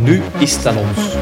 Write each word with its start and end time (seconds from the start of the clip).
Nu 0.00 0.22
is 0.38 0.56
het 0.56 0.66
aan 0.66 0.76
ons. 0.76 1.16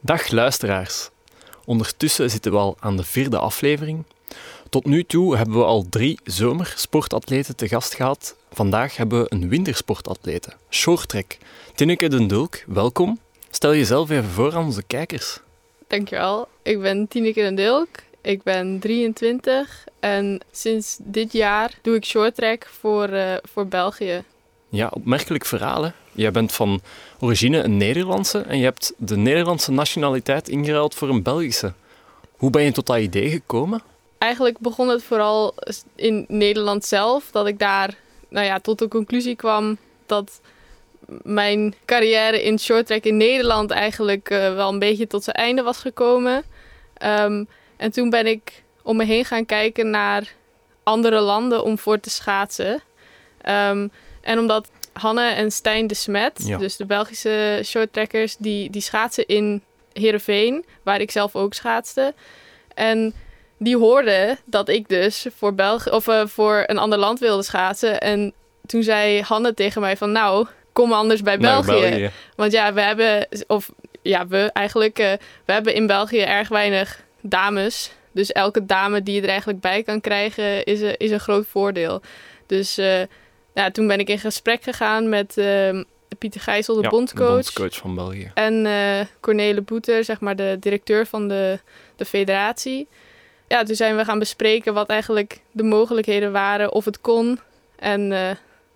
Dag 0.00 0.30
luisteraars. 0.30 1.10
Ondertussen 1.64 2.30
zitten 2.30 2.52
we 2.52 2.58
al 2.58 2.76
aan 2.80 2.96
de 2.96 3.04
vierde 3.04 3.38
aflevering. 3.38 4.04
Tot 4.70 4.84
nu 4.84 5.04
toe 5.04 5.36
hebben 5.36 5.58
we 5.58 5.64
al 5.64 5.88
drie 5.88 6.18
zomersportatleten 6.24 7.56
te 7.56 7.68
gast 7.68 7.94
gehad. 7.94 8.36
Vandaag 8.52 8.96
hebben 8.96 9.22
we 9.22 9.26
een 9.28 9.48
wintersportatlete, 9.48 10.52
shorttrack. 10.70 11.36
Tineke 11.74 12.08
den 12.08 12.26
Dulk, 12.26 12.64
welkom. 12.66 13.18
Stel 13.50 13.74
jezelf 13.74 14.10
even 14.10 14.24
voor 14.24 14.54
aan 14.54 14.64
onze 14.64 14.82
kijkers. 14.82 15.40
Dankjewel. 15.86 16.48
Ik 16.62 16.80
ben 16.80 17.08
Tineke 17.08 17.40
den 17.40 17.54
Dulk. 17.54 17.88
Ik 18.20 18.42
ben 18.42 18.78
23 18.78 19.84
en 20.00 20.40
sinds 20.50 20.98
dit 21.02 21.32
jaar 21.32 21.78
doe 21.82 21.94
ik 21.94 22.04
shorttrack 22.04 22.66
voor, 22.66 23.10
uh, 23.10 23.34
voor 23.42 23.66
België. 23.66 24.22
Ja, 24.68 24.90
opmerkelijk 24.92 25.44
verhaal. 25.44 25.84
Hè? 25.84 25.90
Jij 26.12 26.30
bent 26.30 26.52
van 26.52 26.80
origine 27.20 27.62
een 27.62 27.76
Nederlandse 27.76 28.38
en 28.38 28.58
je 28.58 28.64
hebt 28.64 28.92
de 28.96 29.16
Nederlandse 29.16 29.72
nationaliteit 29.72 30.48
ingeruild 30.48 30.94
voor 30.94 31.08
een 31.08 31.22
Belgische. 31.22 31.72
Hoe 32.36 32.50
ben 32.50 32.62
je 32.62 32.72
tot 32.72 32.86
dat 32.86 32.98
idee 32.98 33.30
gekomen? 33.30 33.82
Eigenlijk 34.18 34.58
begon 34.58 34.88
het 34.88 35.02
vooral 35.02 35.54
in 35.94 36.24
Nederland 36.28 36.84
zelf, 36.84 37.30
dat 37.30 37.46
ik 37.46 37.58
daar 37.58 37.94
nou 38.28 38.46
ja, 38.46 38.60
tot 38.60 38.78
de 38.78 38.88
conclusie 38.88 39.36
kwam 39.36 39.78
dat 40.06 40.40
mijn 41.22 41.74
carrière 41.84 42.42
in 42.42 42.58
shorttrack 42.58 43.04
in 43.04 43.16
Nederland 43.16 43.70
eigenlijk 43.70 44.30
uh, 44.30 44.54
wel 44.54 44.72
een 44.72 44.78
beetje 44.78 45.06
tot 45.06 45.24
zijn 45.24 45.36
einde 45.36 45.62
was 45.62 45.78
gekomen. 45.78 46.44
Um, 47.02 47.48
en 47.76 47.90
toen 47.90 48.10
ben 48.10 48.26
ik 48.26 48.62
om 48.82 48.96
me 48.96 49.04
heen 49.04 49.24
gaan 49.24 49.46
kijken 49.46 49.90
naar 49.90 50.32
andere 50.82 51.20
landen 51.20 51.64
om 51.64 51.78
voor 51.78 52.00
te 52.00 52.10
schaatsen. 52.10 52.82
Um, 53.48 53.90
en 54.20 54.38
omdat 54.38 54.68
Hanne 54.92 55.28
en 55.28 55.50
Stijn 55.50 55.86
de 55.86 55.94
Smet, 55.94 56.42
ja. 56.46 56.58
dus 56.58 56.76
de 56.76 56.86
Belgische 56.86 57.60
shorttrackers, 57.64 58.36
die, 58.36 58.70
die 58.70 58.82
schaatsen 58.82 59.26
in 59.26 59.62
Heerenveen, 59.92 60.64
waar 60.82 61.00
ik 61.00 61.10
zelf 61.10 61.36
ook 61.36 61.54
schaatste. 61.54 62.14
En 62.74 63.14
die 63.58 63.76
hoorden 63.76 64.38
dat 64.44 64.68
ik 64.68 64.88
dus 64.88 65.26
voor, 65.36 65.54
België, 65.54 65.90
of, 65.90 66.06
uh, 66.06 66.26
voor 66.26 66.64
een 66.66 66.78
ander 66.78 66.98
land 66.98 67.18
wilde 67.18 67.42
schaatsen. 67.42 68.00
En 68.00 68.32
toen 68.66 68.82
zei 68.82 69.22
Hanne 69.22 69.54
tegen 69.54 69.80
mij 69.80 69.96
van 69.96 70.12
nou, 70.12 70.46
kom 70.72 70.92
anders 70.92 71.22
bij 71.22 71.38
België. 71.38 71.80
België. 71.80 72.10
Want 72.36 72.52
ja, 72.52 72.72
we 72.72 72.80
hebben, 72.80 73.28
of 73.46 73.70
ja, 74.02 74.26
we 74.26 74.50
eigenlijk, 74.52 74.98
uh, 74.98 75.12
we 75.44 75.52
hebben 75.52 75.74
in 75.74 75.86
België 75.86 76.20
erg 76.20 76.48
weinig 76.48 77.04
dames. 77.20 77.90
Dus 78.12 78.32
elke 78.32 78.66
dame 78.66 79.02
die 79.02 79.14
je 79.14 79.22
er 79.22 79.28
eigenlijk 79.28 79.60
bij 79.60 79.82
kan 79.82 80.00
krijgen 80.00 80.64
is 80.64 80.80
een, 80.80 80.96
is 80.96 81.10
een 81.10 81.20
groot 81.20 81.46
voordeel. 81.46 82.00
Dus 82.46 82.78
uh, 82.78 83.02
ja, 83.54 83.70
toen 83.70 83.86
ben 83.86 83.98
ik 83.98 84.08
in 84.08 84.18
gesprek 84.18 84.62
gegaan 84.62 85.08
met 85.08 85.36
uh, 85.36 85.82
Pieter 86.18 86.40
Gijssel, 86.40 86.74
de 86.74 86.82
ja, 86.82 86.88
bondscoach. 86.88 87.52
Van 87.52 87.94
België. 87.94 88.30
En 88.34 88.66
Cornele 89.20 89.60
Boeter, 89.60 90.04
zeg 90.04 90.20
maar 90.20 90.36
de 90.36 90.56
directeur 90.60 91.06
van 91.06 91.28
de, 91.28 91.58
de 91.96 92.04
federatie. 92.04 92.88
Ja, 93.48 93.62
toen 93.62 93.76
zijn 93.76 93.96
we 93.96 94.04
gaan 94.04 94.18
bespreken 94.18 94.74
wat 94.74 94.88
eigenlijk 94.88 95.40
de 95.52 95.62
mogelijkheden 95.62 96.32
waren, 96.32 96.72
of 96.72 96.84
het 96.84 97.00
kon. 97.00 97.38
En 97.76 98.10
uh, 98.10 98.30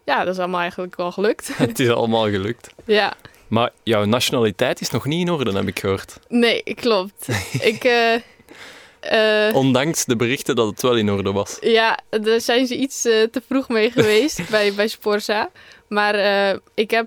ja, 0.05 0.25
dat 0.25 0.35
is 0.35 0.39
allemaal 0.39 0.61
eigenlijk 0.61 0.97
wel 0.97 1.13
gelukt. 1.13 1.51
Het 1.57 1.79
is 1.79 1.89
allemaal 1.89 2.31
gelukt. 2.31 2.71
ja. 2.85 3.13
Maar 3.49 3.71
jouw 3.83 4.05
nationaliteit 4.05 4.81
is 4.81 4.91
nog 4.91 5.05
niet 5.05 5.27
in 5.27 5.33
orde, 5.33 5.53
heb 5.53 5.69
ik 5.69 5.79
gehoord. 5.79 6.19
Nee, 6.29 6.63
klopt. 6.63 7.29
ik, 7.73 7.85
uh, 7.85 9.55
Ondanks 9.55 10.05
de 10.05 10.17
berichten 10.17 10.57
dat 10.57 10.67
het 10.67 10.83
wel 10.83 10.97
in 10.97 11.11
orde 11.11 11.33
was. 11.33 11.57
Ja, 11.61 11.99
daar 12.11 12.41
zijn 12.41 12.67
ze 12.67 12.77
iets 12.77 13.07
uh, 13.07 13.23
te 13.23 13.43
vroeg 13.49 13.69
mee 13.69 13.91
geweest 13.91 14.51
bij, 14.51 14.75
bij 14.75 14.89
Sporza. 14.89 15.51
Maar 15.89 16.15
uh, 16.15 16.59
ik 16.75 16.91
heb 16.91 17.07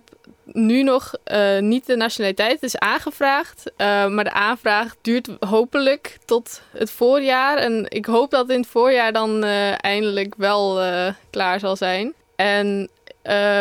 nu 0.54 0.84
nog 0.84 1.14
niet 1.60 1.86
de 1.86 1.96
nationaliteit. 1.96 2.52
Het 2.52 2.64
is 2.64 2.78
aangevraagd. 2.78 3.72
maar 3.78 4.24
de 4.24 4.34
aanvraag 4.34 4.96
duurt 5.02 5.30
hopelijk 5.40 6.18
tot 6.26 6.62
het 6.72 6.92
voorjaar. 6.92 7.58
En 7.58 7.86
ik 7.90 8.06
hoop 8.06 8.32
dat 8.32 8.50
in 8.50 8.60
het 8.60 8.70
voorjaar 8.70 9.14
dan 9.14 9.44
eindelijk 9.44 10.34
wel 10.38 10.82
klaar 11.30 11.60
zal 11.60 11.76
zijn. 11.76 12.14
En 12.36 12.90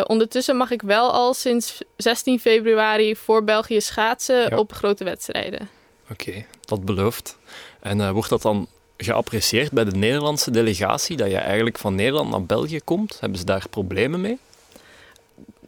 ondertussen 0.06 0.56
mag 0.56 0.70
ik 0.70 0.82
wel 0.82 1.12
al 1.12 1.34
sinds 1.34 1.78
16 1.96 2.40
februari 2.40 3.16
voor 3.16 3.44
België 3.44 3.80
schaatsen 3.80 4.50
ja. 4.50 4.56
op 4.56 4.72
grote 4.72 5.04
wedstrijden. 5.04 5.68
Oké, 6.10 6.28
okay, 6.28 6.46
dat 6.60 6.84
belooft. 6.84 7.38
En 7.80 8.12
wordt 8.12 8.28
dat 8.28 8.42
dan 8.42 8.68
geapprecieerd 8.96 9.72
bij 9.72 9.84
de 9.84 9.96
Nederlandse 9.96 10.50
delegatie, 10.50 11.16
dat 11.16 11.30
je 11.30 11.36
eigenlijk 11.36 11.78
van 11.78 11.94
Nederland 11.94 12.30
naar 12.30 12.44
België 12.44 12.80
komt? 12.84 13.20
Hebben 13.20 13.38
ze 13.38 13.44
daar 13.44 13.68
problemen 13.70 14.20
mee? 14.20 14.38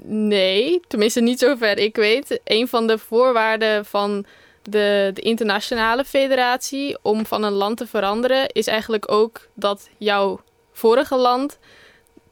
Nee, 0.07 0.81
tenminste 0.89 1.21
niet 1.21 1.39
zover 1.39 1.79
ik 1.79 1.97
weet. 1.97 2.41
Een 2.45 2.69
van 2.69 2.87
de 2.87 2.99
voorwaarden 2.99 3.85
van 3.85 4.27
de, 4.63 5.11
de 5.15 5.21
internationale 5.21 6.05
federatie 6.05 6.99
om 7.03 7.27
van 7.27 7.43
een 7.43 7.53
land 7.53 7.77
te 7.77 7.87
veranderen 7.87 8.49
is 8.49 8.67
eigenlijk 8.67 9.11
ook 9.11 9.49
dat 9.55 9.89
jouw 9.99 10.41
vorige 10.73 11.17
land 11.17 11.59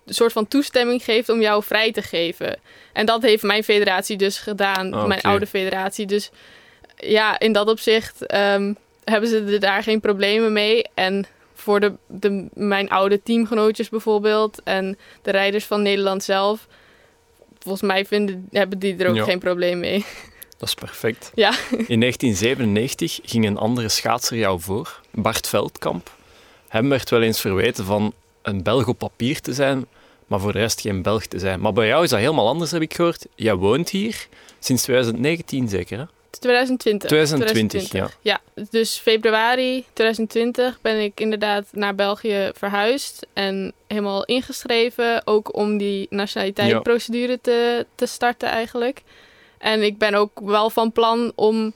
een 0.06 0.14
soort 0.14 0.32
van 0.32 0.48
toestemming 0.48 1.04
geeft 1.04 1.28
om 1.28 1.41
jou 1.41 1.62
vrij 1.62 1.92
te 1.92 2.03
geven. 2.03 2.58
En 2.92 3.06
dat 3.06 3.22
heeft 3.22 3.42
mijn 3.42 3.64
federatie 3.64 4.16
dus 4.16 4.38
gedaan, 4.38 4.94
Oh, 4.94 5.06
mijn 5.06 5.20
oude 5.20 5.47
federatie. 5.47 6.06
Dus 6.06 6.30
ja, 6.97 7.38
in 7.38 7.53
dat 7.53 7.69
opzicht 7.69 8.26
ehm, 8.26 8.72
hebben 9.04 9.28
ze 9.28 9.44
er 9.44 9.60
daar 9.60 9.82
geen 9.82 10.00
problemen 10.00 10.53
mee. 10.53 10.84
En 10.94 11.26
voor 11.54 11.80
de, 11.80 11.92
de, 12.06 12.48
mijn 12.54 12.88
oude 12.88 13.22
teamgenootjes 13.22 13.88
bijvoorbeeld 13.88 14.60
en 14.64 14.98
de 15.22 15.30
rijders 15.30 15.64
van 15.64 15.82
Nederland 15.82 16.24
zelf, 16.24 16.66
volgens 17.62 17.83
mij 17.83 18.05
vinden, 18.05 18.49
hebben 18.50 18.78
die 18.78 18.97
er 18.97 19.09
ook 19.09 19.15
Ja. 19.17 19.25
geen 19.25 19.39
probleem 19.39 19.78
mee. 19.78 20.05
Dat 20.59 20.69
is 20.69 20.75
perfect. 20.75 21.31
Ja, 21.34 21.49
In 21.87 22.00
1997 22.00 23.21
ging 23.25 23.47
een 23.47 23.56
andere 23.56 23.89
schaatser 23.89 24.37
jou 24.37 24.61
voor, 24.61 25.00
Bart 25.11 25.49
Veldkamp. 25.49 26.11
Hem 26.69 26.89
werd 26.89 27.11
wel 27.11 27.22
eens 27.22 27.41
verweten 27.41 27.84
van 27.84 28.12
een 28.43 28.62
Belg 28.62 28.87
op 28.87 28.99
papier 28.99 29.41
te 29.41 29.53
zijn, 29.55 29.87
maar 30.27 30.41
voor 30.41 30.53
de 30.53 30.59
rest 30.59 30.81
geen 30.81 31.03
Belg 31.03 31.27
te 31.27 31.39
zijn. 31.39 31.61
Maar 31.61 31.72
bij 31.72 31.87
jou 31.87 32.05
is 32.05 32.11
dat 32.11 32.19
helemaal 32.19 32.49
anders, 32.49 32.71
heb 32.71 32.83
ik 32.83 32.95
gehoord. 32.95 33.27
Jij 33.34 33.55
woont 33.55 33.89
hier 33.91 34.27
sinds 34.59 34.83
2019 34.83 35.69
zeker, 35.69 35.99
hè? 35.99 36.05
2020. 36.42 37.08
2020, 37.08 37.92
ja. 37.92 38.10
Ja, 38.20 38.41
dus 38.70 38.98
februari 38.98 39.84
2020 39.92 40.78
ben 40.80 41.03
ik 41.03 41.20
inderdaad 41.20 41.66
naar 41.72 41.94
België 41.94 42.50
verhuisd 42.54 43.26
en 43.32 43.72
helemaal 43.86 44.25
ingeschreven. 44.25 45.22
Ook 45.25 45.56
om 45.56 45.76
die 45.76 46.06
nationaliteitsprocedure 46.10 47.38
te, 47.41 47.86
te 47.94 48.06
starten 48.06 48.48
eigenlijk. 48.48 49.03
En 49.58 49.82
ik 49.82 49.98
ben 49.98 50.14
ook 50.14 50.41
wel 50.41 50.70
van 50.70 50.92
plan 50.92 51.32
om 51.34 51.72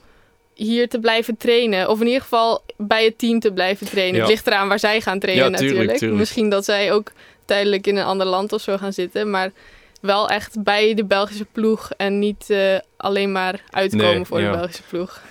hier 0.55 0.89
te 0.89 0.99
blijven 0.99 1.37
trainen. 1.37 1.89
Of 1.91 2.01
in 2.01 2.07
ieder 2.07 2.23
geval 2.23 2.63
bij 2.77 3.05
het 3.05 3.19
team 3.19 3.41
te 3.41 3.53
blijven 3.53 3.87
trainen. 3.87 4.15
Ja. 4.15 4.21
Het 4.21 4.31
ligt 4.31 4.47
eraan 4.47 4.69
waar 4.69 4.79
zij 4.79 5.01
gaan 5.01 5.19
trainen 5.19 5.51
Ja, 5.51 5.57
tuurlijk, 5.57 5.71
natuurlijk. 5.73 5.99
tuurlijk. 5.99 6.21
Misschien 6.21 6.49
dat 6.49 6.65
zij 6.65 6.93
ook 6.93 7.13
tijdelijk 7.45 7.87
in 7.87 7.97
een 7.97 8.05
ander 8.05 8.27
land 8.27 8.53
of 8.53 8.61
zo 8.61 8.77
gaan 8.77 8.93
zitten. 8.93 9.31
Maar 9.31 9.51
wel 10.01 10.29
echt 10.29 10.63
bij 10.63 10.95
de 10.95 11.05
Belgische 11.05 11.45
ploeg. 11.45 11.91
En 11.97 12.19
niet 12.19 12.51
eh, 12.51 12.79
alleen 12.97 13.33
maar 13.33 13.63
uitkomen 13.71 14.15
Nee, 14.15 14.25
voor 14.25 14.41
ja. 14.41 14.51
de 14.51 14.57
Belgische 14.57 14.83
ploeg. 14.83 15.23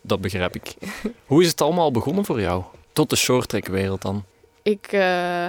Dat 0.00 0.20
begrijp 0.20 0.54
ik. 0.54 0.74
Hoe 1.26 1.42
is 1.42 1.48
het 1.48 1.60
allemaal 1.60 1.90
begonnen 1.90 2.24
voor 2.24 2.40
jou? 2.40 2.62
Tot 2.92 3.10
de 3.10 3.16
shorttrackwereld 3.16 4.02
dan? 4.02 4.24
Ik 4.62 4.86
eh, 4.90 5.46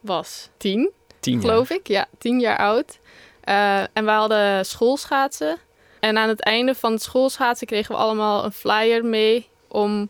was 0.00 0.48
tien, 0.56 0.90
Tien 1.20 1.40
geloof 1.40 1.70
ik. 1.70 1.88
Ja, 1.88 2.06
tien 2.18 2.40
jaar 2.40 2.58
oud. 2.58 2.98
Eh, 3.40 3.80
en 3.80 4.04
we 4.04 4.10
hadden 4.10 4.66
schoolschaatsen. 4.66 5.56
En 6.00 6.18
aan 6.18 6.28
het 6.28 6.40
einde 6.40 6.74
van 6.74 6.92
het 6.92 7.02
schoolschaatsen 7.02 7.66
kregen 7.66 7.94
we 7.94 8.00
allemaal 8.00 8.44
een 8.44 8.52
flyer 8.52 9.04
mee 9.04 9.48
om 9.68 10.08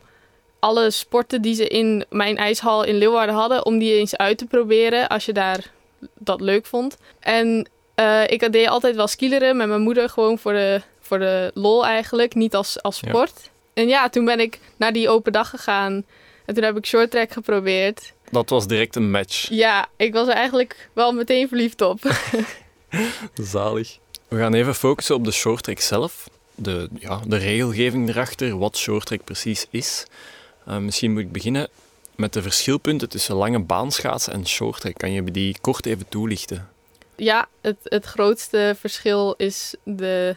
alle 0.59 0.91
sporten 0.91 1.41
die 1.41 1.55
ze 1.55 1.67
in 1.67 2.05
mijn 2.09 2.37
ijshal 2.37 2.83
in 2.83 2.95
Leeuwarden 2.95 3.35
hadden, 3.35 3.65
om 3.65 3.77
die 3.77 3.93
eens 3.93 4.17
uit 4.17 4.37
te 4.37 4.45
proberen 4.45 5.07
als 5.07 5.25
je 5.25 5.33
daar 5.33 5.71
dat 6.13 6.41
leuk 6.41 6.65
vond. 6.65 6.97
En 7.19 7.69
eh, 7.97 8.23
ik 8.27 8.51
deed 8.51 8.67
altijd 8.67 8.95
wel 8.95 9.07
skileren 9.07 9.57
met 9.57 9.67
mijn 9.67 9.81
moeder, 9.81 10.09
gewoon 10.09 10.37
voor 10.39 10.53
de, 10.53 10.81
voor 11.01 11.19
de 11.19 11.51
lol 11.53 11.85
eigenlijk, 11.85 12.35
niet 12.35 12.55
als, 12.55 12.81
als 12.81 12.99
Ja. 12.99 13.07
sport. 13.09 13.49
En 13.73 13.87
ja, 13.87 14.09
toen 14.09 14.25
ben 14.25 14.39
ik 14.39 14.59
naar 14.77 14.93
die 14.93 15.09
open 15.09 15.31
dag 15.31 15.49
gegaan 15.49 16.05
en 16.45 16.53
toen 16.53 16.63
heb 16.63 16.77
ik 16.77 16.85
shorttrack 16.85 17.31
geprobeerd. 17.31 18.13
Dat 18.31 18.49
was 18.49 18.67
direct 18.67 18.95
een 18.95 19.11
match. 19.11 19.49
Ja, 19.49 19.87
ik 19.95 20.13
was 20.13 20.27
er 20.27 20.33
eigenlijk 20.33 20.89
wel 20.93 21.11
meteen 21.11 21.47
verliefd 21.47 21.81
op. 21.81 21.99
Zalig. 23.33 23.97
We 24.27 24.37
gaan 24.37 24.53
even 24.53 24.75
focussen 24.75 25.15
op 25.15 25.23
de 25.23 25.31
shorttrack 25.31 25.79
zelf. 25.79 26.29
De, 26.55 26.89
ja, 26.99 27.19
de 27.27 27.37
regelgeving 27.37 28.09
erachter, 28.09 28.57
wat 28.57 28.77
shorttrack 28.77 29.23
precies 29.23 29.65
is. 29.69 30.05
Eh, 30.65 30.77
misschien 30.77 31.11
moet 31.13 31.21
ik 31.21 31.31
beginnen 31.31 31.67
met 32.15 32.33
de 32.33 32.41
verschilpunten 32.41 33.09
tussen 33.09 33.35
lange 33.35 33.59
baanschaatsen 33.59 34.33
en 34.33 34.47
shorttrack. 34.47 34.97
Kan 34.97 35.11
je 35.11 35.23
die 35.23 35.57
kort 35.61 35.85
even 35.85 36.05
toelichten? 36.09 36.69
Ja, 37.17 37.47
het, 37.61 37.77
het 37.83 38.05
grootste 38.05 38.73
verschil 38.77 39.33
is 39.37 39.75
de 39.83 40.35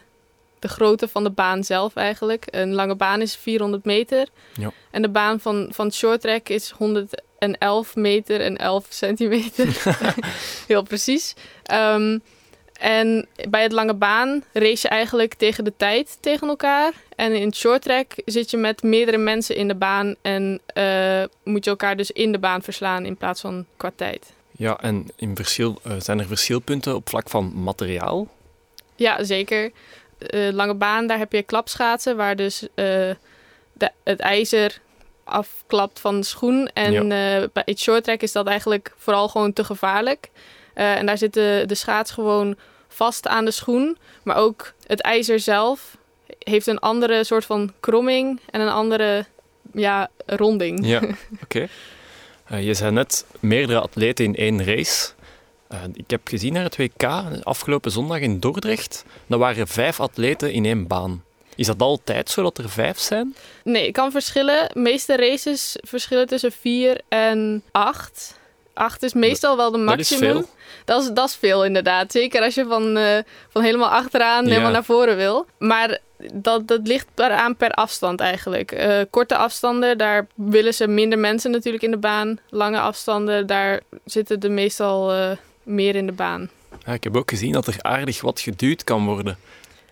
de 0.60 0.68
grootte 0.68 1.08
van 1.08 1.22
de 1.22 1.30
baan 1.30 1.64
zelf 1.64 1.96
eigenlijk. 1.96 2.46
Een 2.50 2.74
lange 2.74 2.94
baan 2.94 3.20
is 3.20 3.36
400 3.36 3.84
meter. 3.84 4.28
Ja. 4.54 4.72
En 4.90 5.02
de 5.02 5.08
baan 5.08 5.40
van, 5.40 5.68
van 5.70 5.92
short 5.92 6.20
track 6.20 6.48
is 6.48 6.70
111 6.70 7.96
meter 7.96 8.40
en 8.40 8.56
11 8.56 8.86
centimeter. 8.88 9.82
Heel 10.68 10.82
precies. 10.82 11.34
Ehm, 11.62 12.18
en 12.72 13.28
bij 13.48 13.62
het 13.62 13.72
lange 13.72 13.94
baan 13.94 14.44
race 14.52 14.78
je 14.82 14.88
eigenlijk 14.88 15.34
tegen 15.34 15.64
de 15.64 15.72
tijd 15.76 16.18
tegen 16.20 16.48
elkaar. 16.48 16.92
En 17.16 17.32
in 17.32 17.54
short 17.54 17.82
track 17.82 18.12
zit 18.24 18.50
je 18.50 18.56
met 18.56 18.82
meerdere 18.82 19.18
mensen 19.18 19.56
in 19.56 19.68
de 19.68 19.74
baan 19.74 20.14
en 20.22 20.60
uh, 20.74 21.22
moet 21.44 21.64
je 21.64 21.70
elkaar 21.70 21.96
dus 21.96 22.10
in 22.10 22.32
de 22.32 22.38
baan 22.38 22.62
verslaan 22.62 23.04
in 23.04 23.16
plaats 23.16 23.40
van 23.40 23.66
qua 23.76 23.92
tijd. 23.96 24.32
Ja, 24.60 24.78
en 24.80 25.06
in 25.16 25.36
verschil, 25.36 25.80
uh, 25.86 25.92
zijn 25.98 26.18
er 26.18 26.26
verschilpunten 26.26 26.94
op 26.94 27.08
vlak 27.08 27.28
van 27.28 27.52
materiaal? 27.62 28.28
Ja, 28.96 29.24
zeker. 29.24 29.70
Uh, 30.34 30.52
lange 30.52 30.74
baan, 30.74 31.06
daar 31.06 31.18
heb 31.18 31.32
je 31.32 31.42
klapschaatsen, 31.42 32.16
waar 32.16 32.36
dus 32.36 32.66
de, 32.74 33.16
het 34.04 34.20
ijzer 34.20 34.80
afklapt 35.24 36.00
van 36.00 36.20
de 36.20 36.26
schoen. 36.26 36.70
En 36.74 36.92
ja. 36.92 37.48
bij 37.52 37.62
het 37.64 37.80
short 37.80 38.04
track 38.04 38.20
is 38.20 38.32
dat 38.32 38.46
eigenlijk 38.46 38.94
vooral 38.96 39.28
gewoon 39.28 39.52
te 39.52 39.64
gevaarlijk. 39.64 40.30
en 40.74 41.06
daar 41.06 41.18
zit 41.18 41.34
de, 41.34 41.64
de 41.66 41.74
schaats 41.74 42.10
gewoon 42.10 42.56
vast 42.88 43.28
aan 43.28 43.44
de 43.44 43.50
schoen. 43.50 43.98
Maar 44.22 44.36
ook 44.36 44.72
het 44.86 45.00
ijzer 45.00 45.40
zelf 45.40 45.96
heeft 46.38 46.66
een 46.66 46.78
andere 46.78 47.24
soort 47.24 47.44
van 47.44 47.72
kromming 47.80 48.40
en 48.50 48.60
een 48.60 48.68
andere 48.68 49.24
ja, 49.72 50.10
ronding. 50.26 50.86
Ja, 50.86 51.00
oké. 51.44 51.68
Je 52.58 52.74
zei 52.74 52.90
net 52.90 53.24
meerdere 53.40 53.80
atleten 53.80 54.24
in 54.24 54.36
één 54.36 54.64
race. 54.64 55.10
Uh, 55.72 55.78
ik 55.92 56.10
heb 56.10 56.20
gezien 56.28 56.52
naar 56.52 56.64
het 56.64 56.76
WK 56.76 57.02
afgelopen 57.42 57.90
zondag 57.90 58.20
in 58.20 58.40
Dordrecht. 58.40 59.04
Dat 59.26 59.38
waren 59.38 59.68
vijf 59.68 60.00
atleten 60.00 60.52
in 60.52 60.64
één 60.64 60.86
baan. 60.86 61.24
Is 61.54 61.66
dat 61.66 61.80
altijd 61.80 62.30
zo 62.30 62.42
dat 62.42 62.58
er 62.58 62.70
vijf 62.70 62.98
zijn? 62.98 63.36
Nee, 63.64 63.84
het 63.84 63.92
kan 63.92 64.10
verschillen. 64.10 64.68
De 64.72 64.80
meeste 64.80 65.16
races 65.16 65.76
verschillen 65.80 66.26
tussen 66.26 66.52
vier 66.52 67.00
en 67.08 67.62
acht. 67.70 68.38
Acht 68.74 69.02
is 69.02 69.12
meestal 69.12 69.56
wel 69.56 69.70
de 69.70 69.78
maximum. 69.78 70.32
Dat 70.32 70.42
is 70.42 70.48
veel. 70.48 70.56
Dat 70.84 71.02
is, 71.02 71.08
dat 71.08 71.28
is 71.28 71.36
veel 71.36 71.64
inderdaad. 71.64 72.12
Zeker 72.12 72.42
als 72.42 72.54
je 72.54 72.64
van, 72.64 72.96
uh, 72.96 73.18
van 73.48 73.62
helemaal 73.62 73.90
achteraan 73.90 74.44
ja. 74.44 74.50
helemaal 74.50 74.72
naar 74.72 74.84
voren 74.84 75.16
wil. 75.16 75.46
Maar 75.58 75.98
dat, 76.32 76.68
dat 76.68 76.86
ligt 76.86 77.06
per, 77.14 77.30
aan 77.30 77.56
per 77.56 77.70
afstand 77.70 78.20
eigenlijk. 78.20 78.72
Uh, 78.72 79.00
korte 79.10 79.36
afstanden, 79.36 79.98
daar 79.98 80.26
willen 80.34 80.74
ze 80.74 80.86
minder 80.86 81.18
mensen 81.18 81.50
natuurlijk 81.50 81.82
in 81.84 81.90
de 81.90 81.96
baan. 81.96 82.38
Lange 82.48 82.80
afstanden, 82.80 83.46
daar 83.46 83.80
zitten 84.04 84.40
er 84.40 84.50
meestal 84.50 85.16
uh, 85.16 85.30
meer 85.62 85.94
in 85.94 86.06
de 86.06 86.12
baan. 86.12 86.50
Ja, 86.86 86.92
ik 86.92 87.04
heb 87.04 87.16
ook 87.16 87.30
gezien 87.30 87.52
dat 87.52 87.66
er 87.66 87.76
aardig 87.78 88.20
wat 88.20 88.40
geduwd 88.40 88.84
kan 88.84 89.04
worden. 89.06 89.38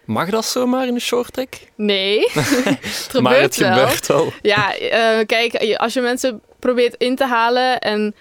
Mag 0.05 0.31
dat 0.31 0.45
zomaar 0.45 0.87
in 0.87 0.95
de 0.95 1.01
short 1.01 1.33
track? 1.33 1.55
Nee, 1.75 2.21
het 2.33 3.09
gebeurt 3.11 3.23
maar 3.23 3.41
het 3.41 3.57
wel. 3.57 3.73
gebeurt 3.73 4.07
wel. 4.07 4.33
Ja, 4.43 4.81
uh, 4.81 5.27
kijk, 5.27 5.75
als 5.77 5.93
je 5.93 6.01
mensen 6.01 6.41
probeert 6.59 6.95
in 6.95 7.17
te 7.17 7.27
halen 7.27 7.79
en 7.79 8.15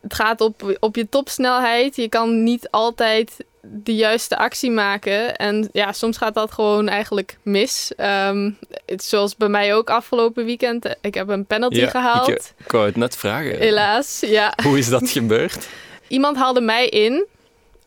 het 0.00 0.14
gaat 0.14 0.40
op, 0.40 0.76
op 0.80 0.96
je 0.96 1.08
topsnelheid. 1.08 1.96
Je 1.96 2.08
kan 2.08 2.42
niet 2.42 2.70
altijd 2.70 3.44
de 3.70 3.94
juiste 3.94 4.36
actie 4.36 4.70
maken. 4.70 5.36
En 5.36 5.68
ja, 5.72 5.92
soms 5.92 6.16
gaat 6.16 6.34
dat 6.34 6.52
gewoon 6.52 6.88
eigenlijk 6.88 7.38
mis. 7.42 7.92
Um, 7.96 8.58
het, 8.86 9.04
zoals 9.04 9.36
bij 9.36 9.48
mij 9.48 9.74
ook 9.74 9.90
afgelopen 9.90 10.44
weekend. 10.44 10.96
Ik 11.00 11.14
heb 11.14 11.28
een 11.28 11.46
penalty 11.46 11.80
ja, 11.80 11.88
gehaald. 11.88 12.28
Ik, 12.28 12.52
ik 12.56 12.70
wou 12.70 12.86
het 12.86 12.96
net 12.96 13.16
vragen. 13.16 13.58
Helaas, 13.58 14.20
ja. 14.20 14.54
Hoe 14.62 14.78
is 14.78 14.88
dat 14.88 15.10
gebeurd? 15.10 15.68
Iemand 16.08 16.36
haalde 16.36 16.60
mij 16.60 16.88
in. 16.88 17.26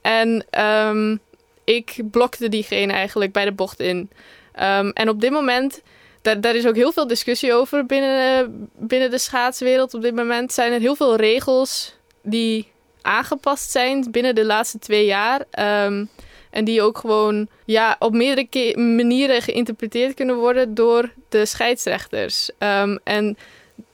En 0.02 0.46
um, 0.88 1.20
ik 1.64 2.02
blokte 2.12 2.50
diegene 2.50 2.94
eigenlijk 2.94 3.32
bij 3.32 3.46
de 3.46 3.52
bocht 3.52 3.80
in. 3.80 4.10
Um, 4.60 4.90
en 4.90 5.10
op 5.10 5.22
dit 5.22 5.32
moment... 5.32 5.82
Daar, 6.22 6.42
daar, 6.42 6.56
is 6.56 6.68
ook 6.68 6.76
heel 6.76 6.92
veel 6.92 7.08
discussie 7.08 7.54
over 7.54 7.86
binnen, 7.86 8.70
binnen 8.78 9.12
de 9.12 9.18
schaatswereld. 9.18 9.94
Op 9.94 10.02
dit 10.02 10.16
moment 10.16 10.54
zijn 10.54 10.72
er 10.72 10.80
heel 10.80 10.96
veel 10.96 11.16
regels 11.16 11.96
die 12.22 12.71
aangepast 13.02 13.72
zijn 13.72 14.12
binnen 14.12 14.36
de 14.36 14.46
laatste 14.46 14.80
twee 14.80 15.06
jaar. 15.06 15.42
Um, 15.86 16.10
en 16.50 16.66
die 16.66 16.82
ook 16.82 16.98
gewoon 16.98 17.48
ja, 17.66 17.96
op 18.00 18.14
meerdere 18.14 18.78
manieren 18.78 19.42
geïnterpreteerd 19.42 20.14
kunnen 20.14 20.36
worden 20.36 20.74
door 20.74 21.12
de 21.30 21.46
scheidsrechters. 21.46 22.50
Um, 22.60 23.00
en 23.04 23.38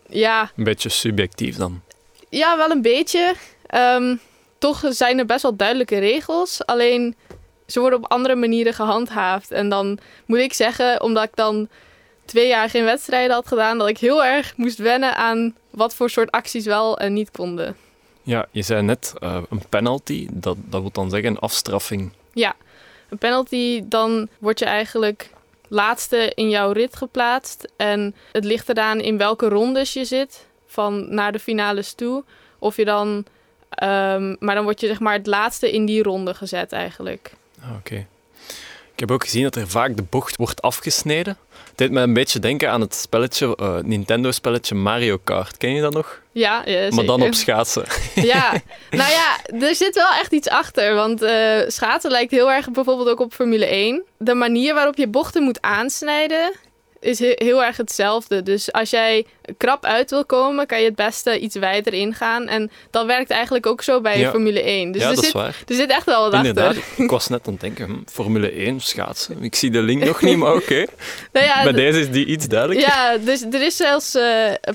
ja. 0.09 0.51
Een 0.56 0.63
beetje 0.63 0.89
subjectief 0.89 1.56
dan? 1.56 1.81
Ja, 2.30 2.57
wel 2.57 2.71
een 2.71 2.81
beetje. 2.81 3.33
Um, 3.75 4.19
toch 4.57 4.83
zijn 4.89 5.19
er 5.19 5.25
best 5.25 5.42
wel 5.42 5.56
duidelijke 5.56 5.98
regels. 5.98 6.65
Alleen 6.65 7.15
ze 7.68 7.80
worden 7.80 8.00
op 8.00 8.12
andere 8.12 8.36
manieren 8.36 8.74
gehandhaafd. 8.74 9.51
En 9.51 9.69
dan 9.69 10.00
moet 10.25 10.39
ik 10.39 10.54
zeggen, 10.54 11.01
omdat 11.01 11.24
ik 11.24 11.36
dan 11.36 11.69
twee 12.25 12.48
jaar 12.48 12.69
geen 12.69 12.83
wedstrijden 12.83 13.36
had 13.36 13.48
gedaan, 13.48 13.77
dat 13.77 13.89
ik 13.89 13.98
heel 13.98 14.25
erg 14.25 14.54
moest 14.57 14.77
wennen 14.77 15.15
aan 15.15 15.56
wat 15.69 15.95
voor 15.95 16.09
soort 16.09 16.31
acties 16.31 16.65
wel 16.65 16.98
en 16.98 17.13
niet 17.13 17.31
konden. 17.31 17.77
Ja, 18.27 18.47
je 18.51 18.62
zei 18.62 18.81
net 18.81 19.13
uh, 19.19 19.41
een 19.50 19.62
penalty, 19.69 20.27
dat, 20.31 20.57
dat 20.65 20.81
wil 20.81 20.91
dan 20.91 21.09
zeggen 21.09 21.29
een 21.29 21.39
afstraffing. 21.39 22.12
Ja, 22.33 22.56
een 23.09 23.18
penalty, 23.18 23.83
dan 23.85 24.27
word 24.39 24.59
je 24.59 24.65
eigenlijk 24.65 25.29
laatste 25.68 26.31
in 26.35 26.50
jouw 26.50 26.71
rit 26.71 26.95
geplaatst. 26.95 27.71
En 27.77 28.15
het 28.31 28.44
ligt 28.44 28.69
eraan 28.69 29.00
in 29.00 29.18
welke 29.18 29.47
rondes 29.47 29.94
je 29.94 30.06
zit, 30.06 30.47
van 30.65 31.13
naar 31.13 31.31
de 31.31 31.39
finales 31.39 31.94
toe. 31.94 32.24
Of 32.59 32.75
je 32.75 32.85
dan, 32.85 33.07
um, 33.83 34.35
maar 34.39 34.56
dan 34.56 34.63
word 34.63 34.80
je 34.81 34.88
zeg 34.88 35.00
maar 35.00 35.13
het 35.13 35.27
laatste 35.27 35.71
in 35.71 35.85
die 35.85 36.03
ronde 36.03 36.33
gezet 36.33 36.71
eigenlijk. 36.71 37.33
Ah, 37.62 37.69
Oké. 37.69 37.77
Okay. 37.77 38.07
Ik 38.97 39.03
heb 39.03 39.11
ook 39.11 39.23
gezien 39.23 39.44
dat 39.44 39.55
er 39.55 39.67
vaak 39.67 39.95
de 39.95 40.03
bocht 40.09 40.35
wordt 40.35 40.61
afgesneden. 40.61 41.38
Het 41.49 41.77
deed 41.77 41.91
me 41.91 42.01
een 42.01 42.13
beetje 42.13 42.39
denken 42.39 42.71
aan 42.71 42.81
het 42.81 42.95
spelletje, 42.95 43.57
uh, 43.61 43.77
Nintendo-spelletje 43.83 44.75
Mario 44.75 45.17
Kart. 45.23 45.57
Ken 45.57 45.73
je 45.73 45.81
dat 45.81 45.94
nog? 45.94 46.21
Ja, 46.31 46.61
ja 46.65 46.89
Maar 46.95 47.05
dan 47.05 47.21
op 47.21 47.33
schaatsen. 47.33 47.83
Ja, 48.15 48.51
nou 48.89 49.11
ja, 49.11 49.38
er 49.59 49.75
zit 49.75 49.95
wel 49.95 50.11
echt 50.19 50.31
iets 50.31 50.49
achter. 50.49 50.94
Want 50.94 51.21
uh, 51.21 51.59
schaatsen 51.67 52.11
lijkt 52.11 52.31
heel 52.31 52.51
erg 52.51 52.71
bijvoorbeeld 52.71 53.09
ook 53.09 53.19
op 53.19 53.33
Formule 53.33 53.65
1. 53.65 54.03
De 54.17 54.33
manier 54.33 54.73
waarop 54.73 54.95
je 54.95 55.07
bochten 55.07 55.44
moet 55.44 55.61
aansnijden 55.61 56.51
is 56.99 57.19
heel 57.19 57.63
erg 57.63 57.77
hetzelfde. 57.77 58.44
Dus 58.44 58.71
als 58.71 58.89
jij 58.89 59.25
krap 59.57 59.85
uit 59.85 60.09
wil 60.09 60.25
komen, 60.25 60.66
kan 60.66 60.80
je 60.80 60.85
het 60.85 60.95
beste 60.95 61.39
iets 61.39 61.56
wijder 61.56 61.94
ingaan. 61.94 62.47
En 62.47 62.71
dat 62.92 63.06
werkt 63.06 63.30
eigenlijk 63.30 63.66
ook 63.66 63.81
zo 63.81 64.01
bij 64.01 64.19
ja. 64.19 64.30
Formule 64.30 64.61
1. 64.61 64.92
Dus 64.92 65.01
ja, 65.01 65.09
er 65.09 65.16
dat 65.16 65.23
zit, 65.23 65.33
is 65.33 65.42
waar. 65.42 65.63
Er 65.68 65.75
zit 65.75 65.89
echt 65.89 66.06
wel 66.06 66.23
wat 66.23 66.33
Inderdaad, 66.33 66.77
achter. 66.77 66.83
ik 67.04 67.09
was 67.09 67.27
net 67.27 67.47
aan 67.47 67.51
het 67.54 67.61
denken, 67.61 67.85
hm, 67.85 67.95
Formule 68.06 68.51
1, 68.51 68.80
schaatsen. 68.80 69.44
Ik 69.44 69.56
zie 69.56 69.71
de 69.71 69.81
link 69.81 70.04
nog 70.04 70.21
niet, 70.21 70.37
maar 70.37 70.54
oké. 70.54 70.63
Okay. 70.63 70.87
Nou 71.31 71.45
ja, 71.45 71.63
bij 71.63 71.71
deze 71.71 71.99
is 71.99 72.11
die 72.11 72.25
iets 72.25 72.47
duidelijker. 72.47 72.87
Ja, 72.87 73.18
dus 73.18 73.42
er 73.42 73.61
is 73.61 73.75
zelfs 73.75 74.16
uh, 74.16 74.23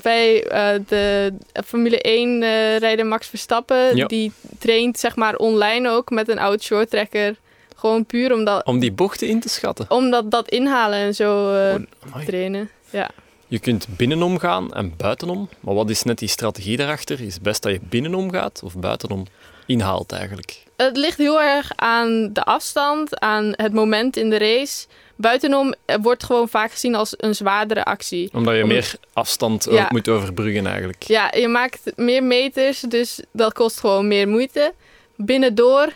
bij 0.01 0.45
uh, 0.45 0.85
de 0.87 1.33
Formule 1.65 2.01
1 2.01 2.41
uh, 2.41 2.77
rijder 2.77 3.05
Max 3.05 3.27
Verstappen, 3.27 4.07
die 4.07 4.31
traint 4.59 4.99
zeg 4.99 5.15
maar 5.15 5.35
online 5.35 5.89
ook 5.89 6.09
met 6.09 6.29
een 6.29 6.39
oud 6.39 6.63
shorttrekker. 6.63 7.35
Gewoon 7.83 8.05
puur 8.05 8.33
omdat, 8.33 8.65
Om 8.65 8.79
die 8.79 8.91
bochten 8.91 9.27
in 9.27 9.39
te 9.39 9.49
schatten. 9.49 9.85
omdat 9.89 10.31
dat 10.31 10.49
inhalen 10.49 10.99
en 10.99 11.15
zo 11.15 11.53
eh, 11.55 11.75
Oh, 12.15 12.25
trainen. 12.25 12.69
Ja. 12.89 13.09
Je 13.47 13.59
kunt 13.59 13.87
binnenom 13.89 14.39
gaan 14.39 14.73
en 14.73 14.93
buitenom. 14.97 15.49
Maar 15.59 15.73
wat 15.73 15.89
is 15.89 16.03
net 16.03 16.17
die 16.17 16.27
strategie 16.27 16.77
daarachter? 16.77 17.21
Is 17.21 17.33
het 17.33 17.43
best 17.43 17.61
dat 17.63 17.71
je 17.71 17.79
binnenom 17.89 18.31
gaat 18.31 18.61
of 18.63 18.75
buitenom 18.77 19.25
inhaalt 19.65 20.11
eigenlijk? 20.11 20.63
Het 20.77 20.97
ligt 20.97 21.17
heel 21.17 21.41
erg 21.41 21.71
aan 21.75 22.29
de 22.33 22.43
afstand, 22.43 23.19
aan 23.19 23.53
het 23.55 23.73
moment 23.73 24.17
in 24.17 24.29
de 24.29 24.37
race. 24.37 24.85
Buitenom 25.15 25.73
eh, 25.85 25.95
wordt 26.01 26.23
gewoon 26.23 26.49
vaak 26.49 26.71
gezien 26.71 26.95
als 26.95 27.13
een 27.17 27.35
zwaardere 27.35 27.83
actie. 27.85 28.29
Omdat 28.33 28.55
je 28.55 28.61
Om- 28.61 28.67
meer 28.67 28.95
afstand 29.13 29.67
Ja. 29.71 29.83
ook 29.83 29.91
moet 29.91 30.09
overbruggen 30.09 30.67
eigenlijk. 30.67 31.03
Ja, 31.03 31.31
je 31.35 31.47
maakt 31.47 31.91
meer 31.95 32.23
meters, 32.23 32.79
dus 32.79 33.19
dat 33.31 33.53
kost 33.53 33.79
gewoon 33.79 34.07
meer 34.07 34.27
moeite. 34.27 34.73
Binnendoor 35.15 35.87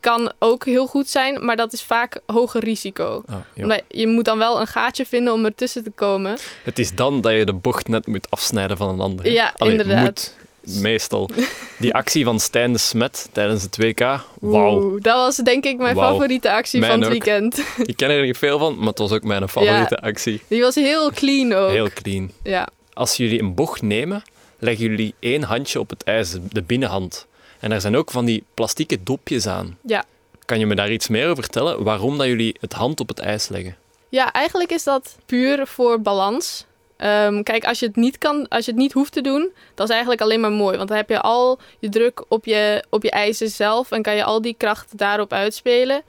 kan 0.00 0.32
ook 0.38 0.64
heel 0.64 0.86
goed 0.86 1.08
zijn, 1.08 1.44
maar 1.44 1.56
dat 1.56 1.72
is 1.72 1.82
vaak 1.82 2.20
hoger 2.26 2.64
risico. 2.64 3.22
Ah. 3.26 3.36
Omdat 3.56 3.82
je 3.88 4.06
moet 4.06 4.24
dan 4.24 4.38
wel 4.38 4.60
een 4.60 4.66
gaatje 4.66 5.06
vinden 5.06 5.32
om 5.32 5.44
ertussen 5.44 5.84
te 5.84 5.90
komen. 5.90 6.36
Het 6.62 6.78
is 6.78 6.94
dan 6.94 7.20
dat 7.20 7.32
je 7.32 7.44
de 7.44 7.52
bocht 7.52 7.88
net 7.88 8.06
moet 8.06 8.30
afsnijden 8.30 8.76
van 8.76 8.88
een 8.88 9.00
ander. 9.00 9.30
Ja, 9.32 9.52
Allee, 9.56 9.72
inderdaad. 9.72 10.04
Moet, 10.04 10.82
meestal. 10.82 11.30
Die 11.78 11.94
actie 11.94 12.24
van 12.24 12.40
Stijn 12.40 12.72
de 12.72 12.78
Smet 12.78 13.28
tijdens 13.32 13.62
het 13.62 13.76
WK. 13.76 14.00
Wauw. 14.40 14.82
Oeh, 14.82 15.02
dat 15.02 15.14
was 15.14 15.36
denk 15.36 15.64
ik 15.64 15.78
mijn 15.78 15.96
favoriete 15.96 16.50
actie 16.52 16.80
Mijn 16.80 16.92
van 16.92 17.00
het 17.00 17.08
ook. 17.08 17.24
weekend. 17.24 17.58
Ik 17.86 17.96
ken 17.96 18.10
er 18.10 18.24
niet 18.24 18.38
veel 18.38 18.58
van, 18.58 18.78
maar 18.78 18.86
het 18.86 18.98
was 18.98 19.12
ook 19.12 19.22
mijn 19.22 19.48
favoriete 19.48 19.96
actie. 19.96 20.42
Die 20.48 20.60
was 20.60 20.74
heel 20.74 21.10
clean 21.10 21.52
ook. 21.52 21.70
Heel 21.70 21.88
clean. 21.94 22.30
Ja. 22.42 22.68
Als 22.92 23.16
jullie 23.16 23.40
een 23.40 23.54
bocht 23.54 23.82
nemen, 23.82 24.22
leggen 24.58 24.86
jullie 24.86 25.14
één 25.20 25.42
handje 25.42 25.80
op 25.80 25.90
het 25.90 26.04
ijs, 26.04 26.36
de 26.50 26.62
binnenhand. 26.62 27.26
En 27.60 27.72
er 27.72 27.80
zijn 27.80 27.96
ook 27.96 28.10
van 28.10 28.24
die 28.24 28.44
plastieke 28.54 29.02
dopjes 29.02 29.46
aan. 29.46 29.78
Ja. 29.82 30.04
Kan 30.44 30.58
je 30.58 30.66
me 30.66 30.74
daar 30.74 30.90
iets 30.92 31.08
meer 31.08 31.28
over 31.28 31.42
vertellen? 31.42 31.84
Waarom 31.84 32.18
dat 32.18 32.26
jullie 32.26 32.56
het 32.60 32.72
hand 32.72 33.00
op 33.00 33.08
het 33.08 33.18
ijs 33.18 33.48
leggen? 33.48 33.76
ja, 34.10 34.32
eigenlijk 34.32 34.70
is 34.70 34.84
dat 34.84 35.16
puur 35.26 35.66
voor 35.66 36.00
balans. 36.00 36.66
Ehm, 36.96 37.42
kijk, 37.42 37.64
als 37.64 37.78
je 37.78 37.86
het 37.86 37.96
niet 37.96 38.18
kan, 38.18 38.48
als 38.48 38.64
je 38.64 38.70
het 38.70 38.80
niet 38.80 38.92
hoeft 38.92 39.12
te 39.12 39.20
doen, 39.20 39.50
dat 39.74 39.86
is 39.86 39.92
eigenlijk 39.92 40.22
alleen 40.22 40.40
maar 40.40 40.50
mooi. 40.52 40.76
Want 40.76 40.88
dan 40.88 40.96
heb 40.96 41.08
je 41.08 41.20
al 41.20 41.58
je 41.78 41.88
druk 41.88 42.24
op 42.28 42.44
je, 42.44 42.84
op 42.90 43.02
je 43.02 43.10
ijzer 43.10 43.48
zelf 43.48 43.90
en 43.90 44.02
kan 44.02 44.16
je 44.16 44.24
al 44.24 44.42
die 44.42 44.54
kracht 44.58 44.98
daarop 44.98 45.32
uitspelen. 45.32 46.02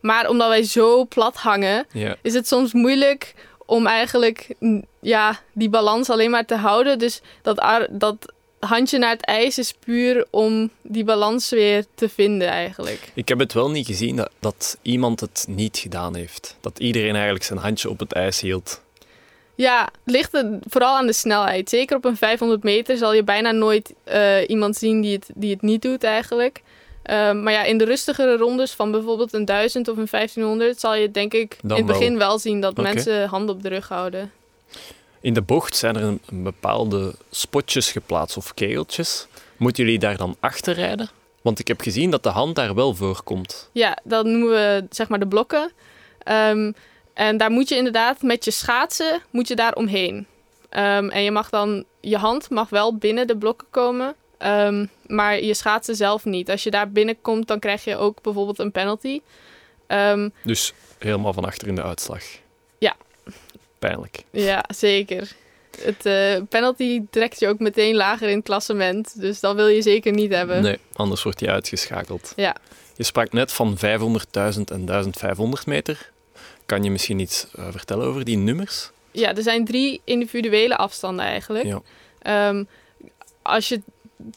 Maar 0.00 0.28
omdat 0.28 0.48
wij 0.48 0.62
zo 0.62 1.04
plat 1.06 1.36
hangen, 1.36 1.86
Ja. 1.92 2.16
is 2.22 2.34
het 2.34 2.48
soms 2.48 2.72
moeilijk 2.72 3.34
om 3.66 3.86
eigenlijk 3.86 4.54
mm, 4.58 4.84
ja, 5.00 5.38
die 5.52 5.68
balans 5.68 6.10
alleen 6.10 6.30
maar 6.30 6.46
te 6.46 6.56
houden. 6.56 6.98
Dus 6.98 7.20
dat, 7.42 7.86
dat 7.90 8.32
handje 8.66 8.98
naar 8.98 9.10
het 9.10 9.24
ijs 9.24 9.58
is 9.58 9.74
puur 9.84 10.26
om 10.30 10.70
die 10.82 11.04
balans 11.04 11.50
weer 11.50 11.84
te 11.94 12.08
vinden 12.08 12.48
eigenlijk. 12.48 13.10
Ik 13.14 13.28
heb 13.28 13.38
het 13.38 13.52
wel 13.52 13.70
niet 13.70 13.86
gezien 13.86 14.16
dat, 14.16 14.30
dat 14.40 14.78
iemand 14.82 15.20
het 15.20 15.44
niet 15.48 15.78
gedaan 15.78 16.16
heeft. 16.16 16.56
Dat 16.60 16.78
iedereen 16.78 17.14
eigenlijk 17.14 17.44
zijn 17.44 17.58
handje 17.58 17.90
op 17.90 17.98
het 17.98 18.12
ijs 18.12 18.40
hield. 18.40 18.82
Ja, 19.54 19.82
het 20.04 20.14
ligt 20.14 20.34
er 20.34 20.58
vooral 20.68 20.96
aan 20.96 21.06
de 21.06 21.12
snelheid. 21.12 21.68
Zeker 21.68 21.96
op 21.96 22.04
een 22.04 22.16
500 22.16 22.62
meter 22.62 22.96
zal 22.96 23.12
je 23.12 23.22
bijna 23.22 23.50
nooit 23.50 23.94
eh, 24.04 24.48
iemand 24.48 24.76
zien 24.76 25.00
die 25.00 25.14
het, 25.14 25.30
die 25.34 25.50
het 25.50 25.62
niet 25.62 25.82
doet 25.82 26.04
eigenlijk. 26.04 26.62
Ehm, 27.02 27.42
maar 27.42 27.52
ja, 27.52 27.62
in 27.62 27.78
de 27.78 27.84
rustigere 27.84 28.36
rondes 28.36 28.72
van 28.72 28.90
bijvoorbeeld 28.90 29.32
een 29.32 29.44
1000 29.44 29.88
of 29.88 29.96
een 29.96 30.08
1500 30.10 30.80
zal 30.80 30.94
je 30.94 31.10
denk 31.10 31.34
ik 31.34 31.56
Dan 31.62 31.76
in 31.78 31.84
het 31.84 31.92
begin 31.92 32.18
wel. 32.18 32.28
wel, 32.28 32.38
zien 32.38 32.60
dat 32.60 32.76
mensen 32.76 33.28
handen 33.28 33.54
op 33.54 33.62
de 33.62 33.68
rug 33.68 33.88
houden. 33.88 34.32
In 35.22 35.34
de 35.34 35.42
bocht 35.42 35.76
zijn 35.76 35.96
er 35.96 36.02
een, 36.02 36.20
bepaalde 36.30 37.14
spotjes 37.30 37.92
geplaatst 37.92 38.36
of 38.36 38.54
kegeltjes. 38.54 39.26
Moeten 39.56 39.84
jullie 39.84 39.98
daar 39.98 40.16
dan 40.16 40.36
achter 40.40 40.74
rijden? 40.74 41.10
Want 41.42 41.58
ik 41.58 41.68
heb 41.68 41.80
gezien 41.80 42.10
dat 42.10 42.22
de 42.22 42.28
hand 42.28 42.56
daar 42.56 42.74
wel 42.74 42.94
voorkomt. 42.94 43.70
Ja, 43.72 43.98
dat 44.04 44.24
noemen 44.24 44.48
we 44.48 44.86
zeg 44.90 45.08
maar 45.08 45.18
de 45.18 45.26
blokken. 45.26 45.72
Ehm, 46.18 46.72
en 47.14 47.36
daar 47.36 47.50
moet 47.50 47.68
je 47.68 47.76
inderdaad 47.76 48.22
met 48.22 48.44
je 48.44 48.50
schaatsen 48.50 49.22
moet 49.30 49.48
je 49.48 49.56
daar 49.56 49.74
omheen. 49.74 50.26
Ehm, 50.68 51.08
en 51.08 51.22
je 51.22 51.30
mag 51.30 51.50
dan, 51.50 51.84
je 52.00 52.16
hand 52.16 52.50
mag 52.50 52.68
wel 52.68 52.96
binnen 52.96 53.26
de 53.26 53.36
blokken 53.36 53.66
komen, 53.70 54.14
ehm, 54.38 54.86
maar 55.06 55.42
je 55.42 55.54
schaatsen 55.54 55.96
zelf 55.96 56.24
niet. 56.24 56.50
Als 56.50 56.62
je 56.62 56.70
daar 56.70 56.90
binnenkomt, 56.90 57.48
dan 57.48 57.58
krijg 57.58 57.84
je 57.84 57.96
ook 57.96 58.22
bijvoorbeeld 58.22 58.58
een 58.58 58.72
penalty. 58.72 59.20
Dus 60.44 60.72
helemaal 60.98 61.32
van 61.32 61.44
achter 61.44 61.68
in 61.68 61.74
de 61.74 61.82
uitslag. 61.82 62.22
Ja. 63.82 63.88
Pijnlijk. 63.88 64.24
ja, 64.30 64.64
zeker. 64.74 65.32
Het 65.80 66.06
eh, 66.06 66.42
penalty 66.48 67.02
trekt 67.10 67.40
je 67.40 67.48
ook 67.48 67.58
meteen 67.58 67.94
lager 67.94 68.28
in 68.28 68.36
het 68.36 68.44
klassement, 68.44 69.20
dus 69.20 69.40
dat 69.40 69.54
wil 69.54 69.66
je 69.66 69.82
zeker 69.82 70.12
niet 70.12 70.34
hebben. 70.34 70.62
Nee, 70.62 70.78
anders 70.92 71.22
wordt 71.22 71.40
hij 71.40 71.48
uitgeschakeld. 71.48 72.32
Ja. 72.36 72.56
Je 72.96 73.04
sprak 73.04 73.32
net 73.32 73.52
van 73.52 73.76
500.000 73.76 73.80
en 74.64 74.84
1500 74.84 75.66
meter. 75.66 76.10
Kan 76.66 76.84
je 76.84 76.90
misschien 76.90 77.18
iets 77.18 77.46
eh, 77.54 77.66
vertellen 77.70 78.06
over 78.06 78.24
die 78.24 78.36
nummers? 78.36 78.90
Ja, 79.10 79.34
er 79.36 79.42
zijn 79.42 79.64
drie 79.64 80.00
individuele 80.04 80.76
afstanden 80.76 81.24
eigenlijk. 81.24 81.64
Ja. 81.64 81.82
Ehm, 82.18 82.64
als 83.42 83.68
je 83.68 83.80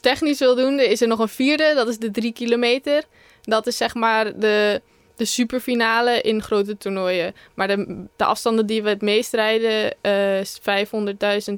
technisch 0.00 0.38
wil 0.38 0.54
doen, 0.54 0.80
is 0.80 1.00
er 1.00 1.08
nog 1.08 1.18
een 1.18 1.28
vierde, 1.28 1.72
dat 1.74 1.88
is 1.88 1.98
de 1.98 2.10
drie 2.10 2.32
kilometer. 2.32 3.04
Dat 3.42 3.66
is 3.66 3.76
zeg 3.76 3.94
maar 3.94 4.38
de, 4.38 4.82
de 5.16 5.24
superfinale 5.24 6.20
in 6.20 6.42
grote 6.42 6.76
toernooien. 6.76 7.34
Maar 7.54 7.68
de, 7.68 8.04
de 8.16 8.24
afstanden 8.24 8.66
die 8.66 8.82
we 8.82 8.88
het 8.88 9.02
meest 9.02 9.32
rijden, 9.34 9.94
eh, 10.00 10.40
is 10.40 10.58
500.000 10.60 10.64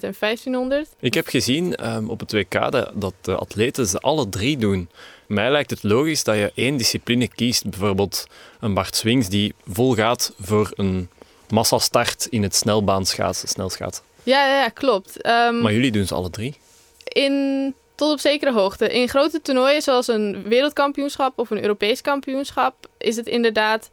en 0.03 0.15
1500. 0.19 0.89
Ik 1.01 1.15
heb 1.15 1.27
gezien 1.27 1.75
ehm, 1.75 2.09
op 2.09 2.21
het 2.21 2.33
WK 2.33 2.71
dat, 2.71 2.91
dat 2.95 3.15
de 3.21 3.35
atleten 3.37 3.87
ze 3.87 3.99
alle 3.99 4.29
drie 4.29 4.57
doen. 4.59 4.89
Mij 5.27 5.51
lijkt 5.51 5.71
het 5.71 5.83
logisch 5.83 6.25
dat 6.25 6.37
je 6.37 6.53
één 6.55 6.77
discipline 6.77 7.29
kiest. 7.29 7.71
Bijvoorbeeld 7.71 8.27
een 8.61 8.75
Bart 8.75 8.97
Swings 8.97 9.29
die 9.29 9.55
vol 9.67 9.95
gaat 9.95 10.33
voor 10.41 10.71
een 10.75 11.09
massastart 11.49 12.27
in 12.31 12.43
het 12.43 12.55
snelbaanschaatsen, 12.55 13.49
snelschaatsen. 13.49 14.05
Ja, 14.23 14.47
ja, 14.47 14.55
ja, 14.63 14.69
klopt. 14.69 15.23
Ehm, 15.23 15.61
Maar 15.61 15.73
jullie 15.73 15.91
doen 15.93 16.07
ze 16.07 16.15
alle 16.15 16.31
drie. 16.31 16.55
in, 17.05 17.75
tot 17.99 18.13
op 18.13 18.21
zekere 18.21 18.53
hoogte. 18.53 18.89
In 18.89 19.09
grote 19.09 19.43
toernooien, 19.43 19.83
zoals 19.83 20.09
een 20.09 20.43
wereldkampioenschap 20.49 21.39
of 21.39 21.51
een 21.51 21.63
Europees 21.63 22.01
kampioenschap, 22.01 22.75
is 22.99 23.17
het 23.17 23.27
inderdaad 23.27 23.89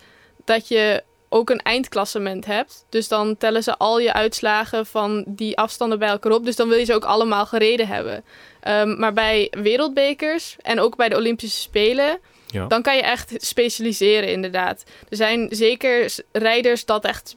dat 0.45 0.67
je 0.67 1.03
ook 1.29 1.49
een 1.49 1.59
eindklassement 1.61 2.45
hebt. 2.45 2.85
Dus 2.89 3.07
dan 3.07 3.37
tellen 3.37 3.63
ze 3.63 3.77
al 3.77 3.99
je 3.99 4.13
uitslagen 4.13 4.85
van 4.85 5.23
die 5.27 5.57
afstanden 5.57 5.99
bij 5.99 6.07
elkaar 6.07 6.31
op. 6.31 6.45
Dus 6.45 6.55
dan 6.55 6.67
wil 6.69 6.77
je 6.77 6.85
ze 6.85 6.93
ook 6.93 7.05
allemaal 7.05 7.45
gereden 7.45 7.87
hebben. 7.87 8.23
Ehm, 8.61 8.99
maar 8.99 9.13
bij 9.13 9.47
wereldbekers 9.61 10.55
en 10.61 10.79
ook 10.79 10.95
bij 10.95 11.09
de 11.09 11.15
Olympische 11.15 11.59
Spelen, 11.61 12.19
Ja. 12.47 12.67
dan 12.67 12.81
kan 12.81 12.95
je 12.95 13.01
echt 13.01 13.33
specialiseren 13.37 14.31
inderdaad. 14.31 14.83
Er 15.09 15.17
zijn 15.17 15.47
zeker 15.51 16.13
rijders 16.31 16.85
dat 16.85 17.05
echt 17.05 17.35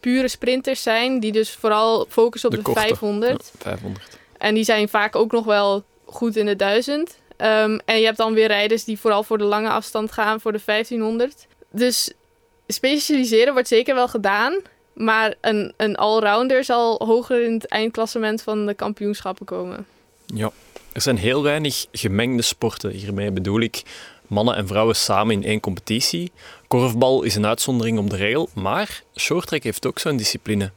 pure 0.00 0.28
sprinters 0.28 0.82
zijn, 0.82 1.20
die 1.20 1.32
dus 1.32 1.50
vooral 1.54 2.06
focussen 2.08 2.48
op 2.48 2.54
De 2.54 2.60
de, 2.60 2.66
korte. 2.66 2.80
500. 2.80 3.50
Ja, 3.52 3.60
500. 3.60 4.18
En 4.38 4.54
die 4.54 4.64
zijn 4.64 4.88
vaak 4.88 5.16
ook 5.16 5.32
nog 5.32 5.44
wel 5.44 5.84
goed 6.10 6.36
in 6.36 6.46
de 6.46 6.56
1000. 6.56 7.18
Ehm, 7.36 7.78
en 7.84 7.98
je 7.98 8.04
hebt 8.04 8.16
dan 8.16 8.34
weer 8.34 8.46
rijders 8.46 8.84
die 8.84 8.98
vooral 8.98 9.22
voor 9.22 9.38
de 9.38 9.44
lange 9.44 9.68
afstand 9.68 10.12
gaan, 10.12 10.40
voor 10.40 10.52
de 10.52 10.60
1500. 10.64 11.46
Dus 11.70 12.12
specialiseren 12.66 13.52
wordt 13.52 13.68
zeker 13.68 13.94
wel 13.94 14.08
gedaan. 14.08 14.54
Maar 14.92 15.34
een, 15.40 15.72
een 15.76 15.96
allrounder 15.96 16.64
zal 16.64 17.00
hoger 17.04 17.44
in 17.44 17.52
het 17.52 17.66
eindklassement 17.66 18.42
van 18.42 18.66
de 18.66 18.74
kampioenschappen 18.74 19.46
komen. 19.46 19.86
Ja. 20.26 20.50
Er 20.92 21.00
zijn 21.00 21.16
heel 21.16 21.42
weinig 21.42 21.86
gemengde 21.92 22.42
sporten. 22.42 22.90
Hiermee 22.90 23.30
bedoel 23.30 23.60
ik 23.60 23.82
mannen 24.26 24.56
en 24.56 24.66
vrouwen 24.66 24.96
samen 24.96 25.34
in 25.34 25.44
één 25.44 25.60
competitie. 25.60 26.32
Korfbal 26.68 27.22
is 27.22 27.34
een 27.34 27.46
uitzondering 27.46 27.98
op 27.98 28.10
de 28.10 28.16
regel, 28.16 28.48
maar 28.54 29.02
shorttrack 29.16 29.62
heeft 29.62 29.86
ook 29.86 29.98
zo'n 29.98 30.16
discipline. 30.16 30.70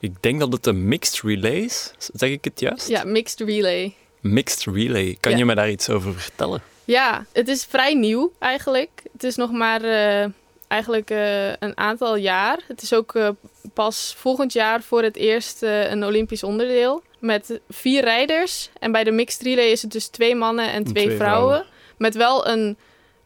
Ik 0.00 0.22
denk 0.22 0.40
dat 0.40 0.52
het 0.52 0.66
een 0.66 0.88
mixed 0.88 1.20
relay 1.20 1.56
is. 1.56 1.92
Zeg 2.12 2.30
ik 2.30 2.44
het 2.44 2.60
juist? 2.60 2.88
Ja, 2.88 3.04
mixed 3.04 3.40
relay. 3.48 3.94
Mixed 4.32 4.74
relay. 4.74 5.16
Kan 5.20 5.32
Ja. 5.32 5.38
je 5.38 5.44
me 5.44 5.54
daar 5.54 5.70
iets 5.70 5.88
over 5.88 6.14
vertellen? 6.20 6.62
Ja, 6.84 7.26
het 7.32 7.48
is 7.48 7.64
vrij 7.64 7.94
nieuw 7.94 8.32
eigenlijk. 8.38 8.90
Het 9.12 9.24
is 9.24 9.36
nog 9.36 9.50
maar 9.50 9.82
eh, 9.82 10.26
eigenlijk 10.68 11.10
eh, 11.10 11.48
een 11.48 11.76
aantal 11.76 12.16
jaar. 12.16 12.58
Het 12.68 12.82
is 12.82 12.92
ook 12.92 13.14
eh, 13.14 13.28
pas 13.74 14.14
volgend 14.18 14.52
jaar 14.52 14.82
voor 14.82 15.02
het 15.02 15.16
eerst 15.16 15.62
een 15.62 16.04
Olympisch 16.04 16.42
onderdeel. 16.42 17.02
Met 17.18 17.60
vier 17.68 18.02
rijders. 18.02 18.70
En 18.78 18.92
bij 18.92 19.04
de 19.04 19.10
mixed 19.10 19.42
relay 19.42 19.66
is 19.70 19.82
het 19.82 19.92
dus 19.92 20.06
twee 20.06 20.34
mannen 20.34 20.72
en 20.72 20.84
twee, 20.84 21.04
twee 21.04 21.16
vrouwen. 21.16 21.48
vrouwen. 21.48 21.66
Met 21.98 22.14
wel 22.14 22.48
een 22.48 22.76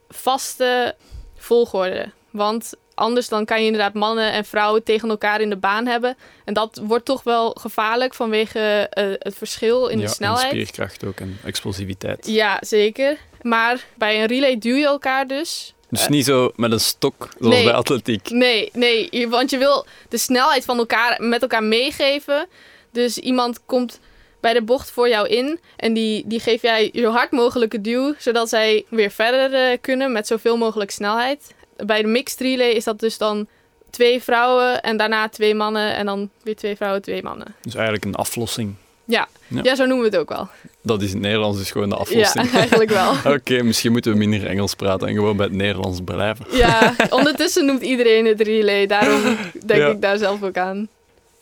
vaste 0.09 0.95
volgorde. 1.37 2.11
Want 2.31 2.73
anders 3.01 3.29
dan 3.29 3.45
kan 3.45 3.61
je 3.61 3.65
inderdaad 3.65 3.95
mannen 3.95 4.33
en 4.33 4.45
vrouwen 4.45 4.83
tegen 4.83 5.09
elkaar 5.09 5.41
in 5.41 5.51
de 5.51 5.57
baan 5.57 5.87
hebben. 5.87 6.17
En 6.45 6.55
dat 6.55 6.81
wordt 6.83 7.05
toch 7.05 7.23
wel 7.23 7.51
gevaarlijk 7.51 8.15
vanwege 8.15 8.87
eh, 8.91 9.05
het 9.19 9.35
verschil 9.35 9.87
in 9.87 9.99
ja, 9.99 10.07
de 10.07 10.13
snelheid. 10.13 10.43
En 10.43 10.49
spierkracht 10.51 11.05
ook 11.05 11.21
en 11.21 11.39
explosiviteit. 11.45 12.27
Ja, 12.27 12.59
zeker. 12.61 13.17
Maar 13.43 13.85
bij 13.95 14.21
een 14.21 14.27
relay 14.27 14.59
duw 14.59 14.75
je 14.75 14.87
elkaar 14.87 15.27
dus. 15.27 15.75
Dus 15.91 16.09
niet 16.09 16.25
zo 16.25 16.53
met 16.57 16.73
een 16.73 16.81
stok, 16.81 17.29
zoals 17.39 17.55
nee. 17.55 17.65
bij 17.65 17.73
atletiek. 17.73 18.31
Nee, 18.31 18.71
nee, 18.73 19.29
want 19.29 19.51
je 19.51 19.59
wil 19.59 19.87
de 20.09 20.19
snelheid 20.19 20.65
van 20.65 20.79
elkaar 20.79 21.23
met 21.23 21.43
elkaar 21.43 21.63
meegeven. 21.65 22.47
Dus 22.93 23.19
iemand 23.19 23.61
komt 23.67 24.01
bij 24.41 24.53
de 24.53 24.63
bocht 24.63 24.91
voor 24.91 25.09
jou 25.09 25.29
in 25.29 25.61
en 25.77 25.93
die, 25.93 26.25
die 26.27 26.41
geef 26.41 26.63
jij 26.63 26.91
zo 26.95 27.11
hard 27.11 27.31
mogelijke 27.31 27.81
duw, 27.81 28.15
zodat 28.19 28.49
zij 28.49 28.85
weer 28.89 29.11
verder 29.11 29.55
eh, 29.55 29.79
kunnen 29.81 30.13
met 30.13 30.27
zoveel 30.27 30.57
mogelijk 30.57 30.91
snelheid. 30.91 31.55
Bij 31.87 32.03
de 32.03 32.09
mixed 32.09 32.41
relay 32.41 32.71
is 32.71 32.85
dat 32.85 33.01
dus 33.01 33.19
dan 33.19 33.47
twee 33.91 34.23
vrouwen 34.23 34.83
en 34.83 34.97
daarna 34.97 35.29
twee 35.29 35.55
mannen 35.55 35.95
en 35.97 36.07
dan 36.07 36.31
weer 36.43 36.57
twee 36.57 36.77
vrouwen, 36.77 37.03
twee 37.03 37.23
mannen. 37.23 37.55
Dus 37.63 37.75
eigenlijk 37.75 38.05
een 38.05 38.15
aflossing. 38.15 38.75
Ja, 39.05 39.29
Ja. 39.49 39.61
ja. 39.63 39.75
zo 39.75 39.85
noemen 39.87 40.11
we 40.11 40.17
het 40.17 40.21
ook 40.21 40.29
wel. 40.37 40.49
Dat 40.83 41.03
is 41.03 41.09
in 41.09 41.15
het 41.15 41.23
Nederlands 41.23 41.59
dus 41.59 41.71
gewoon 41.71 41.89
de 41.89 41.95
Ja, 41.95 42.01
aflossing. 42.01 42.53
eigenlijk 42.63 42.91
wel. 42.91 43.13
Oké, 43.35 43.63
misschien 43.63 43.93
moeten 43.93 44.13
we 44.13 44.19
minder 44.19 44.47
Engels 44.47 44.75
praten 44.75 45.09
en 45.09 45.15
gewoon 45.15 45.37
bij 45.37 45.47
het 45.47 45.55
Nederlands 45.55 46.01
blijven. 46.05 46.47
Ja, 46.51 46.95
ondertussen 47.11 47.65
noemt 47.65 47.83
iedereen 47.83 48.27
het 48.27 48.41
relay. 48.41 48.87
Daarom 48.87 49.37
denk 49.67 49.81
Ja. 49.81 49.87
ik 49.89 50.01
daar 50.01 50.19
zelf 50.19 50.43
ook 50.43 50.57
aan. 50.57 50.89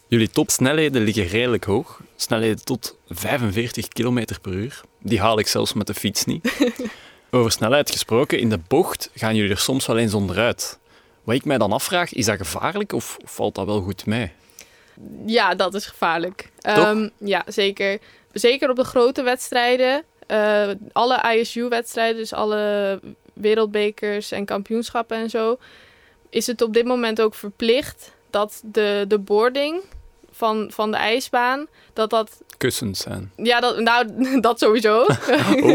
Jullie 0.07 0.31
topsnelheden 0.31 1.03
liggen 1.03 1.27
redelijk 1.27 1.65
hoog. 1.65 2.01
Snelheden 2.17 2.65
tot 2.65 2.97
45 3.09 3.89
km 3.89 4.25
per 4.43 4.53
uur. 4.53 4.81
Die 5.03 5.21
haal 5.21 5.39
ik 5.39 5.47
zelfs 5.47 5.73
met 5.73 5.87
de 5.87 5.95
fiets 5.95 6.25
niet. 6.25 6.53
Over 7.31 7.51
snelheid 7.53 7.91
gesproken, 7.91 8.39
in 8.39 8.49
de 8.49 8.59
bocht 8.69 9.11
gaan 9.15 9.35
jullie 9.37 9.51
er 9.51 9.59
soms 9.59 9.87
wel 9.87 9.99
eens 9.99 10.15
onderuit. 10.15 10.79
Wat 11.25 11.35
ik 11.35 11.45
mij 11.45 11.59
dan 11.59 11.73
afvraag, 11.73 12.13
is 12.13 12.27
dat 12.27 12.37
gevaarlijk 12.37 12.93
of 12.93 13.17
valt 13.25 13.55
dat 13.55 13.67
wel 13.67 13.81
goed 13.81 14.07
mee? 14.07 14.33
Ja, 15.27 15.55
dat 15.55 15.75
is 15.75 15.87
gevaarlijk. 15.87 16.51
Ehm, 16.61 17.09
ja, 17.19 17.45
zeker. 17.47 17.99
Zeker 18.33 18.71
op 18.71 18.77
de 18.77 18.85
grote 18.85 19.23
wedstrijden. 19.23 20.03
eh, 20.27 20.69
alle 20.93 21.37
ISU-wedstrijden, 21.37 22.17
dus 22.17 22.33
alle 22.33 23.01
wereldbekers 23.33 24.31
en 24.33 24.45
kampioenschappen 24.45 25.17
en 25.17 25.31
zo, 25.31 25.59
is 26.31 26.47
het 26.47 26.63
op 26.63 26.73
dit 26.75 26.85
moment 26.85 27.21
ook 27.21 27.35
verplicht 27.35 28.13
dat 28.31 28.61
de, 28.65 29.05
de 29.09 29.19
boarding 29.19 29.83
van, 30.39 30.71
van 30.73 30.91
de 30.91 30.97
ijsbaan, 30.97 31.67
dat 31.93 32.11
dat, 32.11 32.41
Kussens 32.57 33.01
zijn. 33.01 33.33
ja, 33.37 33.61
dat, 33.61 33.79
nou, 33.79 34.07
dat 34.41 34.59
sowieso. 34.59 35.01
Oh, 35.63 35.69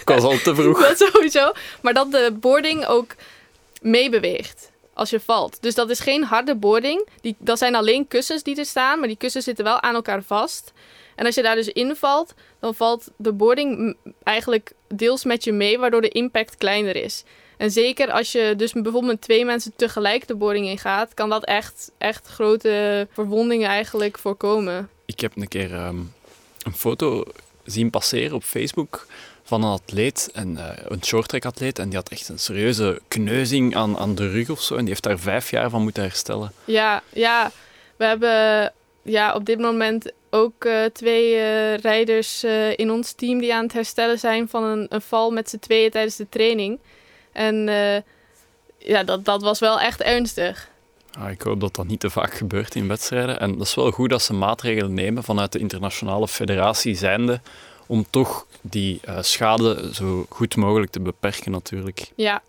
ik 0.00 0.02
was 0.04 0.22
al 0.22 0.38
te 0.38 0.54
vroeg. 0.54 0.80
dat 0.88 0.98
sowieso. 0.98 1.52
Maar 1.82 1.94
dat 1.94 2.10
de 2.12 2.36
boarding 2.40 2.86
ook 2.86 3.14
meebeweegt 3.80 4.70
als 4.94 5.10
je 5.10 5.20
valt. 5.20 5.62
Dus 5.62 5.74
dat 5.74 5.90
is 5.90 6.00
geen 6.00 6.24
harde 6.24 6.54
boarding. 6.54 7.08
Die, 7.20 7.36
dat 7.38 7.58
zijn 7.58 7.74
alleen 7.74 8.08
kussens 8.08 8.42
die 8.42 8.58
er 8.58 8.66
staan, 8.66 8.98
maar 8.98 9.08
die 9.08 9.16
kussens 9.16 9.44
zitten 9.44 9.64
wel 9.64 9.82
aan 9.82 9.94
elkaar 9.94 10.22
vast. 10.22 10.72
En 11.14 11.26
als 11.26 11.34
je 11.34 11.42
daar 11.42 11.54
dus 11.54 11.68
invalt, 11.68 12.34
dan 12.60 12.74
valt 12.74 13.10
de 13.16 13.32
boarding 13.32 13.96
eigenlijk 14.22 14.72
deels 14.88 15.24
met 15.24 15.44
je 15.44 15.52
mee, 15.52 15.78
waardoor 15.78 16.00
de 16.00 16.08
impact 16.08 16.56
kleiner 16.56 16.96
is. 16.96 17.24
En 17.58 17.70
zeker 17.70 18.10
als 18.10 18.32
je 18.32 18.54
dus 18.56 18.72
bijvoorbeeld 18.72 19.04
met 19.04 19.20
twee 19.20 19.44
mensen 19.44 19.72
tegelijk 19.76 20.26
de 20.26 20.34
boring 20.34 20.66
in 20.66 20.78
gaat, 20.78 21.14
kan 21.14 21.28
dat 21.28 21.44
echt, 21.44 21.90
echt 21.98 22.26
grote 22.26 23.06
verwondingen 23.12 23.68
eigenlijk 23.68 24.18
voorkomen. 24.18 24.88
Ik 25.04 25.20
heb 25.20 25.32
een 25.36 25.48
keer 25.48 25.74
ehm, 25.74 25.96
een 26.62 26.74
foto 26.74 27.24
zien 27.64 27.90
passeren 27.90 28.36
op 28.36 28.42
Facebook 28.42 29.06
van 29.42 29.62
een 29.62 29.70
atleet, 29.70 30.30
en, 30.32 30.52
uh, 30.52 30.68
een 30.84 31.04
shorttrack 31.04 31.44
atleet, 31.44 31.78
en 31.78 31.88
die 31.88 31.98
had 31.98 32.08
echt 32.08 32.28
een 32.28 32.38
serieuze 32.38 33.00
kneuzing 33.08 33.76
aan, 33.76 33.98
aan 33.98 34.14
de 34.14 34.30
rug 34.30 34.50
of 34.50 34.62
zo. 34.62 34.74
En 34.74 34.80
die 34.80 34.88
heeft 34.88 35.02
daar 35.02 35.18
vijf 35.18 35.50
jaar 35.50 35.70
van 35.70 35.82
moeten 35.82 36.02
herstellen. 36.02 36.52
Ja, 36.64 37.02
ja. 37.12 37.50
we 37.96 38.04
hebben 38.04 38.72
ja, 39.02 39.34
op 39.34 39.44
dit 39.44 39.58
moment 39.58 40.12
ook 40.30 40.64
uh, 40.64 40.84
twee 40.84 41.34
uh, 41.34 41.76
rijders 41.76 42.44
in 42.76 42.90
ons 42.90 43.12
team 43.12 43.38
die 43.38 43.54
aan 43.54 43.62
het 43.62 43.72
herstellen 43.72 44.18
zijn 44.18 44.48
van 44.48 44.64
een, 44.64 44.86
een 44.88 45.02
val 45.02 45.30
met 45.30 45.48
z'n 45.48 45.58
tweeën 45.58 45.90
tijdens 45.90 46.16
de 46.16 46.28
training. 46.28 46.78
En 47.38 47.66
ja, 48.78 49.02
dat, 49.02 49.24
dat 49.24 49.42
was 49.42 49.58
wel 49.58 49.80
echt 49.80 50.02
ernstig. 50.02 50.68
Ah, 51.18 51.30
ik 51.30 51.42
hoop 51.42 51.60
dat 51.60 51.74
dat 51.74 51.86
niet 51.86 52.00
te 52.00 52.10
vaak 52.10 52.34
gebeurt 52.34 52.74
in 52.74 52.88
wedstrijden. 52.88 53.40
En 53.40 53.58
dat 53.58 53.66
is 53.66 53.74
wel 53.74 53.90
goed 53.90 54.10
dat 54.10 54.22
ze 54.22 54.32
maatregelen 54.32 54.94
nemen 54.94 55.22
vanuit 55.22 55.52
de 55.52 55.58
internationale 55.58 56.28
federatie 56.28 56.94
zijnde 56.94 57.40
om 57.86 58.06
toch 58.10 58.46
die 58.60 59.00
uh, 59.08 59.18
schade 59.20 59.90
zo 59.92 60.26
goed 60.28 60.56
mogelijk 60.56 60.90
te 60.90 61.00
beperken 61.00 61.52
natuurlijk. 61.52 62.10
Ja. 62.14 62.42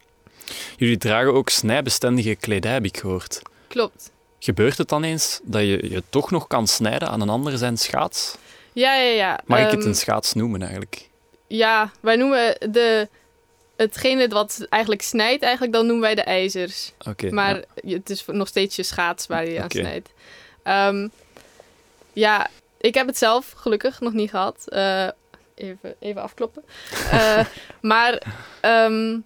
Jullie 0.77 0.97
dragen 0.97 1.33
ook 1.33 1.49
snijbestendige 1.49 2.35
kledij, 2.35 2.71
heb 2.71 2.85
ik 2.85 2.97
gehoord. 2.97 3.41
Klopt. 3.67 4.11
Gebeurt 4.39 4.77
het 4.77 4.89
dan 4.89 5.03
eens 5.03 5.39
dat 5.43 5.61
je 5.61 5.89
je 5.89 6.03
toch 6.09 6.31
nog 6.31 6.47
kan 6.47 6.67
snijden 6.67 7.09
aan 7.09 7.21
een 7.21 7.29
ander 7.29 7.57
zijn 7.57 7.77
schaats? 7.77 8.37
Ja, 8.73 8.95
ja, 8.95 9.11
ja. 9.11 9.39
Mag 9.45 9.59
um, 9.59 9.65
ik 9.65 9.71
het 9.71 9.85
een 9.85 9.95
schaats 9.95 10.33
noemen 10.33 10.61
eigenlijk? 10.61 11.09
Ja, 11.47 11.91
wij 11.99 12.15
noemen 12.15 12.55
de, 12.71 13.07
hetgene 13.81 14.27
wat 14.27 14.65
eigenlijk 14.69 15.01
snijdt, 15.01 15.43
eigenlijk, 15.43 15.73
dan 15.73 15.85
noemen 15.85 16.03
wij 16.03 16.15
de 16.15 16.21
ijzers. 16.21 16.91
Okay, 17.07 17.29
maar 17.29 17.63
ja. 17.83 17.95
het 17.97 18.09
is 18.09 18.25
nog 18.25 18.47
steeds 18.47 18.75
je 18.75 18.83
schaats 18.83 19.27
waar 19.27 19.45
je 19.45 19.51
okay. 19.51 19.61
aan 19.63 19.69
snijdt. 19.69 20.09
Um, 20.63 21.11
ja, 22.13 22.49
ik 22.77 22.93
heb 22.93 23.07
het 23.07 23.17
zelf 23.17 23.51
gelukkig 23.51 23.99
nog 23.99 24.13
niet 24.13 24.29
gehad. 24.29 24.65
Uh, 24.67 25.07
even, 25.55 25.95
even 25.99 26.21
afkloppen. 26.21 26.63
uh, 27.13 27.45
maar 27.91 28.21
um, 28.61 29.23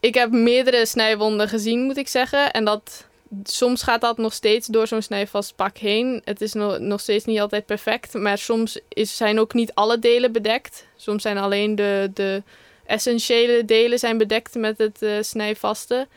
ik 0.00 0.14
heb 0.14 0.30
meerdere 0.30 0.86
snijwonden 0.86 1.48
gezien, 1.48 1.80
moet 1.80 1.96
ik 1.96 2.08
zeggen. 2.08 2.52
En 2.52 2.64
dat, 2.64 3.06
soms 3.44 3.82
gaat 3.82 4.00
dat 4.00 4.18
nog 4.18 4.32
steeds 4.32 4.66
door 4.66 4.86
zo'n 4.86 5.02
snijvast 5.02 5.56
pak 5.56 5.76
heen. 5.76 6.20
Het 6.24 6.40
is 6.40 6.52
no, 6.52 6.78
nog 6.78 7.00
steeds 7.00 7.24
niet 7.24 7.40
altijd 7.40 7.66
perfect. 7.66 8.14
Maar 8.14 8.38
soms 8.38 8.80
is, 8.88 9.16
zijn 9.16 9.40
ook 9.40 9.54
niet 9.54 9.74
alle 9.74 9.98
delen 9.98 10.32
bedekt. 10.32 10.86
Soms 10.96 11.22
zijn 11.22 11.38
alleen 11.38 11.74
de, 11.74 12.10
de 12.14 12.42
essentiële 12.88 13.64
delen 13.64 13.98
zijn 13.98 14.18
bedekt 14.18 14.54
met 14.54 14.78
het 14.78 15.02
uh, 15.02 15.16
snijvaste. 15.20 16.08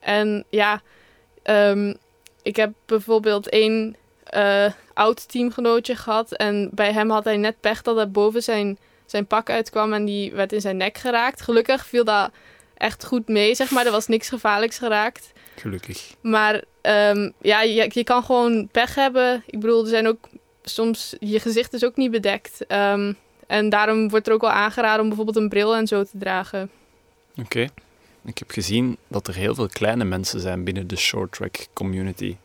En 0.00 0.44
ja, 0.50 0.82
um, 1.44 1.96
ik 2.42 2.56
heb 2.56 2.72
bijvoorbeeld 2.86 3.48
één 3.48 3.96
uh, 4.34 4.70
oud 4.94 5.28
teamgenootje 5.28 5.96
gehad. 5.96 6.32
En 6.32 6.70
bij 6.72 6.92
hem 6.92 7.10
had 7.10 7.24
hij 7.24 7.36
net 7.36 7.60
pech 7.60 7.82
dat 7.82 7.98
er 7.98 8.10
boven 8.10 8.42
zijn, 8.42 8.78
zijn 9.06 9.26
pak 9.26 9.50
uitkwam 9.50 9.92
en 9.92 10.04
die 10.04 10.32
werd 10.32 10.52
in 10.52 10.60
zijn 10.60 10.76
nek 10.76 10.98
geraakt. 10.98 11.42
Gelukkig 11.42 11.86
viel 11.86 12.04
dat 12.04 12.30
echt 12.76 13.04
goed 13.04 13.28
mee, 13.28 13.54
zeg 13.54 13.70
maar. 13.70 13.86
Er 13.86 13.92
was 13.92 14.06
niks 14.06 14.28
gevaarlijks 14.28 14.78
geraakt. 14.78 15.32
Gelukkig. 15.56 16.14
Maar 16.20 16.54
um, 16.82 17.32
ja, 17.40 17.62
je, 17.62 17.90
je 17.92 18.04
kan 18.04 18.22
gewoon 18.22 18.68
pech 18.68 18.94
hebben. 18.94 19.42
Ik 19.46 19.60
bedoel, 19.60 19.82
er 19.82 19.88
zijn 19.88 20.08
ook 20.08 20.28
soms... 20.62 21.16
Je 21.20 21.40
gezicht 21.40 21.72
is 21.72 21.84
ook 21.84 21.96
niet 21.96 22.10
bedekt. 22.10 22.64
Um, 22.72 23.16
en 23.46 23.68
daarom 23.68 24.08
wordt 24.08 24.26
er 24.26 24.32
ook 24.32 24.40
wel 24.40 24.50
aangeraden 24.50 25.00
om 25.00 25.06
bijvoorbeeld 25.06 25.36
een 25.36 25.48
bril 25.48 25.76
en 25.76 25.86
zo 25.86 26.04
te 26.04 26.18
dragen. 26.18 26.70
Oké. 27.30 27.40
Okay. 27.40 27.70
Ik 28.24 28.38
heb 28.38 28.50
gezien 28.50 28.96
dat 29.08 29.28
er 29.28 29.34
heel 29.34 29.54
veel 29.54 29.68
kleine 29.68 30.04
mensen 30.04 30.40
zijn 30.40 30.64
binnen 30.64 30.86
de 30.86 30.96
short 30.96 31.32
track 31.32 31.66
community. 31.72 32.36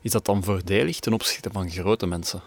Is 0.00 0.10
dat 0.10 0.24
dan 0.24 0.44
voordelig 0.44 0.98
ten 0.98 1.12
opzichte 1.12 1.50
van 1.52 1.70
grote 1.70 2.06
mensen? 2.06 2.42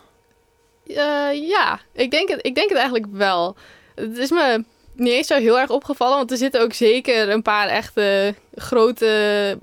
Uh, 0.85 1.47
ja, 1.49 1.79
ik 1.91 2.11
denk, 2.11 2.29
het, 2.29 2.45
ik 2.45 2.55
denk 2.55 2.69
het 2.69 2.77
eigenlijk 2.77 3.07
wel. 3.11 3.55
Het 3.95 4.17
is 4.17 4.29
me 4.29 4.63
niet 4.93 5.13
eens 5.13 5.27
zo 5.27 5.35
heel 5.35 5.59
erg 5.59 5.69
opgevallen, 5.69 6.17
want 6.17 6.31
er 6.31 6.37
zitten 6.37 6.61
ook 6.61 6.73
zeker 6.73 7.29
een 7.29 7.41
paar 7.41 7.67
echte 7.67 8.35
grote, 8.55 9.57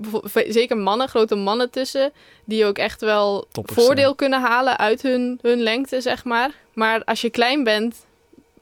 zeker 0.47 0.77
mannen, 0.77 1.07
grote 1.07 1.35
mannen 1.35 1.69
tussen, 1.69 2.11
die 2.45 2.65
ook 2.65 2.77
echt 2.77 3.01
wel 3.01 3.47
Toppers, 3.51 3.83
voordeel 3.83 4.09
ja. 4.09 4.15
kunnen 4.15 4.41
halen 4.41 4.77
uit 4.77 5.01
hun, 5.01 5.39
hun 5.41 5.61
lengte, 5.61 6.01
zeg 6.01 6.23
maar. 6.23 6.51
Maar 6.73 7.03
als 7.03 7.21
je 7.21 7.29
klein 7.29 7.63
bent, 7.63 8.04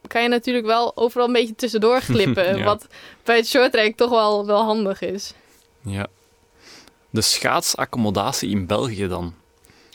kan 0.07 0.21
je 0.21 0.27
natuurlijk 0.27 0.65
wel 0.65 0.97
overal 0.97 1.27
een 1.27 1.33
beetje 1.33 1.55
tussendoor 1.55 2.01
glippen. 2.11 2.57
Ja. 2.57 2.63
Wat 2.63 2.87
bij 3.23 3.35
het 3.35 3.47
shorttrack 3.47 3.95
toch 3.95 4.09
wel, 4.09 4.45
wel 4.45 4.63
handig 4.63 5.01
is. 5.01 5.33
Ja. 5.81 6.07
De 7.09 7.21
schaatsaccommodatie 7.21 8.49
in 8.49 8.65
België 8.65 9.07
dan. 9.07 9.33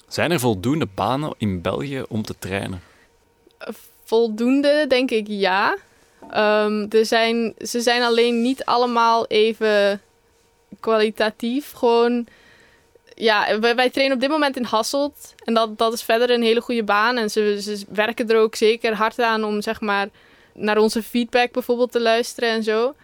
Zijn 0.09 0.31
er 0.31 0.41
voldoende 0.41 0.87
banen 0.95 1.35
in 1.39 1.61
België 1.61 2.03
om 2.09 2.23
te 2.23 2.35
trainen? 2.39 2.83
Voldoende, 4.05 4.85
denk 4.89 5.11
ik 5.11 5.27
ja. 5.29 5.77
Um, 6.23 6.87
er 6.91 7.07
zijn, 7.07 7.55
ze 7.59 7.81
zijn 7.81 8.03
alleen 8.03 8.43
niet 8.43 8.65
allemaal 8.65 9.27
even 9.27 10.01
kwalitatief. 10.81 11.73
Gewoon, 11.73 12.27
ja, 13.19 13.59
wij, 13.61 13.75
wij 13.75 13.91
trainen 13.91 14.17
op 14.17 14.23
dit 14.23 14.31
moment 14.31 14.57
in 14.57 14.65
Hasselt. 14.65 15.35
En 15.45 15.55
dat, 15.55 15.79
dat 15.79 15.93
is 15.93 16.03
verder 16.03 16.31
een 16.31 16.43
hele 16.43 16.61
goede 16.61 16.83
baan. 16.85 17.17
En 17.17 17.31
ze, 17.31 17.63
ze 17.63 17.85
werken 17.89 18.29
er 18.29 18.39
ook 18.39 18.55
zeker 18.55 18.95
hard 18.95 19.21
aan 19.21 19.45
om, 19.45 19.63
zeg 19.63 19.81
maar, 19.81 20.09
naar 20.55 20.79
onze 20.79 21.03
feedback 21.03 21.53
bijvoorbeeld 21.53 21.93
te 21.93 22.01
luisteren 22.01 22.49
en 22.51 22.63
zo. 22.63 22.95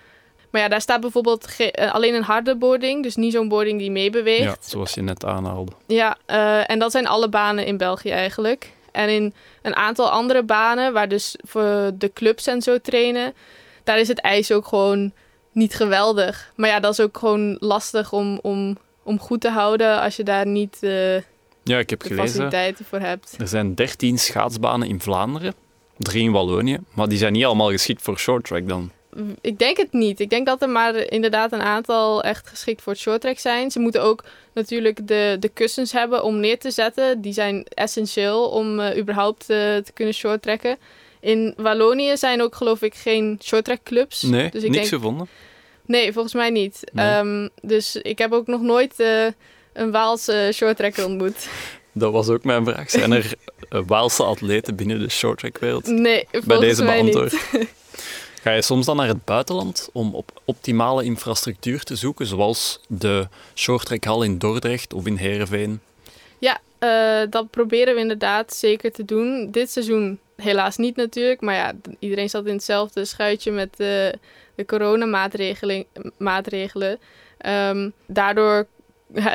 Maar 0.50 0.62
ja, 0.62 0.68
daar 0.68 0.81
staat 0.81 1.00
bijvoorbeeld 1.00 1.46
alleen 1.90 2.14
een 2.14 2.22
harde 2.22 2.57
boarding. 2.57 3.03
Dus 3.03 3.16
niet 3.16 3.33
zo'n 3.33 3.48
boarding 3.48 3.79
die 3.79 3.90
meebeweegt. 3.90 4.42
Ja, 4.42 4.57
zoals 4.61 4.94
je 4.94 5.03
net 5.03 5.24
aanhaalde. 5.24 5.72
Ja, 5.87 6.16
uh, 6.27 6.70
en 6.70 6.79
dat 6.79 6.90
zijn 6.90 7.07
alle 7.07 7.29
banen 7.29 7.66
in 7.66 7.77
België 7.77 8.11
eigenlijk. 8.11 8.72
En 8.92 9.09
in 9.09 9.35
een 9.62 9.77
aantal 9.77 10.11
andere 10.11 10.42
banen, 10.42 10.92
waar 10.92 11.09
dus 11.09 11.37
voor 11.46 11.90
de 11.94 12.12
clubs 12.12 12.46
en 12.46 12.62
zo 12.62 12.79
trainen, 12.79 13.35
daar 13.85 13.98
is 13.98 14.09
het 14.09 14.20
ijs 14.20 14.53
ook 14.53 14.66
gewoon 14.66 15.12
niet 15.53 15.74
geweldig. 15.74 16.53
Maar 16.57 16.68
ja, 16.68 16.81
dat 16.81 16.92
is 16.92 17.00
ook 17.00 17.18
gewoon 17.18 17.57
lastig 17.61 18.12
om, 18.12 18.38
om, 18.42 18.77
om 19.05 19.19
goed 19.19 19.40
te 19.40 19.51
houden 19.51 20.01
als 20.01 20.17
je 20.17 20.23
daar 20.23 20.47
niet 20.47 20.79
uh, 20.81 21.17
ja, 21.62 21.79
ik 21.79 21.90
heb 21.90 22.01
de 22.01 22.07
gelezen, 22.09 22.27
faciliteiten 22.27 22.85
voor 22.85 22.99
hebt. 22.99 23.35
Er 23.38 23.49
zijn 23.49 23.75
13 23.75 24.19
schaatsbanen 24.19 24.88
in 24.88 25.01
Vlaanderen, 25.01 25.55
drie 25.97 26.23
in 26.23 26.33
Wallonië, 26.33 26.79
maar 26.95 27.09
die 27.09 27.19
zijn 27.19 27.33
niet 27.33 27.45
allemaal 27.45 27.71
geschikt 27.71 28.03
voor 28.03 28.19
shorttrack 28.19 28.69
dan. 28.69 28.90
Ik 29.40 29.59
denk 29.59 29.77
het 29.77 29.93
niet. 29.93 30.21
Ik 30.21 30.31
denk 30.31 30.47
dat 30.47 30.62
er 30.62 30.69
maar 30.69 30.97
inderdaad 30.97 31.53
een 31.53 31.62
aantal 31.62 32.23
echt 32.23 32.49
geschikt 32.49 32.83
voor 32.83 32.93
het 32.93 33.01
shorttrack 33.01 33.38
zijn. 33.38 33.71
Ze 33.71 33.79
moeten 33.79 34.03
ook 34.03 34.25
natuurlijk 34.53 35.07
de, 35.07 35.37
de 35.40 35.49
kussens 35.49 35.93
hebben 35.93 36.25
om 36.25 36.40
neer 36.40 36.59
te 36.59 36.71
zetten. 36.71 37.21
Die 37.21 37.33
zijn 37.33 37.64
essentieel 37.64 38.49
om 38.49 38.81
uh, 38.81 38.97
überhaupt 38.97 39.43
uh, 39.43 39.57
te 39.57 39.93
kunnen 39.95 40.14
shorttracken. 40.14 40.77
In 41.21 41.55
Wallonië 41.57 42.17
zijn 42.17 42.43
ook 42.43 42.55
geloof 42.55 42.83
ik 42.83 42.95
geen 42.95 43.38
shorttrack 43.43 43.83
clubs. 43.83 44.23
Nee, 44.23 44.51
dus 44.51 44.62
ik 44.62 44.71
niks 44.71 44.90
denk... 44.90 45.03
gevonden. 45.03 45.29
Nee, 45.87 46.12
volgens 46.12 46.35
mij 46.35 46.51
niet. 46.51 46.81
Nee. 46.92 47.16
Um, 47.16 47.49
dus 47.62 47.97
ik 47.97 48.18
heb 48.18 48.33
ook 48.33 48.47
nog 48.47 48.61
nooit 48.61 48.94
uh, 49.01 49.27
een 49.73 49.90
Waalse 49.90 50.51
shorttracker 50.55 51.05
ontmoet. 51.05 51.49
Dat 51.92 52.12
was 52.12 52.29
ook 52.29 52.44
mijn 52.44 52.64
vraag. 52.64 52.90
Zijn 52.90 53.12
er 53.12 53.35
Waalse 53.68 54.23
atleten 54.23 54.77
binnen 54.77 54.99
de 54.99 55.11
shorttrackwereld? 55.11 55.87
Nee, 55.87 56.27
volgens 56.31 56.47
Bij 56.47 56.59
deze 56.59 56.85
mij 56.85 57.01
beantwoord. 57.01 57.33
niet. 57.53 57.68
Ga 58.42 58.51
je 58.53 58.62
soms 58.62 58.87
dan 58.87 58.97
naar 58.97 59.09
het 59.09 59.25
buitenland 59.25 59.88
om 59.92 60.14
op 60.14 60.40
optimale 60.44 61.05
infrastructuur 61.05 61.83
te 61.83 61.97
zoeken, 61.97 62.27
zoals 62.27 62.81
de 62.88 63.29
shorttrackhal 63.55 64.23
in 64.23 64.38
Dordrecht 64.38 64.92
of 64.92 65.07
in 65.07 65.16
Heerenveen? 65.16 65.81
Ja, 66.38 66.61
uh, 66.81 67.31
dat 67.31 67.51
proberen 67.51 67.94
we 67.94 68.01
inderdaad 68.01 68.55
zeker 68.55 68.92
te 68.92 69.05
doen. 69.05 69.49
Dit 69.51 69.70
seizoen 69.70 70.18
helaas 70.37 70.77
niet 70.77 70.97
natuurlijk, 70.97 71.40
maar 71.40 71.55
ja, 71.55 71.73
iedereen 71.99 72.31
zat 72.31 72.47
in 72.47 72.55
hetzelfde 72.55 73.05
schuitje 73.05 73.51
met 73.51 73.68
uh, 73.70 73.77
de 74.55 74.64
coronamaatregelen. 74.66 76.99
Um, 77.47 77.92
daardoor 78.07 78.66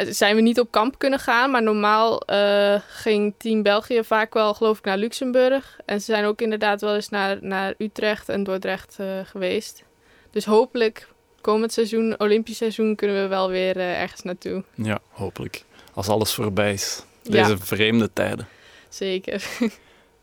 zijn 0.10 0.36
we 0.36 0.42
niet 0.42 0.60
op 0.60 0.72
kamp 0.72 0.98
kunnen 0.98 1.20
gaan, 1.20 1.52
maar 1.52 1.64
normaal 1.64 2.22
uh, 2.34 2.76
ging 2.88 3.34
Team 3.38 3.64
België 3.64 4.04
vaak 4.04 4.34
wel, 4.34 4.54
geloof 4.54 4.78
ik, 4.78 4.86
naar 4.86 4.98
Luxemburg. 4.98 5.80
En 5.86 6.00
ze 6.00 6.06
zijn 6.06 6.26
ook 6.26 6.42
inderdaad 6.42 6.82
wel 6.82 6.96
eens 6.96 7.10
naar, 7.10 7.38
naar 7.42 7.74
Utrecht 7.78 8.30
en 8.30 8.44
Dordrecht 8.44 8.98
uh, 9.02 9.08
geweest. 9.24 9.84
Dus 10.32 10.46
hopelijk 10.46 11.08
komend 11.42 11.74
seizoen, 11.74 12.20
Olympisch 12.20 12.58
seizoen, 12.58 12.96
kunnen 12.96 13.22
we 13.22 13.28
wel 13.28 13.50
weer 13.50 13.78
uh, 13.78 14.02
ergens 14.02 14.22
naartoe. 14.22 14.64
Ja, 14.76 15.00
hopelijk. 15.10 15.64
Als 15.94 16.08
alles 16.08 16.34
voorbij 16.34 16.74
is. 16.74 17.04
Deze 17.24 17.50
Ja. 17.50 17.58
vreemde 17.58 18.10
tijden. 18.14 18.48
Zeker. 18.90 19.44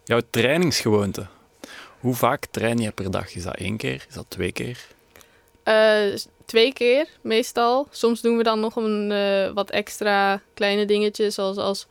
Jouw 0.07 0.21
trainingsgewoonte. 0.31 1.27
Hoe 2.01 2.15
vaak 2.15 2.47
train 2.51 2.79
je 2.79 2.91
per 2.91 3.11
dag? 3.11 3.35
Is 3.35 3.43
dat 3.43 3.57
één 3.57 3.77
keer? 3.77 4.05
Is 4.09 4.15
dat 4.15 4.25
twee 4.29 4.53
keer? 4.53 4.87
Uh, 5.65 6.17
twee 6.45 6.73
keer 6.73 7.09
meestal. 7.21 7.89
Soms 7.91 8.21
doen 8.21 8.37
we 8.37 8.43
dan 8.43 8.61
nog 8.61 8.77
een 8.77 9.11
uh, 9.11 9.53
wat 9.53 9.71
extra 9.71 10.41
kleine 10.55 10.85
dingetjes, 10.85 11.35
zoals 11.35 11.57
als 11.57 11.87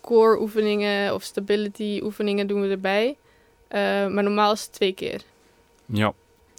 core 0.00 0.40
oefeningen 0.40 1.14
of 1.14 1.22
stability 1.22 2.00
oefeningen 2.02 2.46
doen 2.46 2.60
we 2.60 2.68
erbij. 2.68 3.06
Uh, 3.08 3.78
maar 4.06 4.22
normaal 4.22 4.52
is 4.52 4.62
het 4.62 4.72
twee 4.72 4.92
keer. 4.92 5.20
Ja. 5.86 6.12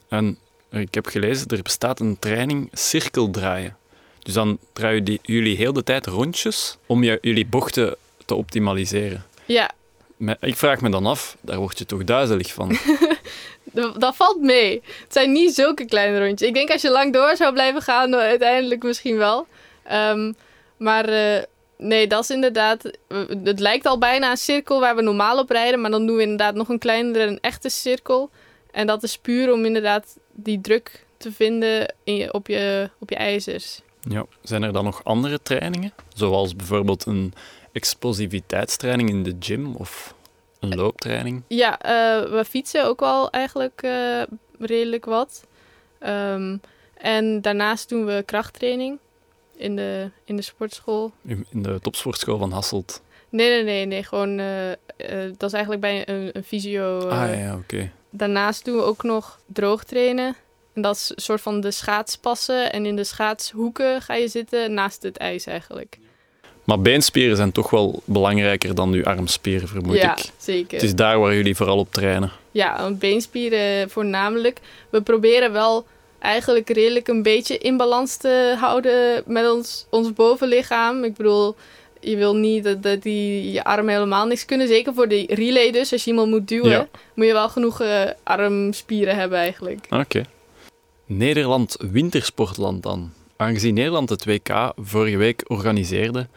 En 0.07 0.37
ik 0.71 0.93
heb 0.93 1.05
gelezen, 1.05 1.47
er 1.47 1.61
bestaat 1.61 1.99
een 1.99 2.19
training 2.19 2.69
cirkeldraaien. 2.71 3.77
Dus 4.19 4.33
dan 4.33 4.57
draaien 4.73 5.19
jullie 5.21 5.57
heel 5.57 5.73
de 5.73 5.83
tijd 5.83 6.05
rondjes 6.05 6.77
om 6.85 7.03
je, 7.03 7.17
jullie 7.21 7.45
bochten 7.45 7.95
te 8.25 8.35
optimaliseren. 8.35 9.25
Ja, 9.45 9.71
ik 10.39 10.55
vraag 10.55 10.81
me 10.81 10.89
dan 10.89 11.05
af, 11.05 11.37
daar 11.41 11.57
word 11.57 11.77
je 11.77 11.85
toch 11.85 12.03
duizelig 12.03 12.53
van. 12.53 12.77
dat 13.97 14.15
valt 14.15 14.41
mee. 14.41 14.81
Het 14.83 15.13
zijn 15.13 15.31
niet 15.31 15.53
zulke 15.55 15.85
kleine 15.85 16.25
rondjes. 16.25 16.47
Ik 16.47 16.53
denk 16.53 16.69
als 16.71 16.81
je 16.81 16.89
lang 16.89 17.13
door 17.13 17.35
zou 17.35 17.53
blijven 17.53 17.81
gaan, 17.81 18.11
dan 18.11 18.19
uiteindelijk 18.19 18.83
misschien 18.83 19.17
wel. 19.17 19.47
Ehm, 19.83 20.33
maar 20.77 21.05
eh, 21.09 21.43
nee, 21.77 22.07
dat 22.07 22.23
is 22.23 22.29
inderdaad... 22.29 22.85
eh, 23.07 23.17
Het 23.43 23.59
lijkt 23.59 23.85
al 23.85 23.97
bijna 23.97 24.31
een 24.31 24.37
cirkel 24.37 24.79
waar 24.79 24.95
we 24.95 25.01
normaal 25.01 25.39
op 25.39 25.49
rijden. 25.49 25.81
Maar 25.81 25.91
dan 25.91 26.05
doen 26.05 26.15
we 26.15 26.21
inderdaad 26.21 26.55
nog 26.55 26.69
een 26.69 26.79
kleinere, 26.79 27.23
een 27.23 27.39
echte 27.41 27.69
cirkel. 27.69 28.29
En 28.71 28.87
dat 28.87 29.03
is 29.03 29.17
puur 29.17 29.53
om 29.53 29.65
inderdaad 29.65 30.17
die 30.31 30.61
druk 30.61 31.05
te 31.17 31.31
vinden 31.31 31.93
in 32.03 32.15
je, 32.15 32.33
op, 32.33 32.47
je, 32.47 32.89
op 32.99 33.09
je 33.09 33.15
ijzers. 33.15 33.81
Ja. 34.01 34.25
Zijn 34.41 34.63
er 34.63 34.73
dan 34.73 34.83
nog 34.83 35.03
andere 35.03 35.39
trainingen? 35.41 35.93
Zoals 36.15 36.55
bijvoorbeeld 36.55 37.05
een 37.05 37.33
explosiviteitstraining 37.71 39.09
in 39.09 39.23
de 39.23 39.35
gym 39.39 39.75
of 39.75 40.15
een 40.59 40.75
looptraining? 40.75 41.43
Ja, 41.47 41.79
eh, 41.79 42.31
we 42.31 42.45
fietsen 42.45 42.85
ook 42.85 42.99
wel 42.99 43.29
eigenlijk 43.29 43.81
eh, 43.81 44.21
redelijk 44.59 45.05
wat. 45.05 45.47
Ehm, 45.99 46.57
en 46.93 47.41
daarnaast 47.41 47.89
doen 47.89 48.05
we 48.05 48.23
krachttraining 48.25 48.99
in 49.55 49.75
de, 49.75 50.11
in 50.23 50.35
de 50.35 50.41
sportschool. 50.41 51.11
In 51.25 51.45
de 51.51 51.79
topsportschool 51.81 52.37
van 52.37 52.51
Hasselt. 52.51 53.01
Nee, 53.29 53.49
nee, 53.49 53.63
nee, 53.63 53.85
nee. 53.85 54.03
Gewoon, 54.03 54.39
eh, 54.39 54.71
dat 55.37 55.43
is 55.49 55.53
eigenlijk 55.53 55.81
bij 55.81 56.07
een, 56.09 56.29
een 56.33 56.43
fysio. 56.43 57.07
ah 57.07 57.39
ja, 57.39 57.55
oké. 57.55 57.91
Daarnaast 58.09 58.65
doen 58.65 58.75
we 58.75 58.81
ook 58.81 59.03
nog 59.03 59.39
droogtrainen. 59.45 60.35
En 60.73 60.81
dat 60.81 60.95
is 60.95 61.11
een 61.15 61.21
soort 61.21 61.41
van 61.41 61.61
de 61.61 61.71
schaatspassen. 61.71 62.71
En 62.71 62.85
in 62.85 62.95
de 62.95 63.03
schaatshoeken 63.03 64.01
ga 64.01 64.13
je 64.13 64.27
zitten 64.27 64.73
naast 64.73 65.03
het 65.03 65.17
ijs 65.17 65.45
eigenlijk. 65.45 65.97
Maar 66.69 66.81
beenspieren 66.81 67.35
zijn 67.35 67.51
toch 67.51 67.69
wel 67.69 68.01
belangrijker 68.05 68.75
dan 68.75 68.93
uw 68.93 69.03
armspieren, 69.03 69.67
vermoed 69.67 69.95
ja, 69.95 70.17
ik. 70.17 70.25
zeker. 70.37 70.73
Het 70.73 70.83
is 70.83 70.95
daar 70.95 71.19
waar 71.19 71.35
jullie 71.35 71.55
vooral 71.55 71.77
op 71.77 71.93
trainen. 71.93 72.31
Ja, 72.51 72.81
want 72.81 72.99
beenspieren 72.99 73.89
voornamelijk. 73.89 74.59
We 74.89 75.01
proberen 75.01 75.51
wel 75.51 75.85
eigenlijk 76.19 76.69
redelijk 76.69 77.07
een 77.07 77.23
beetje 77.23 77.57
in 77.57 77.77
balans 77.77 78.17
te 78.17 78.55
houden 78.59 79.23
met 79.25 79.49
ons, 79.51 79.85
ons 79.89 80.13
bovenlichaam. 80.13 81.03
Ik 81.03 81.15
bedoel, 81.15 81.55
je 81.99 82.15
wil 82.15 82.35
niet 82.35 82.63
dat, 82.63 82.83
dat 82.83 83.01
die 83.01 83.51
je 83.51 83.63
armen 83.63 83.93
helemaal 83.93 84.25
niks 84.27 84.45
kunnen. 84.45 84.67
Zeker 84.67 84.93
voor 84.93 85.07
de 85.07 85.25
relay 85.27 85.71
dus. 85.71 85.91
Als 85.91 86.03
je 86.03 86.09
iemand 86.09 86.29
moet 86.29 86.47
duwen, 86.47 86.69
Ja. 86.69 86.87
moet 87.13 87.25
je 87.25 87.33
wel 87.33 87.49
genoeg 87.49 87.81
eh, 87.81 88.01
armspieren 88.23 89.15
hebben 89.15 89.37
eigenlijk. 89.37 89.85
Oké. 89.89 90.23
Nederland 91.05 91.77
wintersportland 91.91 92.83
dan. 92.83 93.11
Aangezien 93.37 93.73
Nederland 93.73 94.09
het 94.09 94.25
WK 94.25 94.71
vorige 94.77 95.17
week 95.17 95.43
organiseerde, 95.47 96.27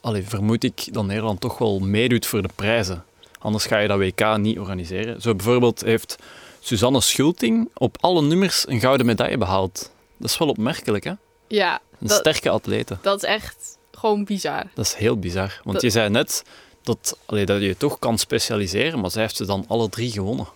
allee, 0.00 0.22
vermoed 0.22 0.64
ik 0.64 0.92
dat 0.92 1.04
Nederland 1.04 1.40
toch 1.40 1.58
wel 1.58 1.78
meedoet 1.78 2.26
voor 2.26 2.42
de 2.42 2.48
prijzen. 2.54 3.04
Anders 3.38 3.66
ga 3.66 3.78
je 3.78 3.88
dat 3.88 3.98
WK 3.98 4.36
niet 4.36 4.58
organiseren. 4.58 5.20
Zo 5.20 5.34
bijvoorbeeld 5.34 5.80
heeft 5.80 6.16
Suzanne 6.60 7.00
Schulting 7.00 7.68
op 7.74 7.96
alle 8.00 8.22
nummers 8.22 8.68
een 8.68 8.80
gouden 8.80 9.06
medaille 9.06 9.38
behaald. 9.38 9.90
Dat 10.16 10.30
is 10.30 10.38
wel 10.38 10.48
opmerkelijk, 10.48 11.04
hè? 11.04 11.12
Ja, 11.48 11.80
Een 12.00 12.06
dat, 12.06 12.18
sterke 12.18 12.50
atlete. 12.50 12.98
dat 13.02 13.16
is 13.22 13.28
echt 13.28 13.78
gewoon 13.92 14.24
bizar. 14.24 14.64
Dat 14.74 14.84
is 14.84 14.94
heel 14.94 15.18
bizar. 15.18 15.60
Want 15.64 15.74
Dat- 15.74 15.82
je 15.82 15.90
zei 15.90 16.08
net 16.10 16.44
dat, 16.82 17.18
allee, 17.26 17.44
dat 17.46 17.60
je 17.62 17.76
toch 17.76 17.98
kan 17.98 18.18
specialiseren, 18.18 19.00
maar 19.00 19.10
zij 19.10 19.22
heeft 19.22 19.36
ze 19.36 19.46
dan 19.46 19.64
alle 19.68 19.88
drie 19.88 20.10
gewonnen. 20.12 20.46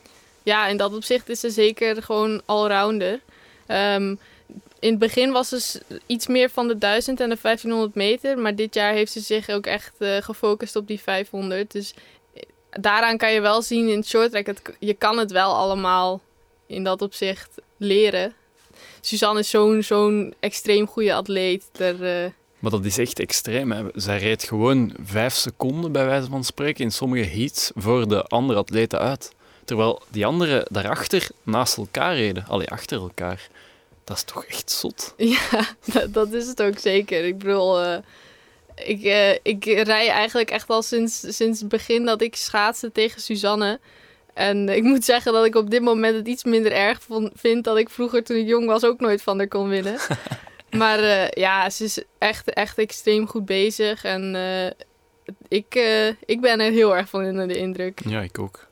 Ja, 0.43 0.67
in 0.67 0.77
dat 0.77 0.95
opzicht 0.95 1.29
is 1.29 1.41
ze 1.41 1.51
zeker 1.51 2.03
gewoon 2.03 2.43
allrounder. 2.47 3.21
Ehm, 3.67 4.15
in 4.83 4.91
het 4.91 4.99
begin 4.99 5.31
was 5.31 5.49
ze 5.49 5.83
iets 6.07 6.27
meer 6.27 6.51
van 6.51 6.69
de 6.69 6.79
1000 6.79 7.21
en 7.21 7.29
de 7.29 7.39
1500 7.43 7.95
meter. 7.95 8.39
Maar 8.39 8.55
dit 8.55 8.75
jaar 8.75 8.93
heeft 8.93 9.13
ze 9.13 9.21
zich 9.21 9.49
ook 9.49 9.67
echt 9.67 9.93
eh, 9.99 10.17
gefocust 10.17 10.77
op 10.77 10.87
die 10.87 11.01
500. 11.01 11.73
Dus 11.73 11.95
eh, 12.35 12.43
daaraan 12.71 13.17
kan 13.17 13.33
je 13.33 13.41
wel 13.41 13.63
zien 13.63 13.89
in 13.89 13.97
het 13.97 14.07
shorttrack. 14.07 14.47
Het, 14.47 14.63
je 14.79 14.95
kan 14.95 15.19
het 15.19 15.31
wel 15.31 15.55
allemaal 15.55 16.21
in 16.67 16.85
dat 16.85 17.03
opzicht 17.03 17.51
leren. 17.77 18.35
Suzanne 19.01 19.41
is 19.41 19.51
zo'n 19.51 19.83
zo'n 19.83 20.35
extreem 20.41 20.87
goede 20.87 21.15
atleet. 21.15 21.65
Eh, 21.73 22.01
Maar 22.59 22.71
dat 22.71 22.85
is 22.85 22.99
echt 22.99 23.19
extreem. 23.19 23.73
Hè. 23.73 23.85
Zij 23.95 24.19
reed 24.19 24.43
gewoon 24.45 24.95
vijf 25.03 25.35
seconden, 25.35 25.93
bij 25.93 26.07
wijze 26.07 26.29
van 26.29 26.45
spreken, 26.45 26.85
in 26.85 26.93
sommige 26.93 27.29
heats 27.29 27.71
voor 27.75 28.09
de 28.09 28.23
andere 28.23 28.59
atleten 28.59 28.99
uit. 28.99 29.33
Terwijl 29.65 30.03
die 30.09 30.27
anderen 30.27 30.65
daarachter 30.71 31.29
naast 31.43 31.77
elkaar 31.77 32.15
reden. 32.15 32.45
Allee, 32.49 32.71
achter 32.71 33.01
elkaar. 33.01 33.49
Dat 34.05 34.17
is 34.17 34.23
toch 34.23 34.45
echt 34.45 34.71
zot. 34.71 35.15
Ja, 35.17 35.67
dat, 35.93 36.15
dat 36.15 36.33
is 36.33 36.47
het 36.47 36.63
ook 36.63 36.79
zeker. 36.79 37.25
Ik 37.25 37.39
bedoel, 37.39 37.81
eh, 37.83 37.99
ik, 38.75 39.03
eh, 39.05 39.33
ik 39.43 39.65
rij 39.65 40.09
eigenlijk 40.09 40.51
echt 40.51 40.69
al 40.69 40.83
sinds, 40.83 41.37
sinds 41.37 41.61
het 41.61 41.69
begin 41.69 42.05
dat 42.05 42.23
ik 42.23 42.37
schaatste 42.37 42.93
tegen 42.93 43.21
Suzanne. 43.21 43.81
En 44.35 44.69
ik 44.69 44.83
moet 44.83 45.05
zeggen 45.05 45.33
dat 45.33 45.45
ik 45.45 45.55
op 45.55 45.71
dit 45.71 45.83
moment 45.83 46.17
het 46.17 46.27
iets 46.27 46.45
minder 46.45 46.73
erg 46.73 47.03
vond, 47.03 47.31
vind 47.35 47.65
dat 47.65 47.77
ik 47.77 47.91
vroeger 47.91 48.25
toen 48.25 48.37
ik 48.37 48.47
jong 48.47 48.67
was 48.67 48.85
ook 48.85 49.01
nooit 49.01 49.23
van 49.23 49.39
haar 49.39 49.49
kon 49.49 49.69
winnen. 49.69 49.99
maar 50.71 50.99
eh, 50.99 51.29
ja, 51.31 51.71
ze 51.71 51.85
is 51.85 52.03
echt, 52.19 52.53
echt 52.53 52.79
extreem 52.79 53.27
goed 53.27 53.45
bezig. 53.45 54.05
En 54.05 54.35
ik, 55.49 55.75
ik 56.25 56.41
ben 56.41 56.61
er 56.61 56.71
heel 56.71 56.97
erg 56.97 57.09
van 57.09 57.25
onder 57.25 57.49
de 57.49 57.57
indruk. 57.57 58.01
Ja, 58.09 58.21
ik 58.21 58.39
ook. 58.39 58.67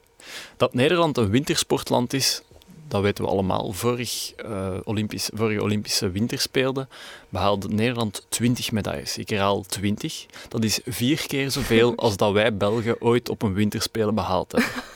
Dat 0.56 0.74
Nederland 0.74 1.16
een 1.16 1.30
wintersportland 1.30 2.12
is, 2.12 2.42
dat 2.90 3.02
weten 3.02 3.24
we 3.24 3.30
allemaal. 3.30 3.72
Vorig, 3.72 4.32
eh, 4.36 4.76
Olympisch, 4.84 5.30
vorige 5.34 5.62
Olympische 5.62 6.10
Winterspelen 6.10 6.88
behaalde 7.28 7.68
Nederland 7.68 8.26
20 8.28 8.72
medailles. 8.72 9.18
Ik 9.18 9.28
herhaal 9.28 9.62
20. 9.62 10.26
Dat 10.48 10.64
is 10.64 10.80
vier 10.84 11.26
keer 11.26 11.50
zoveel 11.50 11.96
als 12.04 12.16
dat 12.16 12.32
wij 12.32 12.56
Belgen 12.56 13.00
ooit 13.00 13.28
op 13.28 13.42
een 13.42 13.54
winterspelen 13.54 14.14
behaald 14.14 14.52
hebben. 14.52 14.70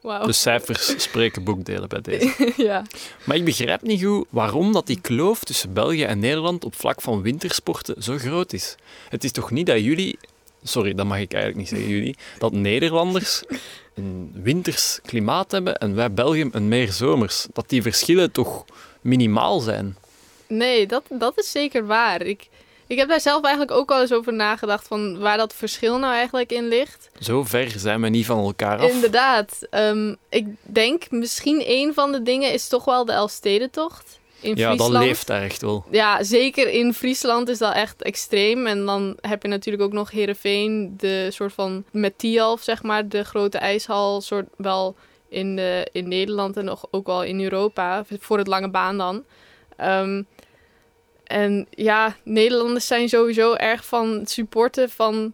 Wauw. 0.00 0.26
De 0.26 0.32
cijfers 0.32 1.02
spreken 1.02 1.44
boekdelen 1.44 1.88
bij 1.88 2.00
deze. 2.00 2.52
ja. 2.56 2.84
Maar 3.24 3.36
ik 3.36 3.44
begrijp 3.44 3.82
niet 3.82 4.04
goed 4.04 4.26
waarom 4.30 4.72
dat 4.72 4.86
die 4.86 5.00
kloof 5.00 5.44
tussen 5.44 5.72
België 5.72 6.04
en 6.04 6.18
Nederland 6.18 6.64
op 6.64 6.74
vlak 6.74 7.00
van 7.00 7.22
wintersporten 7.22 8.02
zo 8.02 8.18
groot 8.18 8.52
is. 8.52 8.76
Het 9.08 9.24
is 9.24 9.32
toch 9.32 9.50
niet 9.50 9.66
dat 9.66 9.84
jullie, 9.84 10.18
sorry, 10.62 10.94
dat 10.94 11.06
mag 11.06 11.18
ik 11.18 11.32
eigenlijk 11.32 11.62
niet 11.62 11.68
zeggen 11.68 11.88
jullie, 11.96 12.16
dat 12.38 12.52
Nederlanders 12.52 13.42
een 13.98 14.30
winters 14.34 15.00
klimaat 15.02 15.50
hebben 15.50 15.76
en 15.78 15.94
wij 15.94 16.12
België 16.12 16.48
een 16.52 16.68
meer 16.68 16.92
zomers. 16.92 17.46
Dat 17.52 17.68
die 17.68 17.82
verschillen 17.82 18.32
toch 18.32 18.64
minimaal 19.00 19.60
zijn. 19.60 19.96
Nee, 20.46 20.86
dat, 20.86 21.02
dat 21.08 21.38
is 21.38 21.50
zeker 21.50 21.86
waar. 21.86 22.22
Ik, 22.22 22.48
ik 22.86 22.98
heb 22.98 23.08
daar 23.08 23.20
zelf 23.20 23.42
eigenlijk 23.42 23.76
ook 23.78 23.88
wel 23.88 24.00
eens 24.00 24.12
over 24.12 24.32
nagedacht 24.32 24.86
van 24.86 25.18
waar 25.18 25.36
dat 25.36 25.54
verschil 25.54 25.98
nou 25.98 26.14
eigenlijk 26.14 26.52
in 26.52 26.68
ligt. 26.68 27.08
Zo 27.20 27.44
ver 27.44 27.70
zijn 27.76 28.00
we 28.00 28.08
niet 28.08 28.26
van 28.26 28.38
elkaar 28.38 28.78
af. 28.78 28.90
Inderdaad. 28.90 29.66
ehm, 29.70 30.14
ik 30.28 30.46
denk 30.62 31.10
misschien 31.10 31.62
een 31.66 31.94
van 31.94 32.12
de 32.12 32.22
dingen 32.22 32.52
is 32.52 32.68
toch 32.68 32.84
wel 32.84 33.04
de 33.04 33.12
Elfstedentocht 33.12 34.18
in 34.40 34.56
ja, 34.56 34.66
Friesland. 34.66 34.92
dat 34.92 35.02
leeft 35.02 35.26
daar 35.26 35.42
echt 35.42 35.62
wel. 35.62 35.84
Ja, 35.90 36.22
zeker 36.22 36.68
in 36.68 36.94
Friesland 36.94 37.48
is 37.48 37.58
dat 37.58 37.74
echt 37.74 38.02
extreem. 38.02 38.66
En 38.66 38.86
dan 38.86 39.16
heb 39.20 39.42
je 39.42 39.48
natuurlijk 39.48 39.84
ook 39.84 39.92
nog 39.92 40.10
Heerenveen, 40.10 40.94
de 40.96 41.28
soort 41.30 41.52
van 41.52 41.84
met 41.90 42.18
Tialf, 42.18 42.62
zeg 42.62 42.82
maar, 42.82 43.08
de 43.08 43.24
grote 43.24 43.58
ijshal, 43.58 44.20
soort 44.20 44.46
wel 44.56 44.96
in, 45.28 45.56
de, 45.56 45.88
in 45.92 46.08
Nederland 46.08 46.56
en 46.56 46.64
nog 46.64 46.86
ook 46.90 47.06
wel 47.06 47.24
in 47.24 47.42
Europa, 47.42 48.04
voor 48.18 48.38
het 48.38 48.46
lange 48.46 48.70
baan 48.70 48.98
dan. 48.98 49.24
Ehm, 49.76 50.22
en 51.24 51.66
ja, 51.70 52.16
Nederlanders 52.24 52.86
zijn 52.86 53.08
sowieso 53.08 53.54
erg 53.54 53.84
van 53.84 54.08
het 54.08 54.30
supporten 54.30 54.90
van, 54.90 55.32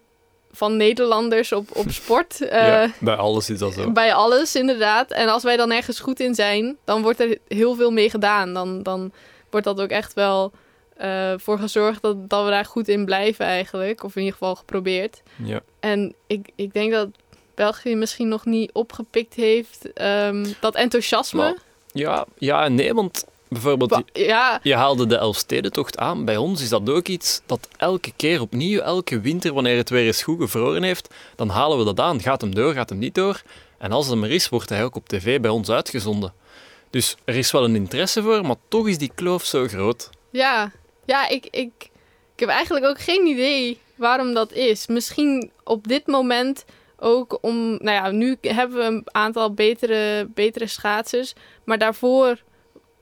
van 0.55 0.77
Nederlanders 0.77 1.51
op, 1.51 1.67
op 1.77 1.91
sport. 1.91 2.37
ja, 2.49 2.83
Eh, 2.83 2.89
bij 2.99 3.15
alles 3.15 3.49
is 3.49 3.59
dat 3.59 3.73
zo. 3.73 3.91
bij 3.91 4.13
alles, 4.13 4.55
inderdaad. 4.55 5.11
En 5.11 5.27
als 5.27 5.43
wij 5.43 5.57
dan 5.57 5.71
ergens 5.71 5.99
goed 5.99 6.19
in 6.19 6.35
zijn, 6.35 6.77
dan 6.83 7.01
wordt 7.01 7.19
er 7.19 7.37
heel 7.47 7.75
veel 7.75 7.91
mee 7.91 8.09
gedaan. 8.09 8.53
Dan, 8.53 8.83
dan 8.83 9.11
wordt 9.49 9.65
dat 9.65 9.81
ook 9.81 9.89
echt 9.89 10.13
wel 10.13 10.51
eh, 10.97 11.33
voor 11.37 11.59
gezorgd 11.59 12.01
dat, 12.01 12.29
dat 12.29 12.43
we 12.43 12.49
daar 12.49 12.65
goed 12.65 12.87
in 12.87 13.05
blijven 13.05 13.45
eigenlijk. 13.45 14.03
Of 14.03 14.15
in 14.15 14.21
ieder 14.21 14.37
geval 14.37 14.55
geprobeerd. 14.55 15.21
Ja. 15.43 15.61
En 15.79 16.15
ik, 16.27 16.49
ik 16.55 16.73
denk 16.73 16.91
dat 16.91 17.07
België 17.55 17.95
misschien 17.95 18.27
nog 18.27 18.45
niet 18.45 18.71
opgepikt 18.73 19.33
heeft 19.33 19.93
ehm, 19.93 20.45
dat 20.59 20.75
enthousiasme. 20.75 21.41
Maar- 21.41 21.55
Ja, 21.91 22.25
ja 22.37 22.67
nee, 22.67 22.93
want 22.93 23.25
bijvoorbeeld... 23.47 24.01
Ja, 24.13 24.59
Je 24.63 24.75
haalde 24.75 25.05
de 25.05 25.17
Elfstedentocht 25.17 25.97
aan. 25.97 26.25
Bij 26.25 26.37
ons 26.37 26.61
is 26.61 26.69
dat 26.69 26.89
ook 26.89 27.07
iets 27.07 27.41
dat 27.45 27.67
elke 27.77 28.11
keer 28.15 28.41
opnieuw, 28.41 28.79
elke 28.79 29.19
winter, 29.19 29.53
wanneer 29.53 29.77
het 29.77 29.89
weer 29.89 30.05
eens 30.05 30.23
goed 30.23 30.39
gevroren 30.41 30.83
heeft, 30.83 31.13
dan 31.35 31.49
halen 31.49 31.77
we 31.77 31.83
dat 31.83 31.99
aan. 31.99 32.21
Gaat 32.21 32.41
hem 32.41 32.55
door, 32.55 32.73
gaat 32.73 32.89
hem 32.89 32.97
niet 32.97 33.15
door. 33.15 33.41
En 33.77 33.91
als 33.91 34.07
het 34.07 34.23
er 34.23 34.31
is, 34.31 34.49
wordt 34.49 34.69
hij 34.69 34.83
ook 34.83 34.95
op 34.95 35.07
tv 35.07 35.39
bij 35.39 35.51
ons 35.51 35.69
uitgezonden. 35.69 36.33
Dus 36.89 37.15
er 37.25 37.35
is 37.35 37.51
wel 37.51 37.63
een 37.63 37.75
interesse 37.75 38.21
voor, 38.21 38.45
maar 38.45 38.55
toch 38.67 38.87
is 38.87 38.97
die 38.97 39.11
kloof 39.15 39.45
zo 39.45 39.67
groot. 39.67 40.09
Ja, 40.29 40.71
ja 41.05 41.27
ik, 41.27 41.45
ik, 41.45 41.71
ik 42.33 42.39
heb 42.39 42.49
eigenlijk 42.49 42.85
ook 42.85 42.99
geen 42.99 43.25
idee 43.25 43.79
waarom 43.95 44.33
dat 44.33 44.51
is. 44.51 44.87
Misschien 44.87 45.51
op 45.63 45.87
dit 45.87 46.07
moment 46.07 46.65
ook 46.97 47.37
om... 47.41 47.69
Nou 47.69 47.91
ja, 47.91 48.11
nu 48.11 48.37
hebben 48.41 48.77
we 48.77 48.83
een 48.83 49.03
aantal 49.05 49.53
betere, 49.53 50.27
betere 50.33 50.67
schaatsers. 50.67 51.33
Maar 51.63 51.77
daarvoor 51.77 52.37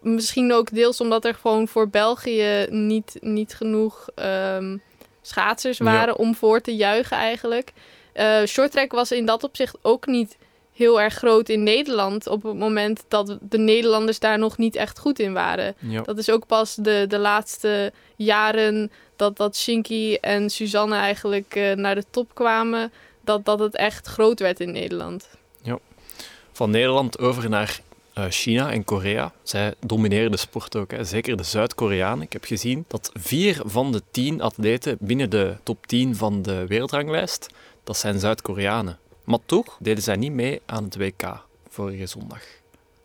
misschien 0.04 0.54
ook 0.54 0.72
deels 0.74 1.02
omdat 1.02 1.26
er 1.26 1.34
gewoon 1.34 1.68
voor 1.68 1.89
België 1.89 2.66
niet, 2.70 3.18
niet 3.20 3.54
genoeg 3.54 4.08
ehm, 4.16 4.78
schaatsers 5.22 5.78
Ja. 5.78 5.84
waren 5.84 6.18
om 6.18 6.36
voor 6.36 6.62
te 6.62 6.76
juichen 6.76 7.18
eigenlijk. 7.18 7.72
Eh 8.13 8.44
shorttrack 8.46 8.92
was 8.92 9.12
in 9.12 9.26
dat 9.26 9.44
opzicht 9.44 9.78
ook 9.82 10.06
niet 10.06 10.38
heel 10.74 11.02
erg 11.02 11.13
groot 11.13 11.50
in 11.50 11.63
Nederland 11.63 12.28
op 12.28 12.44
het 12.44 12.58
moment 12.58 13.04
dat 13.08 13.38
de 13.42 13.58
Nederlanders 13.58 14.20
daar 14.20 14.39
nog 14.39 14.58
niet 14.58 14.76
echt 14.76 15.00
goed 15.00 15.20
in 15.20 15.34
waren. 15.34 15.76
Ja. 15.80 16.02
Dat 16.02 16.18
is 16.18 16.30
ook 16.30 16.46
pas 16.46 16.76
de, 16.76 17.06
de 17.08 17.18
laatste 17.18 17.92
jaren 18.16 18.92
dat, 19.16 19.38
dat 19.38 19.58
Shinky 19.58 20.18
en 20.22 20.50
Suzanne 20.50 20.96
eigenlijk 20.96 21.56
eh, 21.56 21.72
naar 21.72 21.96
de 21.96 22.04
top 22.10 22.36
kwamen, 22.36 22.92
dat, 23.22 23.46
dat 23.46 23.60
het 23.60 23.76
echt 23.76 24.08
groot 24.08 24.39
werd 24.39 24.60
in 24.60 24.72
Nederland. 24.72 25.28
Van 26.56 26.70
Nederland 26.70 27.20
over 27.20 27.50
naar 27.50 27.80
China 28.13 28.71
en 28.71 28.84
Korea. 28.84 29.32
Zij 29.43 29.73
domineren 29.80 30.32
de 30.32 30.38
sport 30.38 30.76
ook, 30.76 30.91
hè. 30.91 31.04
zeker 31.04 31.38
de 31.38 31.43
Zuid-Koreanen. 31.43 32.21
Ik 32.23 32.34
heb 32.34 32.43
gezien 32.45 32.86
dat 32.88 33.12
vier 33.13 33.62
van 33.65 33.91
de 33.91 34.02
tien 34.12 34.41
atleten 34.41 34.97
binnen 34.99 35.30
de 35.30 35.56
top 35.63 35.88
10 35.88 36.15
van 36.15 36.41
de 36.41 36.67
wereldranglijst, 36.67 37.47
dat 37.84 37.97
zijn 37.97 38.19
Zuid-Koreanen. 38.19 38.97
Maar 39.23 39.39
toch 39.45 39.78
deden 39.80 40.04
zij 40.04 40.15
niet 40.15 40.32
mee 40.32 40.62
aan 40.65 40.84
het 40.84 40.95
WK 40.95 41.45
vorige 41.69 42.06
zondag. 42.06 42.41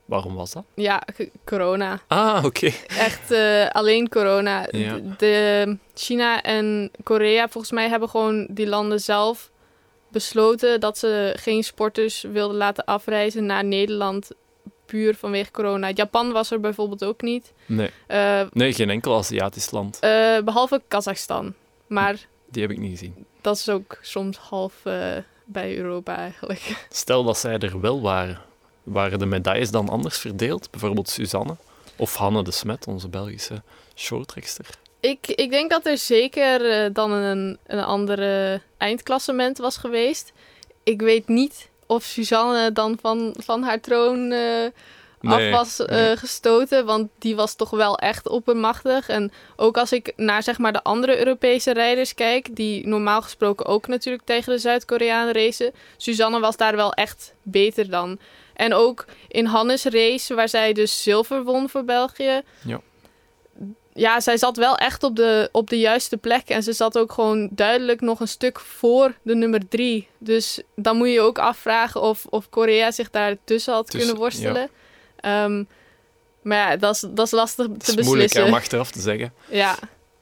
Waarom 0.05 0.35
was 0.35 0.53
dat? 0.53 0.65
Ja, 0.75 1.03
corona. 1.45 2.01
Ah, 2.07 2.45
oké. 2.45 2.71
Echt 2.87 3.31
eh, 3.31 3.69
alleen 3.69 4.09
corona. 4.09 4.67
Ja. 4.73 4.99
De 5.19 5.77
China 5.95 6.43
en 6.43 6.91
Korea, 7.03 7.49
volgens 7.49 7.73
mij, 7.73 7.89
hebben 7.89 8.09
gewoon 8.09 8.47
die 8.51 8.67
landen 8.67 9.01
zelf 9.01 9.51
besloten 10.09 10.81
dat 10.81 10.99
ze 10.99 11.35
geen 11.37 11.65
sporters 11.65 12.23
wilden 12.23 12.57
laten 12.57 12.85
afreizen 12.85 13.47
naar 13.47 13.65
Nederland. 13.65 14.31
Puur 14.89 15.15
vanwege 15.15 15.51
corona. 15.51 15.91
Japan 15.91 16.33
was 16.33 16.51
er 16.51 16.61
bijvoorbeeld 16.61 17.05
ook 17.05 17.23
niet. 17.23 17.53
Nee. 17.67 17.91
Eh, 18.07 18.41
nee, 18.53 18.73
geen 18.73 18.91
enkel 18.91 19.17
Aziatisch 19.17 19.71
land. 19.71 19.99
eh, 19.99 20.39
behalve 20.45 20.83
Kazachstan. 20.89 21.55
Maar 21.87 22.27
Die 22.51 22.63
heb 22.63 22.71
ik 22.71 22.79
niet 22.79 22.91
gezien. 22.91 23.27
dat 23.41 23.57
is 23.57 23.69
ook 23.69 23.99
soms 24.03 24.37
half 24.37 24.75
eh, 24.85 25.17
bij 25.45 25.77
Europa 25.77 26.17
eigenlijk. 26.17 26.85
Stel 26.91 27.25
dat 27.25 27.39
zij 27.39 27.59
er 27.59 27.81
wel 27.81 28.01
waren, 28.01 28.41
waren 28.83 29.19
de 29.19 29.27
medailles 29.27 29.71
dan 29.71 29.89
anders 29.89 30.19
verdeeld? 30.19 30.71
Bijvoorbeeld 30.71 31.09
Suzanne 31.09 31.57
of 31.97 32.15
Hanne 32.17 32.43
de 32.43 32.51
Smet, 32.51 32.87
onze 32.87 33.09
Belgische 33.09 33.63
shorttrekster. 33.95 34.67
Ik, 35.01 35.27
ik 35.27 35.51
denk 35.51 35.71
dat 35.71 35.87
er 35.87 35.99
zeker 35.99 36.93
dan 36.93 37.13
een, 37.13 37.59
een 37.67 37.85
andere 37.85 38.61
eindklassement 38.77 39.59
was 39.59 39.77
geweest. 39.77 40.33
Ik 40.83 41.01
weet 41.01 41.29
niet 41.29 41.69
of 41.89 42.05
Suzanne 42.05 42.73
dan 42.73 42.99
van, 43.01 43.35
van 43.39 43.63
haar 43.63 43.81
troon 43.81 44.33
Nee, 45.21 45.53
af 45.53 45.59
was 45.59 45.87
eh, 45.87 45.97
nee. 45.97 46.17
gestoten. 46.17 46.85
Want 46.85 47.09
die 47.19 47.37
was 47.37 47.55
toch 47.55 47.71
wel 47.71 47.99
echt 47.99 48.29
oppermachtig. 48.29 49.09
En 49.09 49.33
ook 49.57 49.79
als 49.79 49.93
ik 49.93 50.13
naar 50.17 50.43
zeg 50.43 50.59
maar, 50.59 50.73
de 50.73 50.83
andere 50.83 51.19
Europese 51.19 51.73
rijders 51.73 52.15
kijk... 52.15 52.57
die 52.57 52.87
normaal 52.87 53.23
gesproken 53.23 53.67
ook 53.67 53.87
natuurlijk 53.87 54.25
tegen 54.25 54.53
de 54.53 54.59
Zuid-Koreanen 54.59 55.35
racen... 55.35 55.73
Suzanne 55.97 56.41
was 56.41 56.57
daar 56.57 56.77
wel 56.77 56.93
echt 56.93 57.35
beter 57.43 57.91
dan. 57.91 58.19
En 58.55 58.75
ook 58.75 59.05
in 59.29 59.45
Hannes' 59.45 59.85
race, 59.85 60.35
waar 60.35 60.49
zij 60.49 60.73
dus 60.73 61.03
zilver 61.03 61.45
won 61.45 61.69
voor 61.69 61.85
België... 61.85 62.43
Ja. 62.65 62.81
Ja, 63.99 64.21
zij 64.21 64.37
zat 64.37 64.57
wel 64.57 64.77
echt 64.77 65.03
op 65.03 65.17
de, 65.17 65.49
op 65.53 65.71
de 65.71 65.79
juiste 65.79 66.17
plek. 66.17 66.49
En 66.49 66.63
ze 66.63 66.73
zat 66.73 66.99
ook 66.99 67.13
gewoon 67.13 67.49
duidelijk 67.53 68.01
nog 68.01 68.21
een 68.21 68.29
stuk 68.29 68.61
voor 68.61 69.15
de 69.23 69.35
nummer 69.35 69.69
drie. 69.69 70.09
Dus 70.19 70.61
dan 70.77 70.97
moet 70.97 71.07
je 71.07 71.13
je 71.13 71.21
ook 71.21 71.39
afvragen 71.39 72.01
of, 72.01 72.27
of 72.31 72.49
Korea 72.49 72.91
zich 72.91 73.11
daar 73.11 73.37
tussen 73.45 73.73
had 73.75 73.85
Tussen, 73.91 74.01
kunnen 74.01 74.17
worstelen. 74.23 74.69
Ehm, 75.21 75.65
maar 76.43 76.71
ja, 76.71 76.77
dat 76.77 76.95
is, 76.95 77.05
dat 77.09 77.27
is 77.27 77.33
lastig 77.33 77.67
Het 77.67 77.85
te 77.85 77.97
is 77.97 78.05
moeilijk 78.05 78.33
hè, 78.33 78.41
beslissen. 78.41 78.45
om 78.47 78.55
achteraf 78.55 78.91
te 78.91 79.01
zeggen. 79.01 79.33
Ja, 79.49 79.79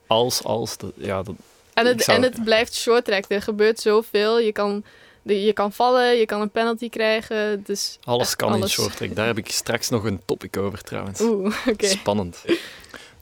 Als, 0.07 0.43
als, 0.43 0.77
dat, 0.77 0.93
ja, 0.95 1.23
dat, 1.23 1.35
en 1.75 1.87
het, 1.87 2.03
zou- 2.03 2.17
en 2.17 2.23
het 2.23 2.45
blijft 2.45 2.75
short 2.75 3.05
track. 3.05 3.25
Er 3.29 3.43
gebeurt 3.43 3.81
zoveel. 3.81 4.39
Je 4.41 4.53
kan, 4.53 4.85
je 5.23 5.53
kan 5.53 5.73
vallen, 5.73 6.17
je 6.17 6.27
kan 6.27 6.41
een 6.41 6.51
penalty 6.51 6.89
krijgen. 6.89 7.63
Dus 7.65 7.99
alles 8.05 8.37
kan 8.37 8.49
in 8.49 8.55
alles. 8.55 8.73
shorttrack. 8.73 9.15
Daar 9.15 9.27
heb 9.27 9.39
ik 9.39 9.51
straks 9.51 9.89
nog 9.89 10.05
een 10.05 10.21
topic 10.25 10.57
over 10.57 10.83
trouwens. 10.83 11.21
Oeh, 11.21 11.57
oké. 11.73 11.87
Spannend. 11.87 12.45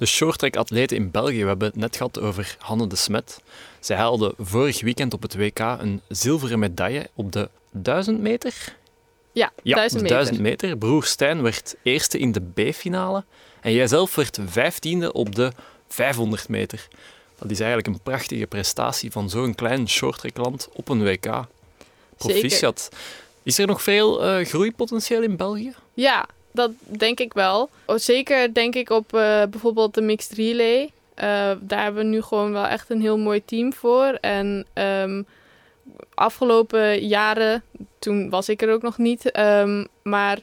De 0.05 0.11
shorttrack-atleten 0.11 0.97
in 0.97 1.11
België, 1.11 1.41
we 1.41 1.47
hebben 1.47 1.67
het 1.69 1.77
net 1.77 1.97
gehad 1.97 2.21
over 2.21 2.57
Hanne 2.59 2.87
de 2.87 2.97
Smet. 2.97 3.41
Zij 3.81 3.97
haalde 3.97 4.35
vorig 4.39 4.81
weekend 4.81 5.15
op 5.15 5.23
het 5.23 5.37
WK 5.37 5.59
een 5.59 6.01
zilveren 6.09 6.59
medaille 6.59 7.09
op 7.15 7.33
de 7.33 7.49
1000 7.71 8.21
meter. 8.21 8.77
Ja, 9.33 9.53
Ja, 9.63 9.75
1000 9.75 10.01
de 10.01 10.03
meter. 10.03 10.17
1000 10.17 10.41
meter. 10.41 10.77
Broer 10.77 11.05
Stijn 11.05 11.43
werd 11.43 11.75
eerste 11.83 12.19
in 12.19 12.33
de 12.33 12.41
B-finale. 12.41 13.25
En 13.61 13.73
jijzelf 13.73 14.15
werd 14.15 14.39
vijftiende 14.47 15.13
op 15.13 15.35
de 15.35 15.53
500 15.89 16.49
meter. 16.49 16.89
Dat 17.39 17.51
is 17.51 17.59
eigenlijk 17.59 17.89
een 17.89 18.03
prachtige 18.03 18.47
prestatie 18.47 19.11
van 19.11 19.31
zo'n 19.31 19.55
klein 19.55 19.89
shorttrackland 19.89 20.69
op 20.73 20.89
een 20.89 21.03
WK. 21.03 21.47
Proficiat. 22.17 22.89
Is 23.43 23.59
er 23.59 23.67
nog 23.67 23.83
veel 23.83 24.25
eh, 24.25 24.47
groeipotentieel 24.47 25.23
in 25.23 25.37
België? 25.37 25.75
Ja, 25.95 26.27
dat 26.55 26.71
denk 26.85 27.21
ik 27.21 27.33
wel. 27.33 27.71
Oh, 27.87 27.97
Zeker 27.97 28.55
denk 28.55 28.75
ik 28.75 28.91
op 28.91 29.15
eh, 29.15 29.43
bijvoorbeeld 29.51 29.95
de 29.95 30.01
mixed 30.01 30.33
relay. 30.37 30.91
Eh, 31.15 31.51
daar 31.61 31.83
hebben 31.83 32.03
we 32.03 32.09
nu 32.09 32.23
gewoon 32.23 32.53
wel 32.53 32.67
echt 32.67 32.91
een 32.91 33.01
heel 33.01 33.19
mooi 33.19 33.45
team 33.45 33.73
voor. 33.73 34.19
En 34.21 34.67
ehm, 34.73 35.23
afgelopen 36.15 37.07
jaren, 37.07 37.63
toen 37.99 38.31
was 38.31 38.49
ik 38.49 38.63
er 38.63 38.73
ook 38.73 38.83
nog 38.83 38.99
niet, 38.99 39.31
ehm, 39.31 39.85
maar 40.03 40.39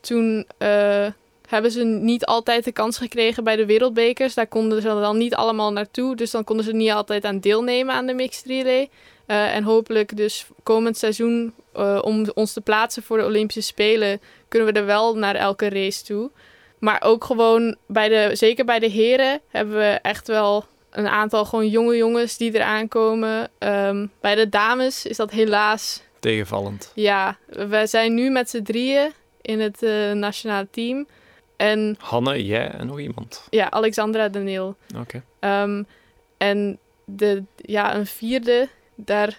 toen 0.00 0.46
eh, 0.58 1.06
hebben 1.48 1.70
ze 1.70 1.84
niet 1.84 2.24
altijd 2.24 2.64
de 2.64 2.72
kans 2.72 2.98
gekregen 2.98 3.44
bij 3.44 3.56
de 3.56 3.66
wereldbekers. 3.66 4.34
Daar 4.34 4.46
konden 4.46 4.82
ze 4.82 4.88
dan 4.88 5.18
niet 5.18 5.34
allemaal 5.34 5.72
naartoe, 5.72 6.16
dus 6.16 6.30
dan 6.30 6.44
konden 6.44 6.64
ze 6.64 6.72
niet 6.72 6.90
altijd 6.90 7.24
aan 7.24 7.40
deelnemen 7.40 7.94
aan 7.94 8.06
de 8.06 8.14
mixed 8.14 8.46
relay. 8.46 8.88
En 9.26 9.62
hopelijk 9.62 10.16
dus 10.16 10.46
komend 10.62 10.96
seizoen, 10.96 11.52
eh, 11.74 11.98
om 12.02 12.26
ons 12.34 12.52
te 12.52 12.60
plaatsen 12.60 13.02
voor 13.02 13.18
de 13.18 13.24
Olympische 13.24 13.60
Spelen, 13.62 14.20
kunnen 14.48 14.72
we 14.72 14.80
er 14.80 14.86
wel 14.86 15.16
naar 15.16 15.34
elke 15.34 15.68
race 15.68 16.04
toe. 16.04 16.30
Maar 16.78 17.02
ook 17.04 17.24
gewoon, 17.24 17.76
bij 17.86 18.08
de, 18.08 18.30
zeker 18.36 18.64
bij 18.64 18.78
de 18.78 18.88
heren, 18.88 19.40
hebben 19.48 19.74
we 19.76 19.98
echt 20.02 20.26
wel 20.28 20.64
een 20.90 21.08
aantal 21.08 21.44
gewoon 21.44 21.68
jonge 21.68 21.96
jongens 21.96 22.36
die 22.36 22.54
eraan 22.54 22.88
komen. 22.88 23.48
Ehm, 23.58 24.06
bij 24.20 24.34
de 24.34 24.48
dames 24.48 25.06
is 25.06 25.16
dat 25.16 25.30
helaas, 25.30 26.02
Tegenvallend. 26.20 26.92
ja, 26.94 27.36
we 27.46 27.86
zijn 27.86 28.14
nu 28.14 28.30
met 28.30 28.50
z'n 28.50 28.62
drieën 28.62 29.12
in 29.42 29.60
het 29.60 29.82
eh, 29.82 30.12
nationale 30.12 30.66
team. 30.70 31.06
En 31.56 31.96
Hanne, 31.98 32.44
jij 32.44 32.70
en 32.70 32.86
nog 32.86 33.00
iemand. 33.00 33.46
ja, 33.50 33.70
Alexandra 33.70 34.28
Daniel. 34.28 34.76
Oké. 34.98 35.22
Ehm, 35.38 35.82
en 36.36 36.78
de, 37.04 37.42
ja, 37.56 37.94
een 37.94 38.06
vierde, 38.06 38.68
daar, 38.94 39.38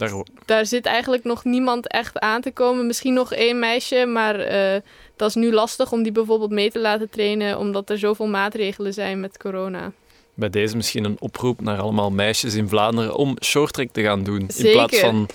Daar 0.00 0.24
daar 0.44 0.66
zit 0.66 0.86
eigenlijk 0.86 1.24
nog 1.24 1.44
niemand 1.44 1.88
echt 1.88 2.18
aan 2.18 2.40
te 2.40 2.50
komen. 2.50 2.86
Misschien 2.86 3.14
nog 3.14 3.32
één 3.32 3.58
meisje, 3.58 4.06
maar 4.06 4.38
eh, 4.40 4.80
dat 5.16 5.28
is 5.28 5.34
nu 5.34 5.52
lastig 5.52 5.92
om 5.92 6.02
die 6.02 6.12
bijvoorbeeld 6.12 6.50
mee 6.50 6.70
te 6.70 6.78
laten 6.78 7.10
trainen, 7.10 7.58
omdat 7.58 7.90
er 7.90 7.98
zoveel 7.98 8.26
maatregelen 8.26 8.92
zijn 8.92 9.20
met 9.20 9.38
corona. 9.38 9.92
Bij 10.34 10.50
deze 10.50 10.76
misschien 10.76 11.04
een 11.04 11.16
oproep 11.18 11.60
naar 11.60 11.78
allemaal 11.78 12.10
meisjes 12.10 12.54
in 12.54 12.68
Vlaanderen 12.68 13.14
om 13.14 13.36
shorttrack 13.44 13.88
te 13.92 14.02
gaan 14.02 14.24
doen. 14.24 14.50
In 14.56 14.70
plaats 14.70 14.98
van 14.98 15.28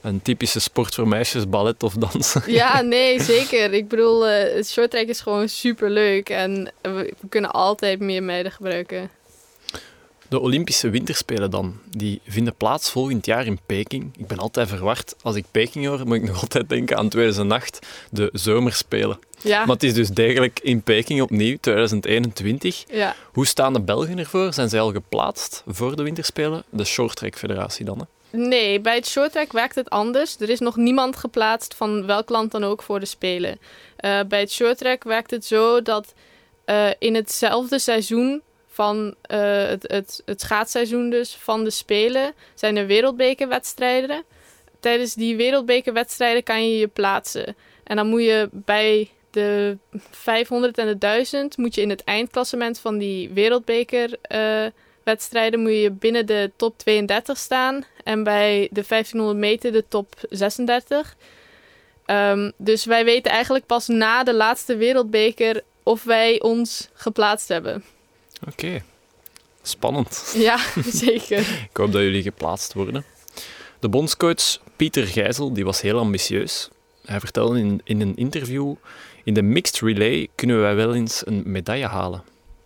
een 0.00 0.22
typische 0.22 0.60
sport 0.60 0.94
voor 0.94 1.08
meisjes, 1.08 1.48
ballet 1.48 1.82
of 1.82 1.94
dansen. 1.94 2.42
Ja, 2.52 2.80
nee, 2.96 3.22
zeker. 3.22 3.72
Ik 3.72 3.88
bedoel, 3.88 4.26
het 4.26 4.68
shorttrack 4.68 5.06
is 5.06 5.20
gewoon 5.20 5.48
super 5.48 5.90
leuk 5.90 6.28
en 6.28 6.72
we, 6.80 7.12
we 7.20 7.28
kunnen 7.28 7.50
altijd 7.50 8.00
meer 8.00 8.22
meiden 8.22 8.52
gebruiken. 8.52 9.10
De 10.28 10.40
Olympische 10.40 10.90
Winterspelen 10.90 11.50
dan, 11.50 11.78
die 11.90 12.20
vinden 12.26 12.54
plaats 12.56 12.90
volgend 12.90 13.26
jaar 13.26 13.46
in 13.46 13.58
Peking. 13.66 14.10
Ik 14.16 14.26
ben 14.26 14.38
altijd 14.38 14.68
verward. 14.68 15.14
Als 15.22 15.36
ik 15.36 15.44
Peking 15.50 15.86
hoor, 15.86 16.06
moet 16.06 16.16
ik 16.16 16.26
nog 16.26 16.40
altijd 16.42 16.68
denken 16.68 16.96
aan 16.96 17.08
2008, 17.08 17.86
de 18.10 18.30
zomerspelen. 18.32 19.18
Ja, 19.40 19.58
Maar 19.58 19.74
het 19.74 19.82
is 19.82 19.94
dus 19.94 20.08
degelijk 20.08 20.60
in 20.62 20.82
Peking 20.82 21.22
opnieuw, 21.22 21.56
2021. 21.60 22.84
ja. 22.90 23.14
Hoe 23.32 23.46
staan 23.46 23.72
de 23.72 23.80
Belgen 23.80 24.18
ervoor? 24.18 24.52
Zijn 24.52 24.68
zij 24.68 24.80
al 24.80 24.92
geplaatst 24.92 25.62
voor 25.66 25.96
de 25.96 26.02
Winterspelen? 26.02 26.64
De 26.70 26.84
Shorttrack 26.84 27.36
Federatie 27.36 27.84
dan, 27.84 27.98
hè? 27.98 28.04
Nee, 28.38 28.80
bij 28.80 28.94
het 28.94 29.06
shorttrack 29.06 29.52
werkt 29.52 29.74
het 29.74 29.90
anders. 29.90 30.36
Er 30.40 30.50
is 30.50 30.60
nog 30.60 30.76
niemand 30.76 31.16
geplaatst 31.16 31.74
van 31.74 32.06
welk 32.06 32.28
land 32.28 32.50
dan 32.50 32.64
ook 32.64 32.82
voor 32.82 33.00
de 33.00 33.06
Spelen. 33.06 33.58
Eh, 33.96 34.20
bij 34.28 34.40
het 34.40 34.52
shorttrack 34.52 35.04
werkt 35.04 35.30
het 35.30 35.44
zo 35.44 35.82
dat 35.82 36.14
eh, 36.64 36.86
in 36.98 37.14
hetzelfde 37.14 37.78
seizoen 37.78 38.42
van 38.74 39.14
eh, 39.22 39.66
het, 39.66 39.82
het, 39.82 40.22
het 40.24 40.40
schaatsseizoen 40.40 41.10
dus 41.10 41.34
van 41.34 41.64
de 41.64 41.70
Spelen 41.70 42.34
zijn 42.54 42.76
er 42.76 42.86
wereldbekerwedstrijden. 42.86 44.24
Tijdens 44.80 45.14
die 45.14 45.36
wereldbekerwedstrijden 45.36 46.42
kan 46.42 46.68
je 46.68 46.78
je 46.78 46.88
plaatsen. 46.88 47.56
En 47.84 47.96
dan 47.96 48.06
moet 48.06 48.22
je 48.22 48.48
bij 48.52 49.10
de 49.30 49.78
500 50.10 50.78
en 50.78 50.86
de 50.86 50.98
1000 50.98 51.56
moet 51.56 51.74
je 51.74 51.80
in 51.80 51.90
het 51.90 52.04
eindklassement 52.04 52.78
van 52.78 52.98
die 52.98 53.30
wereldbekerwedstrijden 53.30 54.82
wedstrijden 55.04 55.60
moet 55.60 55.72
je 55.72 55.90
binnen 55.90 56.26
de 56.26 56.50
top 56.56 56.78
32 56.78 57.38
staan. 57.38 57.84
En 58.04 58.22
bij 58.22 58.68
de 58.70 58.84
1500 58.88 59.38
meter 59.38 59.72
de 59.72 59.84
top 59.88 60.14
36. 60.30 61.16
Ehm, 62.04 62.50
dus 62.56 62.84
wij 62.84 63.04
weten 63.04 63.32
eigenlijk 63.32 63.66
pas 63.66 63.86
na 63.86 64.24
de 64.24 64.34
laatste 64.34 64.76
wereldbeker 64.76 65.62
of 65.82 66.04
wij 66.04 66.40
ons 66.40 66.88
geplaatst 66.92 67.48
hebben. 67.48 67.84
Oké, 68.48 68.82
spannend. 69.62 70.32
Ja, 70.36 70.58
zeker. 71.04 71.38
Ik 71.70 71.76
hoop 71.76 71.92
dat 71.92 72.02
jullie 72.02 72.22
geplaatst 72.22 72.72
worden. 72.72 73.04
De 73.78 73.88
bondscoach 73.88 74.58
Pieter 74.76 75.06
Gijzel 75.06 75.52
die 75.52 75.64
was 75.64 75.80
heel 75.80 75.98
ambitieus. 75.98 76.68
Hij 77.04 77.20
vertelde 77.20 77.58
in, 77.58 77.80
in 77.84 78.00
een 78.00 78.16
interview: 78.16 78.74
In 79.24 79.34
de 79.34 79.42
mixed 79.42 79.80
relay 79.80 80.28
kunnen 80.34 80.60
wij 80.60 80.74
wel 80.74 80.94
eens 80.94 81.26
een 81.26 81.42
medaille 81.46 81.86
halen. 81.86 82.24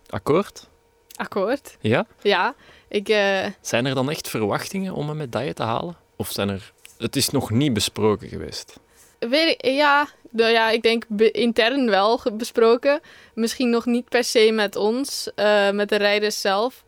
Akkoord? 0.09 0.67
Akkoord. 1.15 1.77
Ja? 1.81 2.05
Ja, 2.21 2.55
ik, 2.87 3.09
eh, 3.09 3.45
Zijn 3.61 3.85
er 3.85 3.95
dan 3.95 4.09
echt 4.09 4.29
verwachtingen 4.29 4.93
om 4.93 5.09
een 5.09 5.17
medaille 5.17 5.53
te 5.53 5.63
halen? 5.63 5.97
Of 6.15 6.31
zijn 6.31 6.49
er... 6.49 6.71
Het 6.97 7.15
is 7.15 7.29
nog 7.29 7.49
niet 7.49 7.73
besproken 7.73 8.27
geweest. 8.27 8.79
weet 9.19 9.49
ik, 9.49 9.65
ja, 9.65 10.07
ja, 10.31 10.69
ik 10.69 10.81
denk 10.81 11.03
intern 11.31 11.89
wel 11.89 12.21
besproken. 12.33 12.99
Misschien 13.33 13.69
nog 13.69 13.85
niet 13.85 14.09
per 14.09 14.23
se 14.23 14.51
met 14.51 14.75
ons, 14.75 15.31
eh, 15.35 15.71
met 15.71 15.89
de 15.89 15.95
rijders 15.95 16.41
zelf. 16.41 16.83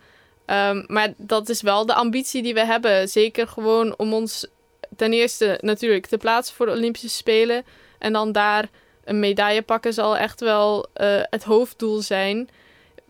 Ehm, 0.45 0.84
maar 0.88 1.13
dat 1.17 1.49
is 1.49 1.62
wel 1.62 1.86
de 1.86 1.93
ambitie 1.93 2.41
die 2.41 2.54
we 2.54 2.65
hebben. 2.65 3.08
Zeker 3.08 3.47
gewoon 3.47 3.93
om 3.97 4.13
ons 4.13 4.47
ten 4.95 5.13
eerste 5.13 5.58
natuurlijk 5.62 6.06
te 6.06 6.17
plaatsen 6.17 6.56
voor 6.56 6.65
de 6.65 6.71
Olympische 6.71 7.10
Spelen. 7.10 7.65
En 7.99 8.13
dan 8.13 8.32
daar 8.32 8.69
een 9.04 9.19
medaille 9.19 9.62
pakken 9.62 9.93
zal 9.93 10.17
echt 10.17 10.39
wel 10.39 10.86
eh, 10.93 11.21
het 11.21 11.43
hoofddoel 11.43 12.01
zijn. 12.01 12.49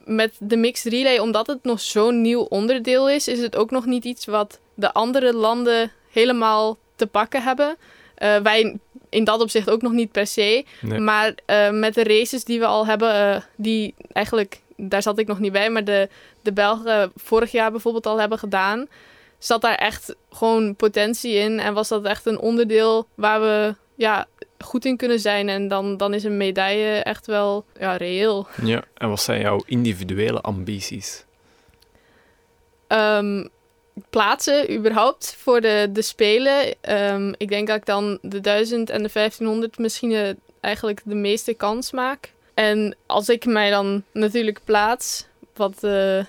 Met 0.06 0.34
de 0.40 0.58
mixed 0.58 0.94
relay, 0.94 1.20
omdat 1.20 1.48
het 1.48 1.64
nog 1.64 1.80
zo'n 1.80 2.22
nieuw 2.22 2.42
onderdeel 2.42 3.10
is, 3.10 3.28
is 3.28 3.40
het 3.40 3.56
ook 3.56 3.72
nog 3.72 3.86
niet 3.86 4.06
iets 4.06 4.26
wat 4.26 4.60
de 4.74 4.94
andere 4.94 5.34
landen 5.34 5.92
helemaal 6.12 6.78
te 6.96 7.08
pakken 7.08 7.44
hebben. 7.44 7.78
Eh, 8.16 8.38
wij 8.38 8.80
in 9.12 9.24
dat 9.24 9.42
opzicht 9.42 9.70
ook 9.70 9.82
nog 9.82 9.92
niet 9.92 10.12
per 10.12 10.28
se. 10.28 10.66
Nee. 10.82 11.00
Maar 11.00 11.34
eh, 11.46 11.70
met 11.70 11.94
de 11.94 12.04
races 12.04 12.44
die 12.44 12.60
we 12.60 12.66
al 12.66 12.86
hebben, 12.86 13.14
eh, 13.14 13.42
die 13.56 13.94
eigenlijk, 14.14 14.62
daar 14.76 15.02
zat 15.02 15.20
ik 15.20 15.28
nog 15.28 15.40
niet 15.40 15.52
bij, 15.52 15.70
maar 15.70 15.84
de, 15.84 16.10
de 16.42 16.54
Belgen 16.54 17.12
vorig 17.16 17.52
jaar 17.52 17.72
bijvoorbeeld 17.72 18.06
al 18.06 18.20
hebben 18.20 18.40
gedaan, 18.40 18.88
zat 19.38 19.62
daar 19.62 19.76
echt 19.76 20.16
gewoon 20.32 20.76
potentie 20.76 21.34
in. 21.34 21.60
En 21.60 21.74
was 21.74 21.88
dat 21.88 22.06
echt 22.06 22.26
een 22.26 22.40
onderdeel 22.40 23.08
waar 23.16 23.42
we 23.42 23.76
ja, 23.96 24.28
goed 24.60 24.86
in 24.86 24.98
kunnen 24.98 25.20
zijn. 25.20 25.50
En 25.50 25.68
dan, 25.68 25.98
dan 25.98 26.14
is 26.14 26.24
een 26.24 26.38
medaille 26.38 27.04
echt 27.04 27.26
wel 27.26 27.66
ja, 27.80 27.96
reëel. 27.96 28.48
Ja. 28.64 28.84
En 28.94 29.10
wat 29.10 29.22
zijn 29.22 29.42
jouw 29.42 29.64
individuele 29.66 30.42
ambities? 30.42 31.26
Ehm, 32.88 33.48
plaatsen 34.10 34.78
überhaupt 34.78 35.36
voor 35.38 35.62
de, 35.62 35.90
de 35.92 36.02
Spelen. 36.02 36.82
Ehm, 36.82 37.34
ik 37.38 37.50
denk 37.50 37.68
dat 37.68 37.78
ik 37.78 37.86
dan 37.86 38.18
de 38.22 38.40
1000 38.40 38.90
en 38.90 39.04
de 39.04 39.10
1500 39.14 39.78
misschien 39.78 40.12
eh, 40.12 40.30
eigenlijk 40.60 41.02
de 41.06 41.16
meeste 41.16 41.54
kans 41.54 41.92
maak. 41.92 42.34
En 42.54 42.96
als 43.06 43.30
ik 43.30 43.46
mij 43.46 43.70
dan 43.70 44.04
natuurlijk 44.12 44.60
plaats, 44.64 45.26
wat, 45.56 45.84
eh, 45.84 46.24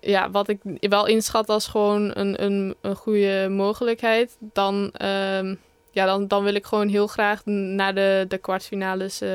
ja, 0.00 0.30
wat 0.30 0.48
ik 0.48 0.60
wel 0.80 1.06
inschat 1.06 1.48
als 1.48 1.66
gewoon 1.66 2.10
een, 2.14 2.42
een, 2.42 2.74
een 2.80 2.96
goede 2.96 3.48
mogelijkheid, 3.50 4.36
dan, 4.38 4.90
ehm, 4.92 5.54
ja, 5.90 6.06
dan, 6.06 6.28
dan 6.28 6.44
wil 6.44 6.54
ik 6.54 6.64
gewoon 6.64 6.88
heel 6.88 7.06
graag 7.06 7.44
naar 7.44 7.94
de, 7.94 8.24
de 8.28 8.38
kwartfinales 8.38 9.20
eh, 9.20 9.30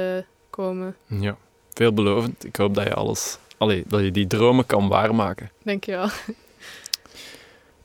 komen. 0.50 0.96
Ja. 1.06 1.38
Veelbelovend. 1.74 2.46
Ik 2.46 2.56
hoop 2.56 2.76
dat 2.76 2.84
je 2.84 2.94
alles... 2.94 3.38
Allee, 3.58 3.84
dat 3.88 4.02
je 4.02 4.12
die 4.12 4.28
dromen 4.28 4.66
kan 4.66 4.88
waarmaken. 4.88 5.52
Dankjewel. 5.64 6.08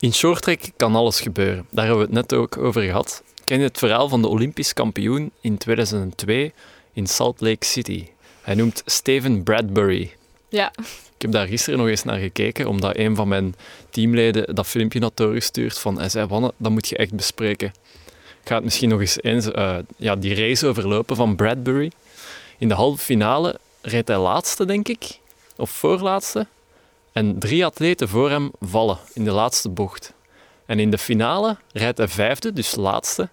In 0.02 0.12
shorttrack 0.12 0.60
kan 0.76 0.94
alles 0.94 1.20
gebeuren. 1.20 1.66
Daar 1.70 1.86
hebben 1.86 2.06
we 2.08 2.14
het 2.14 2.28
net 2.28 2.38
ook 2.38 2.56
over 2.58 2.82
gehad. 2.82 3.22
Ken 3.44 3.58
je 3.58 3.64
het 3.64 3.78
verhaal 3.78 4.08
van 4.08 4.22
de 4.22 4.28
Olympisch 4.28 4.72
kampioen 4.72 5.30
in 5.40 5.58
2002 5.58 6.52
in 6.92 7.06
Salt 7.06 7.40
Lake 7.40 7.64
City? 7.66 8.06
Hij 8.40 8.54
noemt 8.54 8.82
Steven 8.86 9.42
Bradbury. 9.42 10.14
Ja, 10.48 10.72
Ik 11.14 11.22
heb 11.22 11.32
daar 11.32 11.46
gisteren 11.46 11.78
nog 11.78 11.88
eens 11.88 12.02
naar 12.02 12.18
gekeken, 12.18 12.66
omdat 12.66 12.96
een 12.96 13.16
van 13.16 13.28
mijn 13.28 13.54
teamleden 13.90 14.54
dat 14.54 14.66
filmpje 14.66 15.00
had 15.00 15.16
doorgestuurd. 15.16 15.78
Van, 15.78 15.98
hij 15.98 16.08
zei, 16.08 16.26
Wanne, 16.26 16.52
dat 16.56 16.72
moet 16.72 16.88
je 16.88 16.96
echt 16.96 17.14
bespreken. 17.14 17.72
Ik 18.40 18.48
ga 18.48 18.54
het 18.54 18.64
misschien 18.64 18.88
nog 18.88 19.00
eens, 19.00 19.22
eens 19.22 19.50
eh, 19.50 19.76
ja, 19.96 20.16
die 20.16 20.34
race 20.34 20.66
overlopen 20.66 21.16
van 21.16 21.36
Bradbury. 21.36 21.92
In 22.58 22.68
de 22.68 22.74
halve 22.74 23.02
finale 23.02 23.58
reed 23.82 24.08
hij 24.08 24.18
laatste, 24.18 24.64
denk 24.64 24.88
ik. 24.88 25.18
Of 25.56 25.70
voorlaatste. 25.70 26.46
En 27.12 27.38
drie 27.38 27.64
atleten 27.64 28.08
voor 28.08 28.30
hem 28.30 28.50
vallen 28.60 28.98
in 29.12 29.24
de 29.24 29.30
laatste 29.30 29.68
bocht. 29.68 30.12
En 30.66 30.78
in 30.78 30.90
de 30.90 30.98
finale 30.98 31.56
rijdt 31.72 31.98
hij 31.98 32.08
vijfde, 32.08 32.52
dus 32.52 32.74
laatste. 32.74 33.28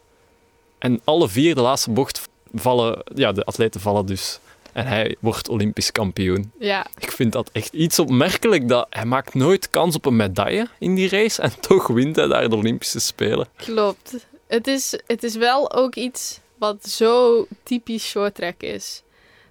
En 0.77 1.01
alle 1.03 1.29
vier 1.29 1.55
de 1.55 1.61
laatste 1.61 1.91
bocht 1.91 2.29
vallen... 2.53 3.03
Ja, 3.15 3.31
de 3.31 3.43
atleten 3.43 3.81
vallen 3.81 4.05
dus. 4.05 4.39
En 4.73 4.87
hij 4.87 5.15
wordt 5.19 5.49
Olympisch 5.49 5.91
kampioen. 5.91 6.51
ja, 6.59 6.87
Ik 6.97 7.11
vind 7.11 7.31
dat 7.31 7.49
echt 7.51 7.73
iets 7.73 7.99
opmerkelijk. 7.99 8.67
Dat 8.67 8.87
hij 8.89 9.05
maakt 9.05 9.33
nooit 9.33 9.69
kans 9.69 9.95
op 9.95 10.05
een 10.05 10.15
medaille 10.15 10.67
in 10.79 10.95
die 10.95 11.09
race. 11.09 11.41
En 11.41 11.59
toch 11.67 11.87
wint 11.87 12.15
hij 12.15 12.27
daar 12.27 12.49
de 12.49 12.55
Olympische 12.55 12.99
Spelen. 12.99 13.47
Klopt. 13.55 14.27
Het 14.47 14.67
is, 14.67 14.99
het 15.07 15.23
is 15.23 15.35
wel 15.35 15.73
ook 15.73 15.95
iets 15.95 16.39
wat 16.57 16.85
zo 16.89 17.45
typisch 17.63 18.07
short 18.07 18.35
track 18.35 18.61
is. 18.61 19.03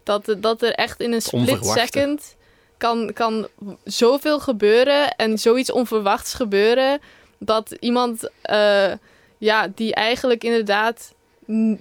Dat, 0.02 0.36
dat 0.38 0.62
er 0.62 0.72
echt 0.72 1.00
in 1.00 1.12
een 1.12 1.22
split 1.22 1.66
second 1.66 2.36
kan, 2.78 3.10
kan 3.12 3.48
zoveel 3.84 4.40
gebeuren 4.40 5.14
en 5.16 5.38
zoiets 5.38 5.72
onverwachts 5.72 6.34
gebeuren. 6.34 7.00
Dat 7.38 7.76
iemand 7.80 8.30
eh, 8.42 8.92
ja, 9.38 9.68
die 9.74 9.94
eigenlijk 9.94 10.44
inderdaad 10.44 11.14